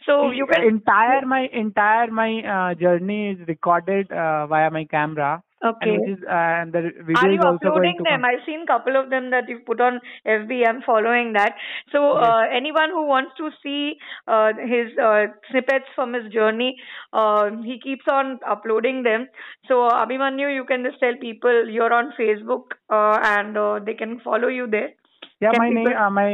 [0.05, 5.43] So you can entire my entire my uh, journey is recorded uh, via my camera,
[5.65, 5.95] okay.
[5.95, 8.25] and is uh, and the video Are is you uploading them?
[8.25, 10.67] I've seen couple of them that you've put on FB.
[10.69, 11.55] I'm following that.
[11.93, 16.77] So uh, anyone who wants to see uh, his uh, snippets from his journey,
[17.13, 19.29] uh, he keeps on uploading them.
[19.67, 24.21] So Abhimanyu, you can just tell people you're on Facebook uh, and uh, they can
[24.21, 24.91] follow you there.
[25.41, 26.31] Yeah, Can my name, people- uh, my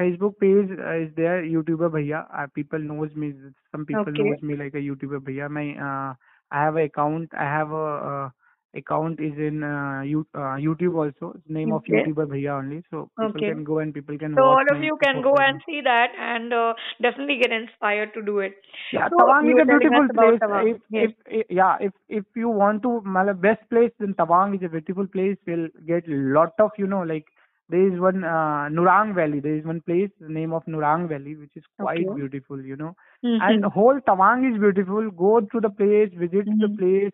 [0.00, 1.42] Facebook page uh, is there.
[1.42, 2.26] YouTuber Bhaiya.
[2.32, 3.34] Uh, people knows me.
[3.72, 4.22] Some people Okay.
[4.22, 5.48] knows me like a YouTuber Bhaiya.
[5.50, 6.14] My uh,
[6.50, 7.30] I have a account.
[7.34, 8.28] I have a uh,
[8.74, 11.34] account is in uh, you, uh, YouTube also.
[11.36, 11.88] It's name of Okay.
[11.88, 12.82] YouTuber Bhaiya only.
[12.90, 13.52] So people Okay.
[13.52, 16.52] can go and people can So all of you can go and see that and
[16.52, 18.54] uh, definitely get inspired to do it.
[18.92, 20.40] Yeah, So Tawang is a beautiful place.
[20.48, 21.10] If, Yes.
[21.10, 24.68] if, if yeah, if if you want to, matlab, best place then Tawang is a
[24.68, 25.36] beautiful place.
[25.46, 27.24] We'll get lot of you know like
[27.68, 29.40] there is one uh, Nurang Valley.
[29.40, 32.14] There is one place the name of Nurang Valley which is quite Okay.
[32.14, 32.60] beautiful.
[32.62, 33.40] You know, Mhm.
[33.40, 35.10] and whole Tawang is beautiful.
[35.10, 36.78] Go to the place, visit the Mhm.
[36.78, 37.12] place.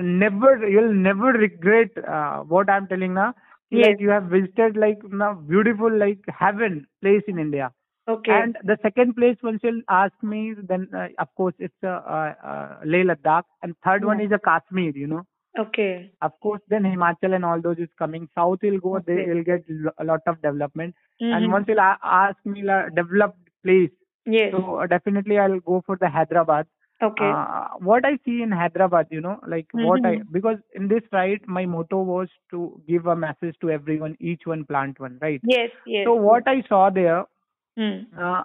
[0.00, 3.34] Never you'll never regret uh, what I'm telling now.
[3.70, 3.86] Yes.
[3.88, 7.72] Like you have visited like now beautiful like heaven place in India.
[8.08, 8.32] okay.
[8.32, 12.34] And the second place, once you'll ask me, then uh, of course it's a uh,
[12.52, 14.92] uh, Leh Ladakh, and third one is a Kashmir.
[14.94, 15.22] You know,
[15.58, 16.10] okay.
[16.22, 18.28] of course, then Himachal and all those is coming.
[18.34, 19.14] South will go, Okay.
[19.16, 19.64] they will get
[19.98, 20.94] a lot of development.
[21.22, 21.32] Mhm.
[21.36, 23.90] And once you'll ask me la developed place,
[24.26, 24.52] yes.
[24.52, 26.66] so uh, definitely I'll go for the Hyderabad.
[27.02, 27.32] Okay.
[27.32, 30.26] Uh, what I see in Hyderabad, you know, like what I Mhm.
[30.32, 34.64] because in this ride my motto was to give a message to everyone, each one
[34.64, 35.42] plant one, right?
[35.42, 35.70] yes.
[35.86, 36.04] Yes.
[36.04, 37.24] So what I saw there
[37.76, 38.06] Hmm.
[38.18, 38.42] uh,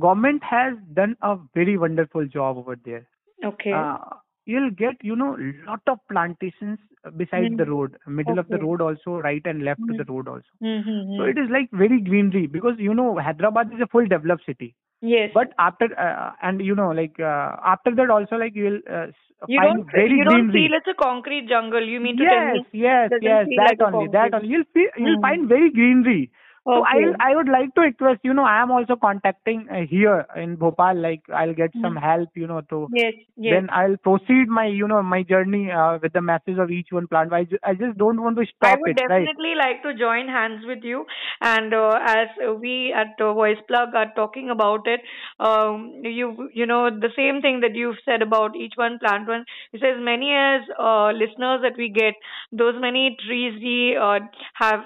[0.00, 3.06] government has done a very wonderful job over there.
[3.44, 3.72] Okay.
[3.72, 3.98] Uh,
[4.46, 6.78] you'll get, you know, lot of plantations
[7.16, 7.56] beside Mm.
[7.56, 9.98] the road, middle of the road also, right and left to Mm.
[9.98, 10.54] the road also.
[10.62, 11.16] mm-hmm.
[11.16, 14.74] So it is like very greenery because you know Hyderabad is a full developed city.
[15.00, 15.30] Yes.
[15.32, 19.06] But after uh, and you know like uh, after that also like you will uh,
[19.46, 21.86] you find don't very you don't feel it's a concrete jungle.
[21.86, 22.66] You mean to tell me?
[22.72, 24.48] yes, yes, that like only, that only.
[24.48, 25.20] You'll feel, you'll Mm.
[25.20, 26.30] find very greenery.
[26.74, 26.96] So Okay.
[26.96, 30.56] I I would like to request, you know, I am also contacting uh, here in
[30.56, 30.96] Bhopal.
[30.96, 32.02] Like I'll get some Mm.
[32.06, 33.14] help, you know, to Yes.
[33.36, 33.62] Yes.
[33.62, 37.06] then I'll proceed my, you know, my journey uh, with the message of each one
[37.08, 37.32] plant.
[37.32, 39.30] I just, I just don't want to stop I stop would it, right?
[39.34, 41.06] definitely like to join hands with you.
[41.40, 42.28] And uh, as
[42.60, 45.00] we at uh, Voice Plug are talking about it,
[45.38, 49.44] um, you you know the same thing that you've said about each one plant one.
[49.72, 52.14] It says many as uh, listeners that we get,
[52.52, 54.20] those many trees we uh,
[54.54, 54.80] have.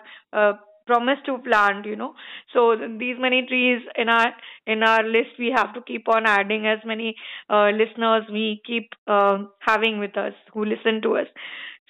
[0.86, 2.14] Promised to plant you know
[2.52, 4.32] so these many trees in our
[4.66, 7.14] in our list we have to keep on adding as many
[7.48, 11.26] uh, listeners we keep uh, having with us who listen to us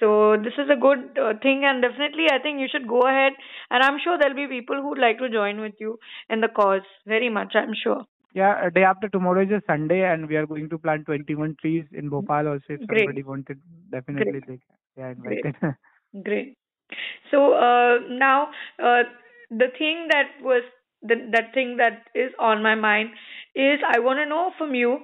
[0.00, 3.34] so this is a good uh, thing, and definitely I think you should go ahead.
[3.70, 5.98] And I'm sure there'll be people who'd like to join with you
[6.30, 6.88] in the cause.
[7.06, 8.04] Very much, I'm sure.
[8.32, 11.84] Yeah, day after tomorrow is a Sunday, and we are going to plant 21 trees
[11.92, 12.64] in Bhopal also.
[12.70, 13.04] If Great.
[13.04, 13.60] somebody wanted,
[13.90, 14.58] definitely they
[14.96, 15.44] they are Great.
[15.44, 15.76] invited.
[16.24, 16.56] Great.
[17.30, 18.50] So uh, now
[18.82, 19.04] uh,
[19.50, 20.62] the thing that was
[21.02, 23.10] the, that thing that is on my mind
[23.54, 24.98] is I want to know from you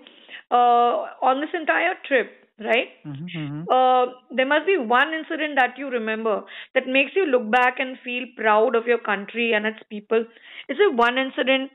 [0.50, 2.30] uh, on this entire trip,
[2.60, 2.88] right?
[3.04, 3.68] Mhm, mhm.
[3.70, 6.42] Uh, there must be one incident that you remember
[6.74, 10.24] that makes you look back and feel proud of your country and its people.
[10.68, 11.70] Is there one incident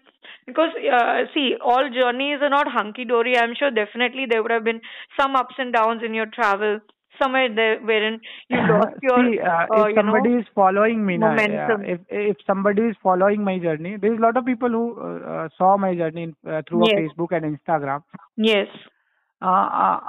[0.45, 3.37] Because uh, see, all journeys are not hunky dory.
[3.37, 4.81] I'm sure definitely there would have been
[5.19, 6.79] some ups and downs in your travel.
[7.21, 8.19] Somewhere there wherein
[8.49, 11.83] you lost your See, uh, uh, if you somebody know is following me now, momentum.
[11.83, 15.19] if if somebody is following my journey, there is a lot of people who uh,
[15.33, 16.97] uh, saw my journey in, uh, through Yes.
[16.97, 18.03] Facebook and Instagram.
[18.37, 18.67] yes.
[19.41, 19.45] Uh,
[19.83, 19.99] uh,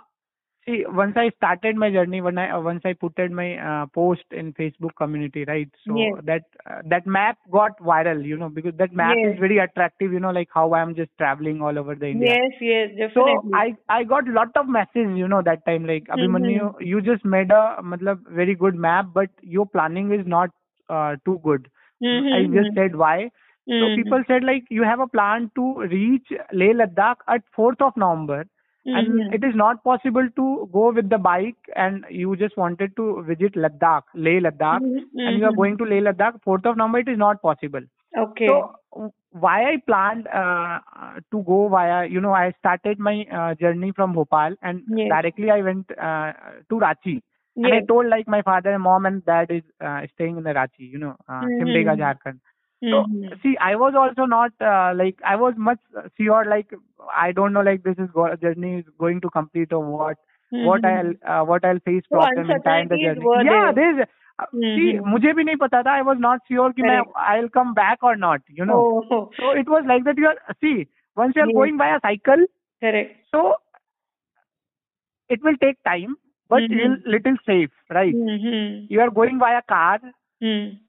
[0.66, 4.24] see, once I started my journey, when I uh, once I put my uh, post
[4.30, 5.68] in Facebook community, right?
[5.86, 6.22] So Yes.
[6.24, 9.24] that uh, that map got viral, you know, because that map Yes.
[9.24, 12.38] is very attractive, you know, like how I'm just traveling all over the India.
[12.40, 13.44] Yes, yes, definitely So.
[13.52, 17.50] I I got lot of messages, you know, that time like Abhimanyu, you just made
[17.50, 20.50] a matlab, very good map, but your planning is not
[20.88, 21.68] uh, too good.
[22.00, 22.74] Mhm, I just mhm.
[22.74, 23.30] said why.
[23.78, 23.90] So Mhm.
[23.90, 28.44] people said like you have a plan to reach Leh Ladakh at 4th of November,
[28.92, 29.30] and Mhm.
[29.30, 33.54] it is not possible to go with the bike, and you just wanted to visit
[33.54, 35.62] Ladakh, Leh Ladakh, Mhm, and you are mhm.
[35.62, 36.98] going to Leh Ladakh 4th of November.
[36.98, 37.80] It is not possible.
[38.16, 38.48] Okay.
[38.48, 38.72] So
[39.30, 43.92] why I planned uh, uh, to go via, you know, I started my uh, journey
[43.94, 45.08] from Bhopal and Yes.
[45.08, 46.32] directly I went uh,
[46.68, 47.22] to Ranchi.
[47.62, 50.50] And I told like my father and mom and dad is uh, staying in the
[50.50, 51.56] Ranchi, you know, uh, Mhm.
[51.60, 52.40] Simdega, Jharkhand.
[52.89, 53.39] So Mhm.
[53.43, 55.79] see, I was also not uh, like I was much
[56.19, 56.73] sure like
[57.15, 60.17] I don't know like this is go- journey is going to complete or what
[60.59, 60.89] what Mhm.
[60.91, 63.29] I'll uh, what I'll face So problem in time the uncertainties journey.
[63.29, 63.73] were Yeah, there.
[63.75, 64.07] there is.
[64.39, 64.45] Uh,
[64.75, 65.03] see, Mhm.
[65.13, 65.91] मुझे भी नहीं पता था.
[65.99, 67.11] I was not sure कि मैं Correct.
[67.15, 68.41] I'll come back or not.
[68.49, 68.79] You know.
[68.83, 70.17] Oh, So it was like that.
[70.17, 71.55] You are see once you are Yes.
[71.59, 72.45] going by a cycle,
[72.81, 73.25] correct.
[73.31, 73.55] so
[75.29, 76.15] it will take time,
[76.49, 76.77] but Mhm.
[76.79, 78.17] you'll little safe, right?
[80.41, 80.80] Mhm.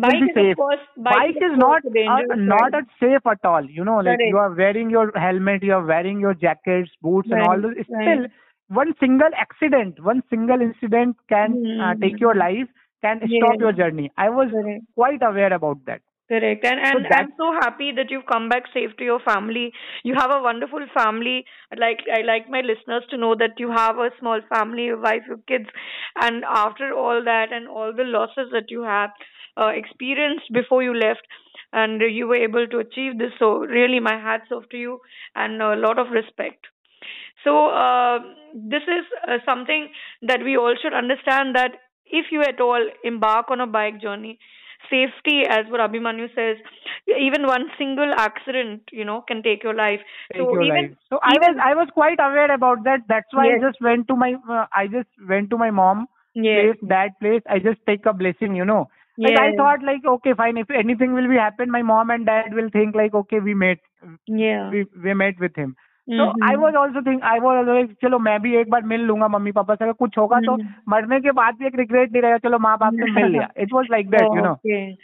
[0.00, 0.56] Bike is of safe.
[0.56, 3.64] course Bike is of not uh, not at safe at all.
[3.68, 4.22] You know, like Correct.
[4.24, 7.74] you are wearing your helmet, you are wearing your jackets, boots, and all Right, those.
[7.88, 8.22] right.
[8.22, 8.26] Still,
[8.68, 12.00] one single accident, one single incident can uh, Mhm.
[12.00, 12.68] take your life,
[13.02, 14.10] can stop your journey.
[14.16, 14.84] I was Correct.
[14.94, 16.00] quite aware about that.
[16.28, 16.64] Correct.
[16.64, 19.72] And So I'm so happy that you've come back safe to your family.
[20.04, 21.44] You have a wonderful family.
[21.70, 25.00] I'd like I like my listeners to know that you have a small family, your
[25.00, 25.68] wife, your kids,
[26.20, 29.10] and after all that and all the losses that you have
[29.58, 31.26] uh, experienced before you left,
[31.72, 33.32] and you were able to achieve this.
[33.38, 35.00] So really, my hats off to you
[35.34, 36.66] and a lot of respect.
[37.44, 38.18] So uh,
[38.54, 39.88] this is uh, something
[40.22, 41.72] that we all should understand that
[42.06, 44.38] if you at all embark on a bike journey,
[44.90, 46.56] safety, as what Abhimanyu says,
[47.08, 50.00] even one single accident, you know, can take your life.
[50.32, 50.98] Take so your even life.
[51.10, 53.00] So I was I was quite aware about that.
[53.08, 53.60] That's why Yes.
[53.60, 57.18] I just went to my uh, I just went to my mom yes, place, that
[57.20, 57.42] place.
[57.48, 58.88] I just take a blessing, you know.
[59.16, 60.56] Like I thought, like okay, fine.
[60.56, 63.78] If anything will be happen, my mom and dad will think like, okay, we met,
[64.26, 64.70] yeah.
[64.70, 65.76] we we met with him.
[66.10, 69.28] तो I was also think I was also चलो मैं भी एक बार मिल लूँगा
[69.28, 70.72] mummy papa से अगर कुछ होगा तो mm-hmm.
[70.88, 73.48] मरने के बाद भी एक रिग्रेट नहीं रहेगा चलो माँ बाप से मिल लिया.
[73.58, 74.54] It was like that you know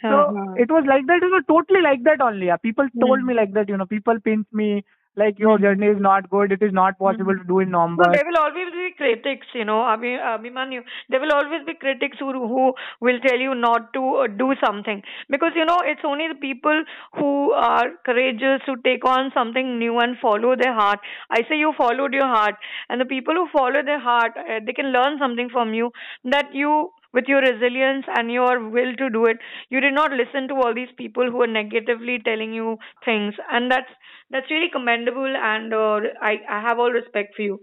[0.05, 3.77] तो it was like that totally like that only people told me like that you
[3.77, 4.83] know people pins me
[5.17, 6.51] that you know people pinched me like your journey is not good.
[6.51, 9.65] It is not possible to do in So November there will always be critics, you
[9.65, 10.83] know, Abhi, Abhimanyu.
[11.09, 15.03] There will always be critics who who will tell you not to uh, do something.
[15.29, 16.83] Because you know it's only the people
[17.15, 20.99] who are courageous who take on something new and follow their heart.
[21.29, 22.55] I say you followed your heart,
[22.89, 25.91] and the people who follow their heart, uh, they can learn something from you
[26.25, 29.37] that you with your resilience and your will to do it
[29.69, 33.33] you did not listen to all these people who are negatively telling you things.
[33.51, 33.89] And that's
[34.29, 37.59] that's really commendable and uh, I, I have all respect for you.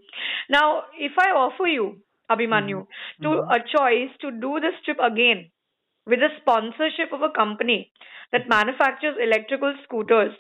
[0.51, 1.99] Now if i offer you
[2.31, 2.87] abhimanyu
[3.23, 5.51] to a choice to do this trip again
[6.07, 7.93] with the sponsorship of a company
[8.33, 10.35] that manufactures electrical scooters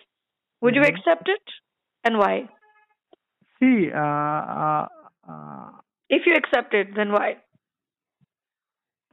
[0.60, 0.88] would you Mhm.
[0.88, 1.42] accept it?
[2.04, 2.48] And why?
[3.58, 4.88] See uh, uh,
[5.28, 5.70] uh,
[6.08, 7.36] if you accept it then why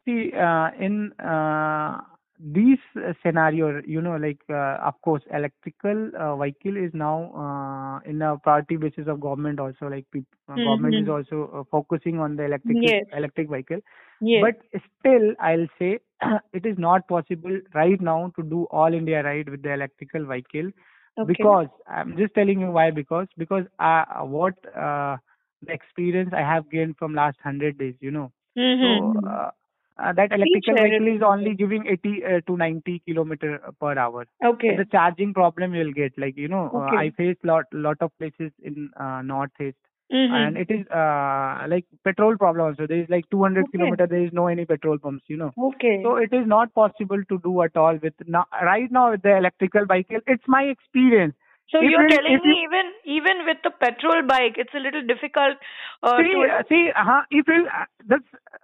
[0.05, 1.99] see uh, in uh,
[2.39, 2.79] these
[3.23, 8.37] scenario you know like uh, of course electrical uh, vehicle is now uh, in a
[8.37, 11.17] priority basis of government also like peop- uh, government is Mhm.
[11.17, 13.07] also uh, focusing on the electric Yes.
[13.13, 13.79] electric vehicle
[14.19, 14.55] yes But
[14.99, 15.99] still, I'll say
[16.53, 20.71] it is not possible right now to do all India ride with the electrical vehicle
[21.17, 22.91] okay because I'm just telling you why.
[22.91, 25.17] Because because uh, what uh,
[25.61, 28.31] the experience I have gained from last hundred days, you know.
[28.55, 28.81] Mhm.
[28.81, 29.49] So uh,
[29.97, 34.25] uh, that electrical vehicle is only giving 80 uh, to 90 kilometer per hour.
[34.43, 38.11] okay The charging problem you'll get, like you know, uh, I face lot lot of
[38.17, 39.77] places in uh, northeast
[40.11, 40.31] Mhm.
[40.35, 43.71] and it is uh, like petrol problem also there is like 200 Okay.
[43.77, 47.23] kilometer there is no any petrol pumps you know okay so it is not possible
[47.29, 51.35] to do at all with now right now with the electrical vehicle it's my experience
[51.73, 54.81] So If you're you- telling me you- even even with the petrol bike, it's a
[54.83, 55.57] little difficult.
[56.03, 58.57] Uh, see to, uh, see uh, if you uh, that's uh,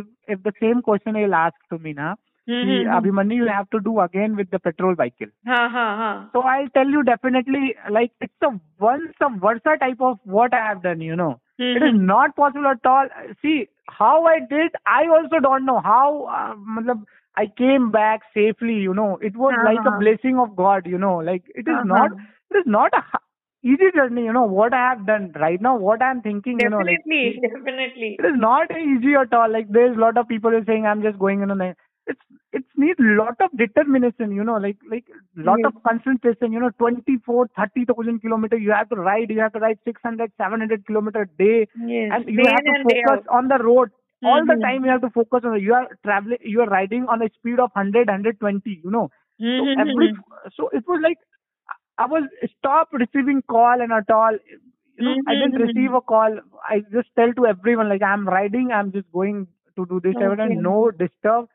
[0.00, 0.04] if
[0.36, 2.14] if the same question you'll ask to me now
[2.64, 2.86] कि Mhm.
[2.98, 5.32] Abhimanyu, you have to do again with the petrol vehicle.
[5.46, 6.10] Ha ha ha.
[6.32, 8.50] So I'll tell you definitely, like it's a
[8.80, 11.00] once a versa type of what I have done.
[11.00, 11.40] You know,
[11.74, 12.00] it is Mhm.
[12.12, 13.08] not possible at all.
[13.42, 14.72] See how I did.
[14.86, 16.24] I also don't know how.
[16.38, 17.04] Uh, matlab,
[17.36, 18.74] I came back safely.
[18.88, 20.00] You know, it was like a Uh-huh.
[20.04, 20.86] blessing of God.
[20.86, 21.84] You know, like it is Uh-huh.
[21.94, 22.10] not.
[22.50, 23.02] It is not a
[23.64, 24.24] easy journey.
[24.24, 25.76] You know what I have done right now.
[25.78, 26.60] What I am thinking.
[26.60, 28.18] You know, like Definitely, definitely.
[28.18, 29.50] it is not easy at all.
[29.50, 31.74] Like there's a lot of people who are saying I'm just going in a
[32.06, 32.20] it's
[32.52, 35.04] it's need lot of determination, you know, like like
[35.36, 35.64] lot Yes.
[35.64, 39.78] of concentration, you know, 24, 30,000 kilometers you have to ride, you have to ride
[39.84, 42.12] 600, 700 kilometer a day, Yes.
[42.12, 43.90] and you Day have to and focus on the road
[44.22, 44.64] all the Mhm.
[44.64, 44.84] time.
[44.84, 47.70] You have to focus on you are traveling, you are riding on a speed of
[47.74, 49.10] 100, 120, you know.
[49.56, 49.78] So Mhm.
[49.78, 50.10] every
[50.56, 51.18] so it was like
[51.98, 52.24] I was
[52.58, 54.32] stopped receiving call and at all.
[54.96, 55.60] You know, I didn't Mhm.
[55.60, 56.38] receive a call.
[56.68, 58.70] I just tell to everyone like I'm riding.
[58.72, 59.46] I'm just going
[59.76, 60.16] to do this.
[60.16, 60.38] Okay.
[60.38, 61.48] and no disturb.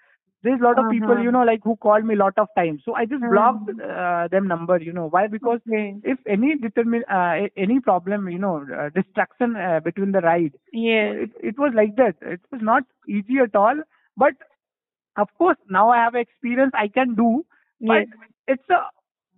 [0.44, 1.20] There's a lot of people, Uh-huh.
[1.20, 2.82] you know, like who called me a lot of times.
[2.86, 3.30] So I just Uh-huh.
[3.30, 4.78] blocked uh, them number.
[4.80, 5.28] You know why?
[5.28, 6.02] Because Okay.
[6.04, 11.12] if any determine uh, any problem, you know, uh, distraction uh, between the ride, Yeah.
[11.26, 12.16] it it was like that.
[12.22, 13.82] It was not easy at all.
[14.18, 14.34] But
[15.18, 16.72] of course, now I have experience.
[16.74, 17.46] I can do.
[17.86, 18.08] But Yes.
[18.48, 18.82] it's a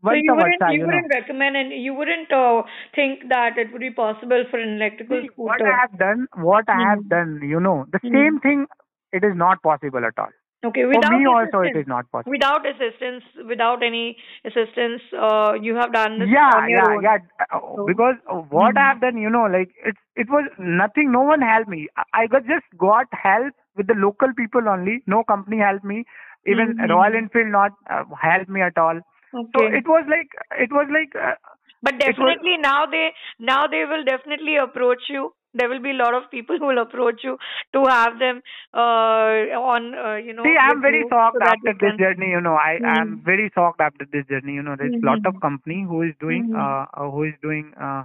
[0.04, 2.64] So you wouldn't, you you wouldn't recommend and you wouldn't uh,
[2.96, 5.44] think that it would be possible for an electrical See, scooter.
[5.44, 7.10] what I have done, what I have Mhm.
[7.10, 8.12] done, you know, the Mhm.
[8.14, 8.68] same thing,
[9.12, 10.32] it is not possible at all.
[10.64, 12.32] Okay, without For me also, it is not possible.
[12.32, 17.04] Without assistance, without any assistance, uh, you have done this Yeah, on your yeah, own.
[17.04, 17.18] yeah.
[17.52, 18.16] So- Because
[18.50, 18.88] what I Mhm.
[18.90, 21.12] have done, you know, like it's it was nothing.
[21.12, 21.88] No one helped me.
[21.98, 25.02] I- I got just got help with the local people only.
[25.16, 26.06] No company helped me.
[26.46, 26.90] Even Mhm.
[26.90, 29.02] Royal Enfield not uh, helped me at all.
[29.32, 30.30] So it was like
[30.60, 31.36] it was like uh,
[31.82, 35.34] But it was- definitely now they now they will definitely approach you.
[35.54, 37.38] There will be a lot of people who will approach you
[37.74, 38.42] to have them
[38.74, 40.44] uh, on uh, you know.
[40.44, 42.30] See, I'm very shocked so after this journey.
[42.30, 42.98] You know, I Mhm.
[43.00, 44.54] am very shocked after this journey.
[44.54, 46.62] You know, there's a lot of company who is doing, Mhm.
[46.66, 48.04] uh, uh, who is doing, uh,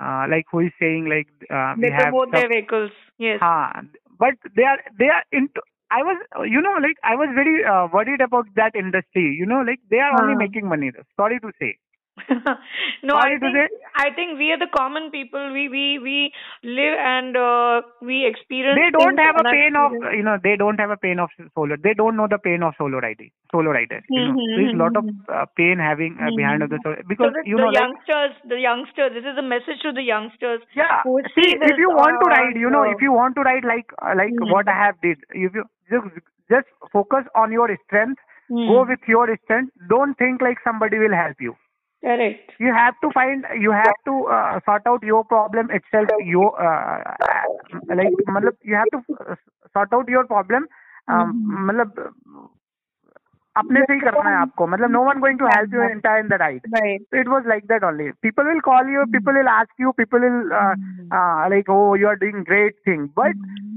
[0.00, 2.02] uh, like who is saying like uh, we They have.
[2.12, 2.92] promote some- their vehicles.
[3.18, 3.40] Yes.
[3.40, 5.62] Haan, but they are they are into.
[5.90, 9.34] I was, you know, like I was very uh, worried about that industry.
[9.38, 10.44] You know, like they are only Huh.
[10.44, 10.90] making money.
[11.16, 11.78] Sorry to say.
[13.02, 13.62] no, I think.
[13.96, 15.52] I think we are the common people.
[15.52, 16.32] We we we
[16.62, 18.80] live and uh, we experience.
[18.80, 21.76] They don't have a pain of, you know, they don't have a pain of solo.
[21.82, 24.02] They don't know the pain of solo riding, solo rider.
[24.14, 25.24] You know, there's a lot of mhm.
[25.28, 27.90] uh, pain having uh, behind of the solo because so the, you the know, like
[27.92, 29.12] youngsters, the youngsters.
[29.14, 30.60] This is a message to the youngsters.
[30.74, 31.02] Yeah.
[31.34, 33.42] See, see if you want to on, ride, you know, uh, if you want to
[33.42, 34.52] ride like uh, like Mhm.
[34.52, 36.06] what I have did, if you just
[36.50, 38.20] just focus on your strength,
[38.66, 39.72] go with your strength.
[39.88, 41.54] Don't think like somebody will help you.
[42.03, 42.51] Correct.
[42.59, 46.07] You have to find, you have to uh, sort out your problem itself.
[46.23, 47.03] Your uh,
[47.73, 49.35] uh, like, matlab, you have to uh,
[49.73, 50.67] sort out your problem.
[51.07, 51.65] Um, Mhm.
[51.67, 51.93] मतलब
[53.59, 56.27] अपने से ही करना है आपको मतलब no one going to help you entire in
[56.33, 57.01] the ride Right.
[57.13, 58.11] so it was like that only.
[58.25, 60.75] People will call you, people will ask you, people will uh,
[61.19, 63.09] uh, like, oh, you are doing great thing.
[63.15, 63.33] But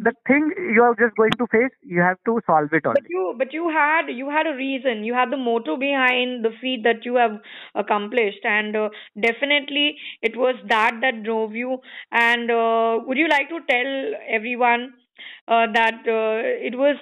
[0.08, 3.08] the thing you are just going to face, you have to solve it But only.
[3.08, 5.04] you, but you had, you had a reason.
[5.04, 7.40] You had the motto behind the feat that you have
[7.74, 8.88] accomplished, and uh,
[9.20, 11.78] definitely it was that that drove you.
[12.10, 14.94] And uh, would you like to tell everyone
[15.48, 16.96] uh, that uh, it was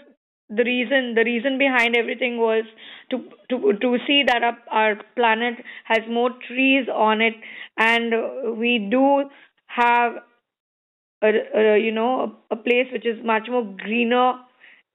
[0.50, 1.16] the reason?
[1.16, 2.64] The reason behind everything was
[3.12, 3.18] to
[3.50, 5.56] to to see that our, our planet
[5.86, 7.34] has more trees on it,
[7.78, 9.30] and we do
[9.68, 10.14] have
[11.22, 14.34] a, a you know a, a place which is much more greener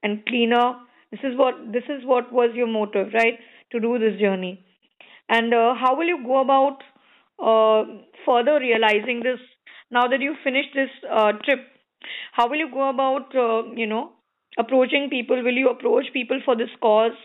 [0.03, 0.75] and cleaner.
[1.11, 3.39] This is what this is what was your motive right
[3.73, 4.65] to do this journey.
[5.29, 6.83] And uh, how will you go about
[7.39, 7.85] uh,
[8.27, 9.41] further realizing this?
[9.91, 11.61] Now that you finished this uh, trip
[12.33, 14.13] how will you go about uh, you know
[14.59, 17.19] approaching people will you approach people for this cause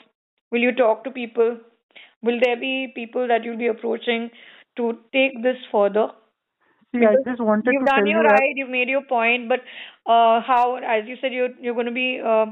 [0.51, 1.57] will you talk to people
[2.23, 4.29] will there be people that you'll be approaching
[4.77, 6.07] to take this further
[6.93, 9.59] See, I just wanted you've to done your you right, you've made your point, but
[10.05, 12.45] uh, how, as you said, you're you're going to be uh,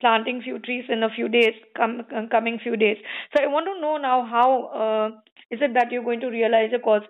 [0.00, 2.96] planting few trees in a few days, com- com- coming few days.
[3.34, 4.50] So I want to know now how
[4.82, 5.08] uh,
[5.50, 7.02] is it that you're going to realize a cause?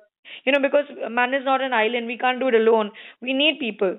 [0.44, 2.90] You know, because man is not an island, we can't do it alone.
[3.20, 3.98] We need people.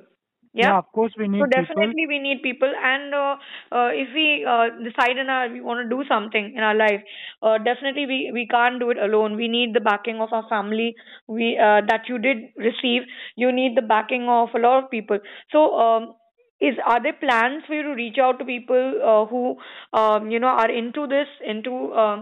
[0.54, 0.76] Yeah.
[0.78, 1.94] of course we need so people.
[1.94, 3.36] definitely we need people, and uh,
[3.72, 7.02] uh, if we uh, decide in our we want to do something in our life,
[7.42, 9.36] uh, definitely we we can't do it alone.
[9.36, 10.96] We need the backing of our family.
[11.28, 13.04] We uh, that you did receive.
[13.36, 15.20] You need the backing of a lot of people.
[15.52, 15.66] So.
[15.88, 16.16] Um,
[16.62, 19.56] is are there plans for you to reach out to people uh, who
[19.94, 22.22] um, you know are into this into uh,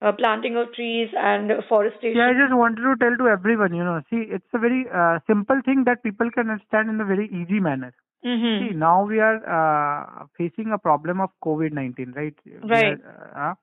[0.00, 2.16] uh, planting of trees and forestation?
[2.16, 5.18] Yeah, I just wanted to tell to everyone, you know, see, it's a very uh,
[5.26, 7.92] simple thing that people can understand in a very easy manner.
[8.24, 8.68] Mm-hmm.
[8.68, 12.34] See, now we are uh, facing a problem of COVID-19, right?
[12.46, 12.98] We Right.
[13.04, 13.54] are, uh,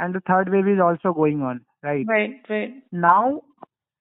[0.00, 2.04] and the third wave is also going on, right?
[2.08, 2.74] Right, right.
[2.92, 3.42] Now,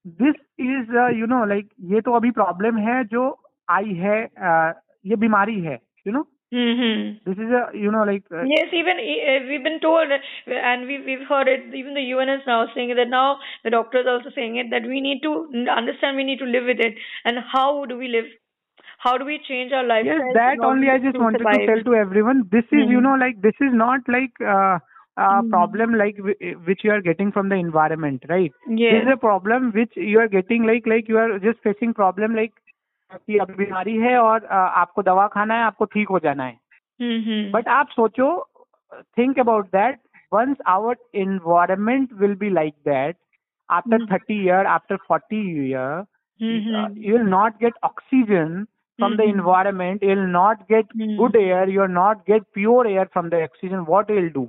[0.06, 3.40] this is, uh, you know, like ये तो अभी problem है जो
[3.70, 4.74] आई है, uh,
[5.06, 6.26] ये बीमारी है, you know.
[6.53, 7.19] Mm-hmm.
[7.25, 10.19] This is a, you know, like uh, Yes, even uh, we've been told, uh,
[10.51, 11.75] and we've we've heard it.
[11.75, 14.83] Even the UN is now saying that now the doctors are also saying it that
[14.87, 15.33] we need to
[15.71, 18.27] understand, we need to live with it, and how do we live?
[18.99, 20.17] How do we change our lifestyle?
[20.17, 22.49] Yes, that only I just wanted to tell to everyone.
[22.51, 23.07] This is, you Mhm.
[23.07, 24.79] know, like this is not like uh,
[25.17, 25.51] a Mhm.
[25.51, 28.53] problem like whi- which you are getting from the environment, right?
[28.67, 28.91] yes.
[28.91, 32.35] This is a problem which you are getting like like you are just facing problem
[32.35, 32.53] like
[33.13, 36.59] आपकी अब बीमारी है और आपको दवा खाना है आपको ठीक हो जाना है।
[37.01, 38.29] हम्म, हम्म। बट आप सोचो
[39.19, 39.99] think about that
[40.33, 43.17] once our environment will be like that
[43.69, 46.05] after thirty year after forty year
[46.41, 48.65] you will not get oxygen
[48.99, 53.07] from the environment you will not get good air you are not get pure air
[53.13, 54.49] from the oxygen what will do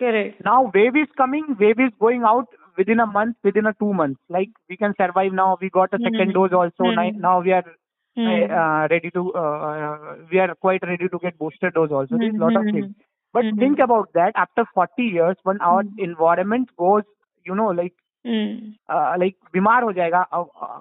[0.00, 4.20] now wave is coming wave is going out within a month, within a two months.
[4.28, 5.58] Like we can survive now.
[5.60, 6.90] We got a hmm, second hmm, dose also.
[6.90, 7.20] Hmm.
[7.20, 7.64] Now we are
[8.16, 9.32] uh, ready to.
[9.34, 12.16] Uh, uh, we are quite ready to get booster dose also.
[12.18, 12.94] There's a lot of things.
[13.32, 14.32] But think about that.
[14.36, 17.02] After 40 years, when our environment goes,
[17.44, 17.94] you know, like
[18.88, 20.78] uh, like bimar ho jayega, uh, uh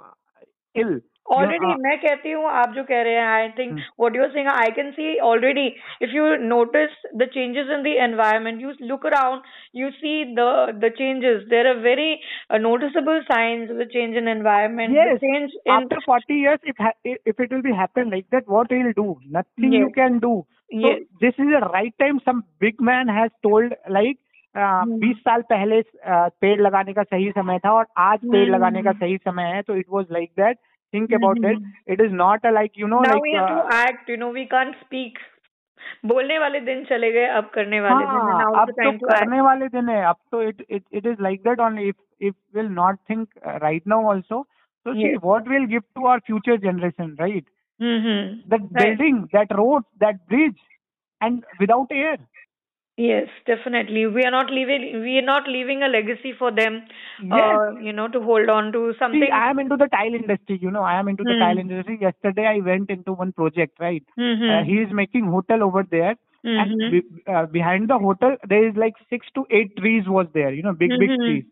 [0.76, 0.99] ill.
[1.26, 4.48] Already uh, मैं कहती हूँ आप जो कह रहे हैं I think what you're sing
[4.48, 5.66] I can see already
[6.02, 9.41] if you notice the changes in the environment you look around
[9.76, 12.14] you see the changes there are very
[12.60, 16.68] noticeable science the change in environment change in forty years
[17.06, 20.36] if it will be happen like that what will do nothing you can do
[20.74, 24.20] this is a right time some big man has told like
[24.56, 28.91] बीस साल पहले uh, पेड़ लगाने का सही समय था और आज पेड़ लगाने का
[28.91, 30.58] सही समय है तो it was like that
[30.94, 31.68] think about mm-hmm.
[31.68, 31.94] it.
[31.95, 32.99] It is not a like you know.
[33.02, 34.10] Now like, we have uh, to act.
[34.10, 35.24] You know, we can't speak.
[36.06, 39.90] बोलने वाले दिन चले गए अब करने वाले हाँ, दिन अब तो करने वाले दिन
[39.90, 43.28] है अब तो it it it is like that only if if will not think
[43.64, 44.41] right now also
[44.86, 47.45] so see what will give to our future generation right
[47.80, 50.53] that building that road that bridge
[51.22, 52.18] and without air
[52.98, 54.06] Yes, definitely.
[54.06, 55.02] We are not leaving.
[55.02, 56.86] We are not leaving a legacy for them.
[57.22, 57.60] Yes.
[57.60, 59.20] Uh, you know, to hold on to something.
[59.20, 60.60] See, I am into the tile industry.
[60.61, 61.40] You know, I am into the Hmm.
[61.40, 61.98] tile industry.
[62.02, 63.80] Yesterday, I went into one project.
[63.80, 64.60] Right, Mhm.
[64.60, 66.56] uh, he is making hotel over there, Mhm.
[66.56, 70.53] and be, uh, behind the hotel there is like six to eight trees was there.
[70.53, 71.24] You know, big big Mhm.
[71.26, 71.45] trees.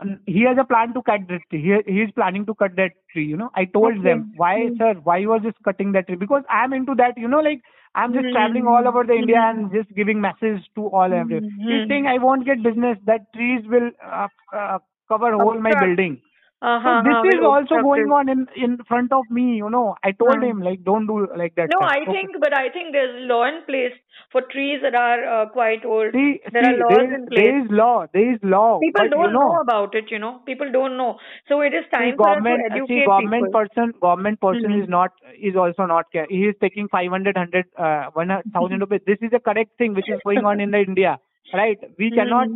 [0.00, 1.62] And he has a plan to cut that tree.
[1.68, 3.24] He he is planning to cut that tree.
[3.26, 4.10] You know, I told Okay.
[4.10, 4.76] them why, Hmm.
[4.78, 6.16] sir, why was this cutting that tree?
[6.16, 7.18] Because I am into that.
[7.18, 7.62] You know, like
[7.94, 8.32] I'm just Hmm.
[8.32, 11.14] traveling all over the India and just giving message to all Hmm.
[11.14, 11.40] every.
[11.40, 11.64] Hmm.
[11.66, 12.98] He's saying I won't get business.
[13.06, 14.78] That trees will uh, uh,
[15.08, 16.20] cover whole my building.
[16.62, 19.56] Uh-huh, So this uh-huh, is also going on in in front of me.
[19.56, 20.50] You know, I told Hmm.
[20.50, 21.72] him like don't do like that.
[21.72, 21.92] No, stuff.
[21.92, 22.28] I Okay.
[22.28, 23.92] think, but I think there's law in place
[24.32, 26.14] for trees that are uh, quite old.
[26.14, 27.54] See, there see, are laws there, in place.
[27.54, 28.06] there is law.
[28.12, 28.82] There is law.
[28.82, 30.40] People but don't you know, know about it, you know.
[30.46, 31.18] People don't know.
[31.48, 33.52] So it is see, time for us to government, educate see, government people.
[33.52, 34.82] person, government person Mhm.
[34.82, 35.10] is not
[35.40, 36.26] is also not care.
[36.28, 39.00] He is taking 500, 100, uh, 1000 rupees.
[39.06, 42.28] This is the correct thing which is going on in the India, right we can
[42.28, 42.48] not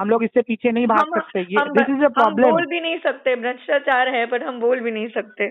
[0.00, 2.98] हम लोग इससे पीछे नहीं भाग हम, सकते ये this is problem बोल भी नहीं
[2.98, 5.48] सकते भ्रष्टाचार है बट हम बोल भी नहीं सकते।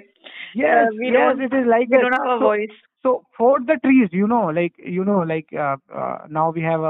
[3.05, 5.47] So for the trees you know like you know like
[6.31, 6.85] now we have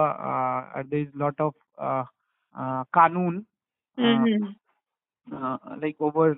[0.94, 1.54] is lot of
[2.94, 3.44] कानून
[5.82, 6.36] like over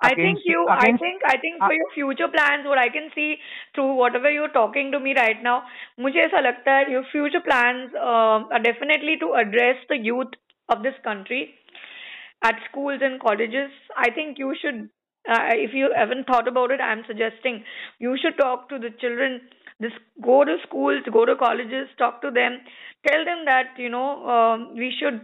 [0.00, 2.78] I think against- you, I against- think, I think for uh, your future plans, what
[2.78, 3.38] I can see
[3.74, 5.62] through whatever you're talking to me right now,
[6.00, 10.34] मुझे ऐसा लगता है your future plans uh, are definitely to address the youth
[10.68, 11.40] of this country
[12.42, 13.70] at schools and colleges.
[13.96, 14.88] I think you should,
[15.28, 17.64] uh, if you haven't thought about it, I'm suggesting
[17.98, 19.40] you should talk to the children.
[19.80, 19.92] This
[20.22, 22.58] go to schools, go to colleges, talk to them,
[23.08, 25.20] tell them that you know um, we should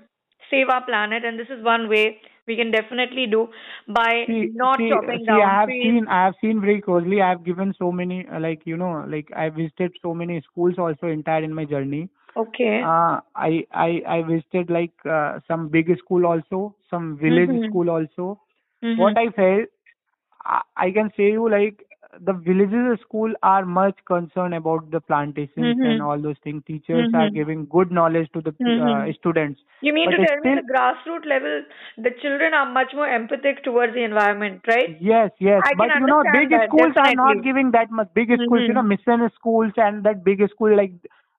[0.50, 3.47] save our planet, and this is one way we can definitely do
[3.87, 5.81] by see, not see, chopping see, down I have trees.
[5.81, 7.21] seen, I have seen very closely.
[7.21, 10.75] I have given so many, uh, like you know, like I visited so many schools
[10.77, 12.09] also entire in my journey.
[12.35, 12.91] Okay.
[12.91, 17.63] Uh, I I I visited like uh, some big school also, some village Mhm.
[17.63, 18.41] school also.
[18.83, 18.95] Mhm.
[18.95, 19.69] What I felt,
[20.45, 21.85] I, I can say you like
[22.21, 25.91] the villages school are much concerned about the plantations Mhm.
[25.91, 26.63] and all those things.
[26.65, 27.33] Teachers are Mhm.
[27.33, 29.15] giving good knowledge to the uh, Mhm.
[29.15, 29.61] students.
[29.81, 31.63] You mean but to tell me still- the grassroots level,
[31.97, 34.95] the children are much more empathic towards the environment, right?
[34.99, 35.61] Yes, yes.
[35.65, 38.09] I but you know, big that, schools are not giving that much.
[38.13, 40.93] Big schools, you know, mission schools and that big school like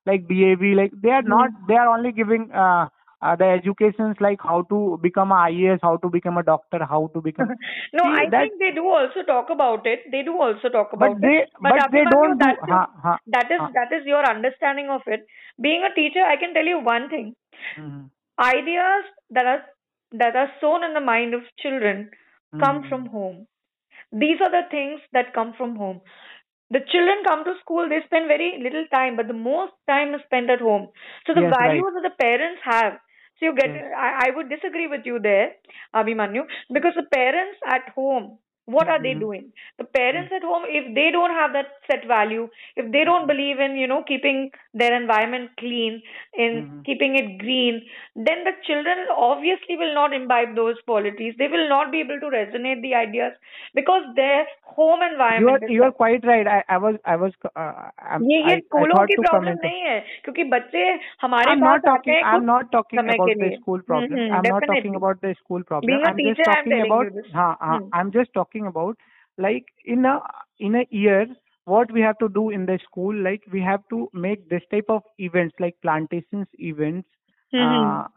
[0.06, 1.50] like DAV, like they are not.
[1.68, 2.88] They are only giving uh,
[3.22, 7.10] uh, the educations like how to become a IAS, how to become a doctor, how
[7.14, 7.54] to become.
[7.92, 10.00] no, See, I that- think they do also talk about it.
[10.10, 11.48] They do also talk but about they it.
[11.60, 12.56] But, but they don't do.
[12.56, 13.70] that is- Ha, ha, that is Huh.
[13.74, 15.26] that is your understanding of it.
[15.60, 17.34] Being a teacher, I can tell you one thing.
[17.76, 18.10] mhm,
[18.40, 19.64] Ideas that are
[20.12, 22.10] that are sown in the mind of children
[22.58, 22.88] come mhm.
[22.88, 23.46] from home.
[24.12, 26.00] These are the things that come from home.
[26.70, 30.22] The children come to school, they spend very little time, but the most time is
[30.24, 30.88] spent at home.
[31.26, 31.86] So the Yes, right.
[31.86, 32.98] values that the parents have.
[33.38, 33.70] So you get.
[33.70, 35.52] I, I would disagree with you there,
[35.94, 36.42] Abhimanyu,
[36.72, 39.19] because the parents at home, what are they Mhm.
[39.19, 39.51] doing?
[39.77, 43.59] The parents at home, if they don't have that set value, if they don't believe
[43.59, 46.01] in, you know, keeping their environment clean,
[46.33, 46.83] in Mhm.
[46.85, 47.81] keeping it green,
[48.15, 51.35] then the children obviously will not imbibe those qualities.
[51.37, 53.33] They will not be able to resonate the ideas
[53.73, 56.47] because their home You are environment is you are quite right.
[56.47, 59.23] I I was I was uh, I'm, ये ये I, I स्कूलों thought की to
[59.23, 59.65] problem comment.
[59.65, 60.83] नहीं है क्योंकि बच्चे
[61.21, 62.15] हमारे I'm pass not आते talking.
[62.17, 64.19] हैं I'm कुछ not talking समय about के the लिए school problem.
[64.19, 65.01] Hmm, I'm not talking definitely.
[65.01, 65.93] about the school problem.
[65.93, 67.07] Being a I'm just teacher, I'm talking telling about.
[67.07, 67.31] you this.
[67.35, 67.89] हाँ, हाँ, Hmm.
[68.01, 68.96] I'm just talking about
[69.36, 70.20] like in a
[70.58, 71.26] in a year
[71.64, 73.14] what we have to do in the school.
[73.14, 77.08] Like we have to make this type of events like plantations events.
[77.52, 77.62] Mhm.
[77.62, 78.08] Uh,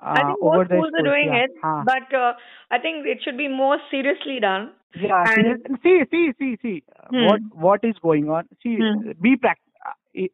[0.00, 1.44] I uh, think over most schools are doing yeah.
[1.44, 1.84] it, हाँ.
[1.84, 2.32] but uh,
[2.70, 4.70] I think it should be more seriously done.
[4.94, 7.24] Yeah, see, And- see, see, see, see, uh, Hmm.
[7.26, 8.48] what what is going on?
[8.62, 9.12] See, Hmm.
[9.20, 9.64] be pract.
[9.86, 10.26] uh,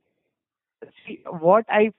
[1.06, 1.92] See, what I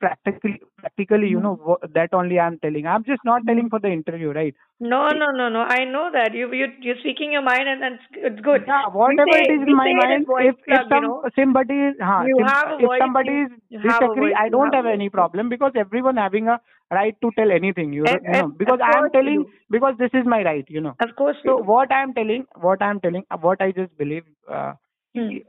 [0.00, 1.42] practically, practically, you Hmm.
[1.42, 2.86] know, that only I'm telling.
[2.86, 4.54] I'm just not telling for the interview, right?
[4.80, 5.60] No, no, no, no.
[5.62, 8.64] I know that you you you're speaking your mind, and that's it's good.
[8.66, 11.24] Yeah, whatever say- it is in my mind, if if plug, you know.
[11.38, 11.94] somebody is,
[12.26, 15.08] You sim- have if somebody is you have a disagree, I don't have have any
[15.10, 16.60] problem because everyone having a
[16.90, 20.26] right to tell anything, you, Eh, you know, because I am telling because this is
[20.26, 20.96] my right, you know.
[21.00, 21.36] Of course.
[21.46, 24.74] So what I am telling, what I am telling, what I just believe, uh,
[25.14, 25.28] Hmm.
[25.28, 25.44] we-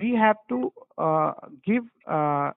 [0.00, 1.32] we have to uh,
[1.64, 2.50] give uh,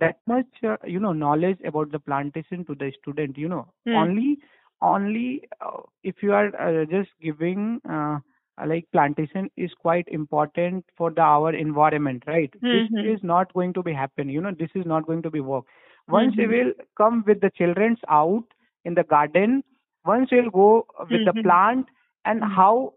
[0.00, 3.36] that much, uh, you know, knowledge about the plantation to the student.
[3.38, 3.94] You know, Hmm.
[3.94, 4.38] only,
[4.80, 7.80] only uh, if you are uh, just giving.
[7.88, 8.18] Uh,
[8.66, 12.70] like plantation is quite important for the our environment right Mhm.
[12.70, 15.40] this is not going to be happen you know this is not going to be
[15.40, 15.64] work
[16.08, 16.48] once we Mhm.
[16.48, 18.44] will come with the childrens out
[18.84, 19.62] in the garden
[20.04, 21.44] once we'll go with the Mhm.
[21.44, 21.86] plant
[22.24, 22.92] and how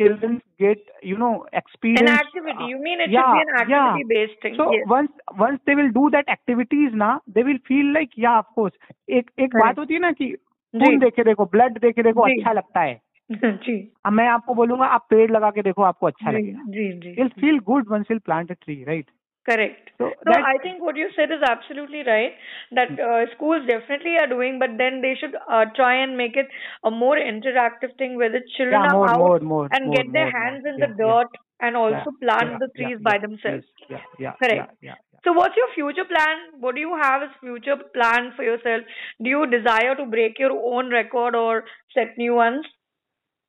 [0.00, 2.64] children get you know experience An activity.
[2.64, 4.10] uh, You mean it yeah, should be an activity yeah.
[4.12, 4.56] based thing?
[4.60, 4.88] so yes.
[4.92, 5.12] once
[5.44, 8.74] once they will do that activities na they will feel like yeah of course
[9.10, 9.64] एक एक right.
[9.64, 10.30] बात होती है ना कि
[10.74, 13.00] खून देखे देखो ब्लड देखे देखो। अच्छा लगता है
[13.32, 17.90] जी अब मैं आपको बोलूँगा आप पेड़ लगा के देखो आपको अच्छा लगेगा feel good
[17.94, 19.08] once you'll plant a tree right
[19.48, 22.32] correct so No, I think what you said is absolutely right.
[22.72, 26.46] That uh, schools definitely are doing, but then they should uh, try and make it
[26.84, 30.12] a more interactive thing where the children yeah are out more more and more, get
[30.12, 30.64] their more, hands more.
[30.66, 31.16] in the Yeah, yeah.
[31.16, 31.28] dirt
[31.60, 33.64] and also Yeah, plant yeah, the trees yeah, by yeah, themselves.
[33.88, 34.68] yeah yeah Correct.
[34.70, 36.60] yeah, yeah, So, what's your future plan?
[36.60, 38.82] What do you have as future plan for yourself?
[39.22, 41.64] Do you desire to break your own record or
[41.94, 42.66] set new ones?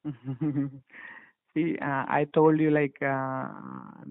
[1.54, 3.48] See, uh, I told you like uh,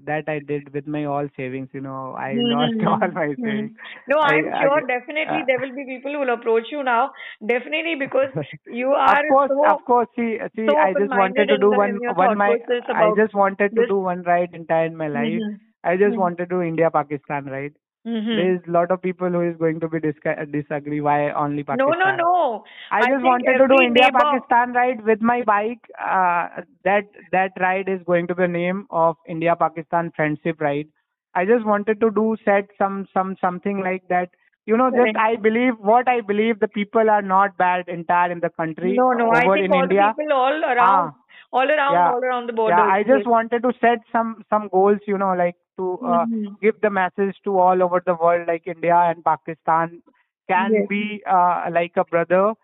[0.05, 1.69] that I did with my all savings.
[1.73, 2.83] You know, I lost Mhm.
[2.87, 3.39] all my Mhm.
[3.43, 3.73] savings.
[4.09, 6.83] No, I- I'm I- sure definitely uh, there will be people who will approach you
[6.83, 7.13] now.
[7.47, 8.33] Definitely because
[8.67, 10.09] you of are course, so of course.
[10.17, 12.57] See, see, so I just wanted to do one, one my.
[12.93, 13.87] I just wanted to this.
[13.87, 15.43] do one ride entire in my life.
[15.43, 15.61] Mhm.
[15.85, 16.19] I just Mhm.
[16.19, 17.75] wanted to do India Pakistan ride.
[18.07, 18.27] Mhm.
[18.37, 21.63] There is a lot of people who is going to be disca- disagree why only
[21.63, 21.99] Pakistan.
[21.99, 22.17] no, no.
[22.21, 22.65] No.
[22.91, 25.91] I just wanted to do India neighbor- Pakistan ride with my bike.
[26.01, 30.89] Uh, that that ride is going to be the name of India Pakistan friendship ride.
[31.35, 34.31] I just wanted to do set some some something like that.
[34.67, 38.41] You know, just I believe what I believe the people are not bad entire in
[38.41, 39.31] the country No, no.
[39.31, 40.09] I think in all India.
[40.17, 41.13] the people all around,
[41.53, 42.11] all around, Yeah.
[42.13, 42.77] all around the border.
[42.77, 45.01] yeah, I just wanted to set some some goals.
[45.15, 46.57] You know, like to uh, Mhm.
[46.63, 50.03] give the message to all over the world, like India and Pakistan
[50.49, 50.89] can Yes.
[50.89, 52.55] be uh, like a brother,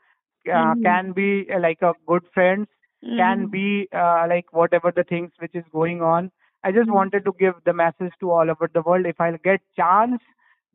[0.54, 0.82] uh, Mhm.
[0.82, 2.68] can be uh, like a good friends,
[3.16, 3.52] can Mhm.
[3.52, 6.30] be uh, like whatever the things which is going on.
[6.64, 6.92] I just Mhm.
[6.92, 9.06] wanted to give the message to all over the world.
[9.06, 10.20] If I'll get chance,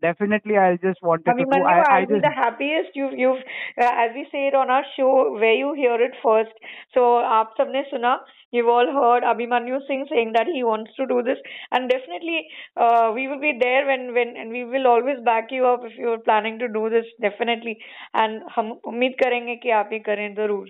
[0.03, 1.44] definitely I'll just wanted to do.
[1.44, 2.90] Abhimanyu, I, I I'll be just the happiest.
[2.94, 3.43] You've, you've,
[3.81, 6.53] uh, as we say it on our show, where you hear it first.
[6.94, 7.05] So,
[7.36, 8.19] आप सबने सुना.
[8.53, 11.39] You've all heard Abhimanyu Singh saying that he wants to do this,
[11.73, 12.47] and definitely,
[12.77, 15.97] uh, we will be there when, when, and we will always back you up if
[15.98, 17.07] you're planning to do this.
[17.20, 17.78] Definitely,
[18.15, 20.66] and हम उम्मीद करेंगे कि आप ये करें जरूर.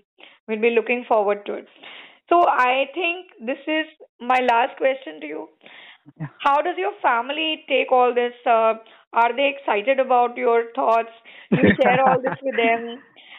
[0.49, 1.69] We'll be looking forward to it.
[2.29, 3.87] So, I think this is
[4.21, 5.49] my last question to you.
[6.21, 6.29] Yeah.
[6.39, 8.33] How does your family take all this?
[8.47, 8.75] Uh,
[9.13, 11.13] are they excited about your thoughts?
[11.53, 12.89] You share all this with them,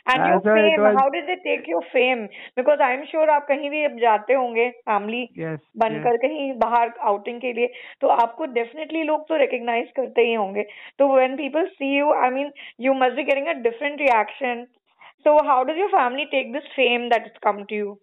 [0.05, 2.21] And Uh, your so it fame, was- how did they take your fame?
[2.59, 7.41] Because I'm sure आप कहीं भी अब जाते होंगे family yes बनकर कहीं बाहर outing
[7.41, 7.67] के लिए
[8.01, 10.63] तो आपको डेफिनेटली लोग तो रिकग्नाइज करते ही होंगे
[10.99, 12.51] तो when people see you I mean
[12.85, 14.65] you must be getting a different reaction
[15.27, 17.93] so how does your family take this fame that is come to you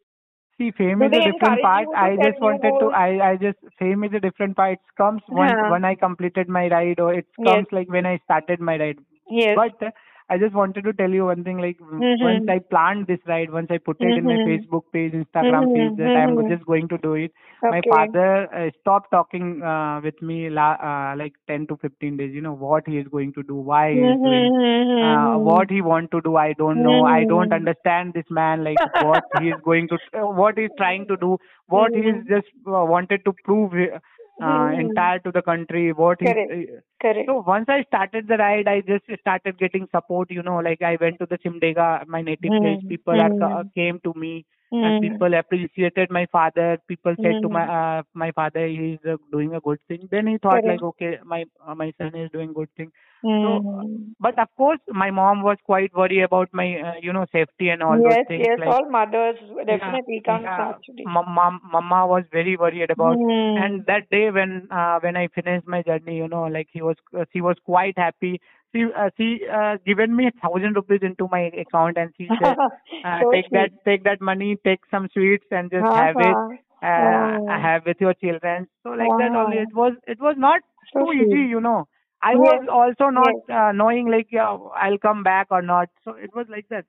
[0.60, 1.90] See, fame Do is a different part.
[1.96, 2.92] I just wanted to.
[2.92, 4.74] I I just fame is a different part.
[4.74, 5.72] It comes when Yeah.
[5.74, 7.66] when I completed my ride, or it Yes.
[7.66, 9.00] comes like when I started my ride.
[9.30, 9.92] yes But uh,
[10.30, 11.58] I just wanted to tell you one thing.
[11.58, 12.18] Like Mhm.
[12.20, 14.46] once I planned this ride, once I put it in my Mhm.
[14.46, 16.48] Facebook page, Instagram Mhm, page that I'm mhm.
[16.48, 17.32] just going to do it.
[17.70, 22.34] My father uh, stopped talking uh, with me la- uh, like 10 to 15 days.
[22.34, 24.52] You know what he is going to do, why he is doing.
[24.52, 27.04] Mhm, Uh, what he want to do, I don't know.
[27.04, 28.64] I don't understand this man.
[28.64, 31.38] Like what he is going to, uh, what he's trying to do,
[31.68, 33.74] what he is just uh, wanted to prove
[34.42, 34.78] uh, Mhm.
[34.78, 35.92] entire to the country.
[35.94, 36.36] What he.
[36.36, 36.56] Correct.
[37.02, 40.32] correct So once I started the ride, I just started getting support.
[40.32, 42.60] You know, like I went to the Simdega, my native Mhm.
[42.60, 42.80] place.
[42.88, 43.60] People are Mhm.
[43.60, 44.82] uh, came to me, Mhm.
[44.82, 46.78] and people appreciated my father.
[46.88, 47.74] People said to my Mhm.
[47.80, 50.08] uh, my father, he's uh, doing a good thing.
[50.12, 50.66] Then he thought Correct.
[50.66, 52.92] like, okay, my uh, my son is doing good thing.
[53.24, 54.16] Mhm.
[54.20, 57.82] But of course, my mom was quite worried about my, uh, you know, safety and
[57.84, 58.48] all yes, those things.
[58.48, 60.74] yes, like, all mothers definitely yeah, comes yeah,
[61.06, 63.20] mom, mom, mama was very worried about.
[63.20, 63.56] Hmm.
[63.56, 66.96] And that day when uh, when I finished my journey, you know, like he was,
[67.18, 68.42] uh, she was quite happy.
[68.74, 72.58] She uh, she uh, given me a thousand rupees into my account, and she said,
[73.04, 73.52] uh, So take sweet.
[73.52, 76.04] that take that money, take some sweets, and just Uh-huh.
[76.04, 76.40] have it.
[76.82, 77.66] Uh, Oh.
[77.66, 78.68] have with your children.
[78.84, 79.58] So like that only.
[79.58, 80.62] It was it was not
[80.94, 81.24] So too sweet.
[81.24, 81.88] easy, you know.
[82.22, 83.50] I Yes, was also not yes.
[83.50, 85.90] uh, knowing like yeah I'll come back or not.
[86.04, 86.86] So it was like that.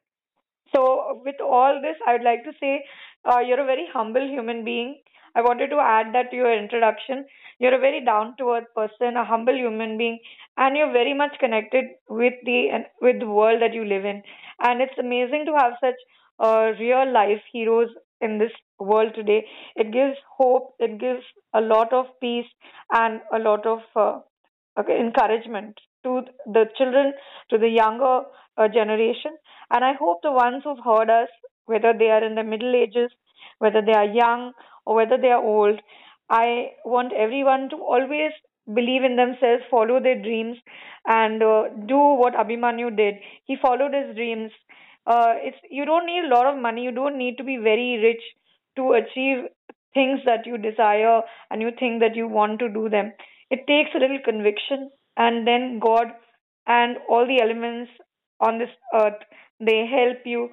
[0.74, 2.85] So, with all this, I would like to say
[3.24, 5.01] uh, you're a very humble human being.
[5.34, 7.24] I wanted to add that to your introduction.
[7.59, 10.18] You're a very down to earth person, a humble human being,
[10.56, 14.22] and you're very much connected with the with the world that you live in.
[14.60, 15.94] And it's amazing to have such
[16.38, 17.90] uh, real life heroes
[18.20, 19.47] in this world today.
[19.76, 20.74] It gives hope.
[20.78, 21.22] It gives
[21.55, 22.47] a lot of peace
[22.92, 24.20] and a lot of uh,
[24.78, 27.12] okay, encouragement to the children,
[27.51, 28.22] to the younger
[28.56, 29.32] uh, generation.
[29.70, 31.28] And I hope the ones who've heard us,
[31.66, 33.11] whether they are in the middle ages,
[33.59, 34.53] whether they are young,
[34.87, 35.81] or whether they are old,
[36.28, 38.32] I want everyone to always
[38.73, 40.57] believe in themselves, follow their dreams,
[41.07, 43.15] and uh, do what Abhimanyu did.
[43.45, 44.53] He followed his dreams.
[45.07, 46.82] Uh, it's you don't need a lot of money.
[46.85, 48.23] You don't need to be very rich
[48.77, 49.45] to achieve
[49.95, 53.12] things that you desire and you think that you want to do them.
[53.51, 56.09] It takes a little conviction, and then God
[56.66, 57.91] and all the elements
[58.41, 59.20] on this earth
[59.61, 60.49] they help you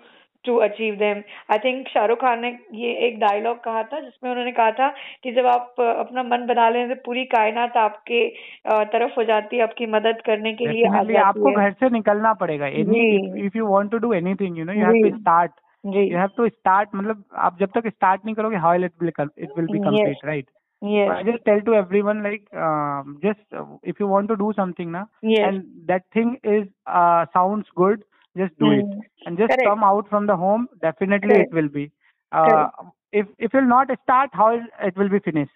[0.48, 1.24] to achieve them.
[1.56, 2.50] I think Shahrukh Khan ने
[2.82, 4.90] ये एक dialogue कहा था जिसमें उन्होंने कहा था
[5.24, 9.24] कि जब आप अ, अपना मन बना लें तो पूरी कायनात आपके अ, तरफ़ हो
[9.32, 12.70] जाती है आपकी मदद करने के लिए आ Definitely जाती आपको घर से निकलना पड़ेगा.
[13.70, 15.58] Want to do anything, you know, you have to ji start.
[15.86, 16.96] Ji You have to start.
[16.96, 19.80] मतलब आप जब तक start नहीं करोगे, how will it will com- it will be
[19.80, 20.48] yes complete, right?
[20.82, 24.38] So yes I just tell to everyone like um, just uh, if you want to
[24.42, 28.04] do something na yes and that thing is uh, sounds good,
[28.38, 29.02] just do it Hmm.
[29.26, 30.68] and just correct come out from the home.
[30.82, 31.92] Definitely correct it will be.
[32.32, 32.70] Uh,
[33.12, 34.50] if if you'll not start, how
[34.82, 35.52] it will be finished?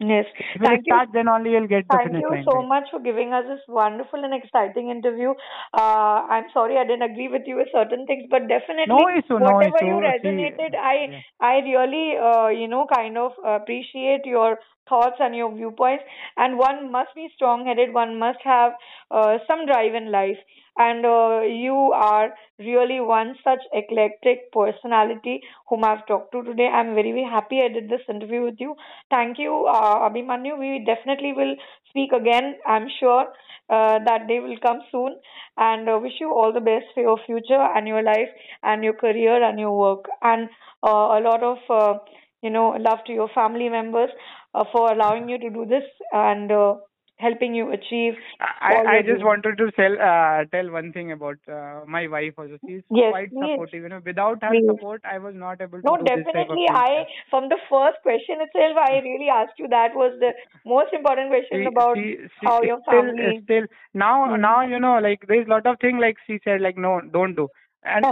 [0.00, 3.00] yes If thank you start, then only you'll get the Thank you so much for
[3.00, 5.30] giving us this wonderful and exciting interview.
[5.72, 9.38] Uh, I'm sorry I didn't agree with you with certain things, but definitely No issue,
[9.40, 9.90] no whatever issue.
[9.90, 11.20] you See, resonated, I yeah.
[11.40, 16.04] I really uh, you know kind of appreciate your thoughts and your viewpoints.
[16.36, 17.92] And one must be strong-headed.
[17.94, 18.72] One must have
[19.10, 20.38] uh, some drive in life.
[20.78, 26.66] And uh, you are really one such eclectic personality whom I've talked to today.
[26.68, 28.74] I'm very, very happy I did this interview with you.
[29.10, 30.58] Thank you, uh, Abhimanyu.
[30.58, 31.56] We definitely will
[31.88, 32.56] speak again.
[32.66, 33.26] I'm sure
[33.70, 35.16] uh, that day will come soon.
[35.56, 38.28] And uh, wish you all the best for your future and your life
[38.62, 40.04] and your career and your work.
[40.22, 40.48] And
[40.82, 41.98] uh, a lot of, uh,
[42.42, 44.10] you know, love to your family members
[44.54, 46.74] uh, for allowing you to do this and uh,
[47.18, 51.82] helping you achieve I, I just wanted to tell uh, tell one thing about uh,
[51.86, 52.58] my wife also.
[52.66, 53.40] She's Yes, quite please.
[53.40, 53.82] supportive.
[53.82, 54.66] You know, without her Please.
[54.66, 56.66] support, I was not able to No, do this type of definitely.
[56.70, 60.32] I, from the first question itself, I really asked you that was the
[60.64, 63.42] most important question she, about she, she how your still family.
[63.42, 64.36] still now Hmm.
[64.36, 67.34] now you know like there's a lot of thing like she said like no don't
[67.34, 67.48] do
[67.84, 68.06] and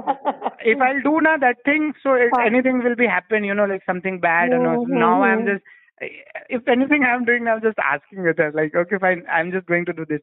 [0.60, 3.82] if I'll do now that thing so it, anything will be happen you know like
[3.86, 5.44] something bad or no Mhm, now I'm mhm.
[5.44, 5.62] just
[6.00, 9.84] if anything I'm doing I'm just asking with her like okay fine I'm just going
[9.86, 10.20] to do this.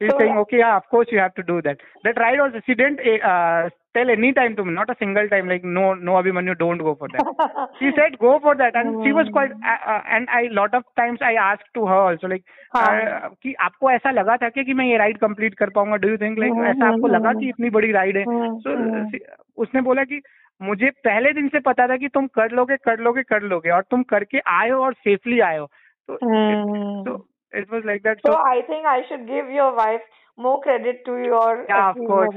[0.00, 1.78] She's So- saying okay yeah of course you have to do that.
[2.04, 5.48] That ride also she didn't uh, tell any time to me not a single time
[5.52, 9.04] like no no Abhimanyu don't go for that she said go for that and mm.
[9.04, 12.30] she was quite uh, uh, and I lot of times I asked to her also
[12.34, 12.44] like
[12.76, 12.84] हाँ.
[12.84, 16.08] uh, कि आपको ऐसा लगा था क्या कि मैं ये राइड कंप्लीट कर पाऊँगा do
[16.08, 17.40] you think like hmm, ऐसा आपको हम्म, लगा हम्म.
[17.40, 19.18] कि इतनी बड़ी राइड है हम्म, सो हम्म.
[19.66, 20.20] उसने बोला कि
[20.60, 23.82] मुझे पहले दिन से पता था कि तुम कर लोगे कर लोगे कर लोगे और
[23.90, 25.66] तुम करके आए हो और सेफली आए हो
[26.08, 27.04] तो Hmm.
[27.06, 27.12] so
[27.58, 30.04] it was like that So so I think I should give your wife
[30.36, 32.34] more credit to your yeah of course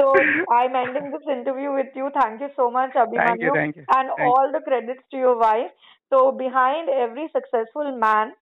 [0.00, 0.12] so
[0.52, 2.10] I'm ending this interview with you.
[2.14, 3.16] Thank you so much, Abhimanyu.
[3.24, 5.70] thank you thank you and thank all the credits to your wife.
[6.10, 8.32] So behind every successful man,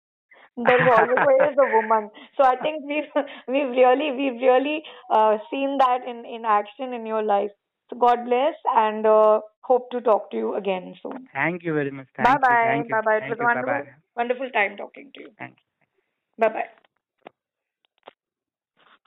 [0.56, 2.10] there's always a woman.
[2.36, 3.10] So I think we've
[3.48, 7.50] we've really we've really uh, seen that in in action in your life.
[7.90, 11.28] So God bless, and uh, hope to talk to you again soon.
[11.32, 12.82] thank you very much Bye bye.
[12.90, 13.18] Bye bye.
[13.26, 15.30] It was wonderful wonderful time talking to you.
[15.38, 16.85] thank you Bye bye.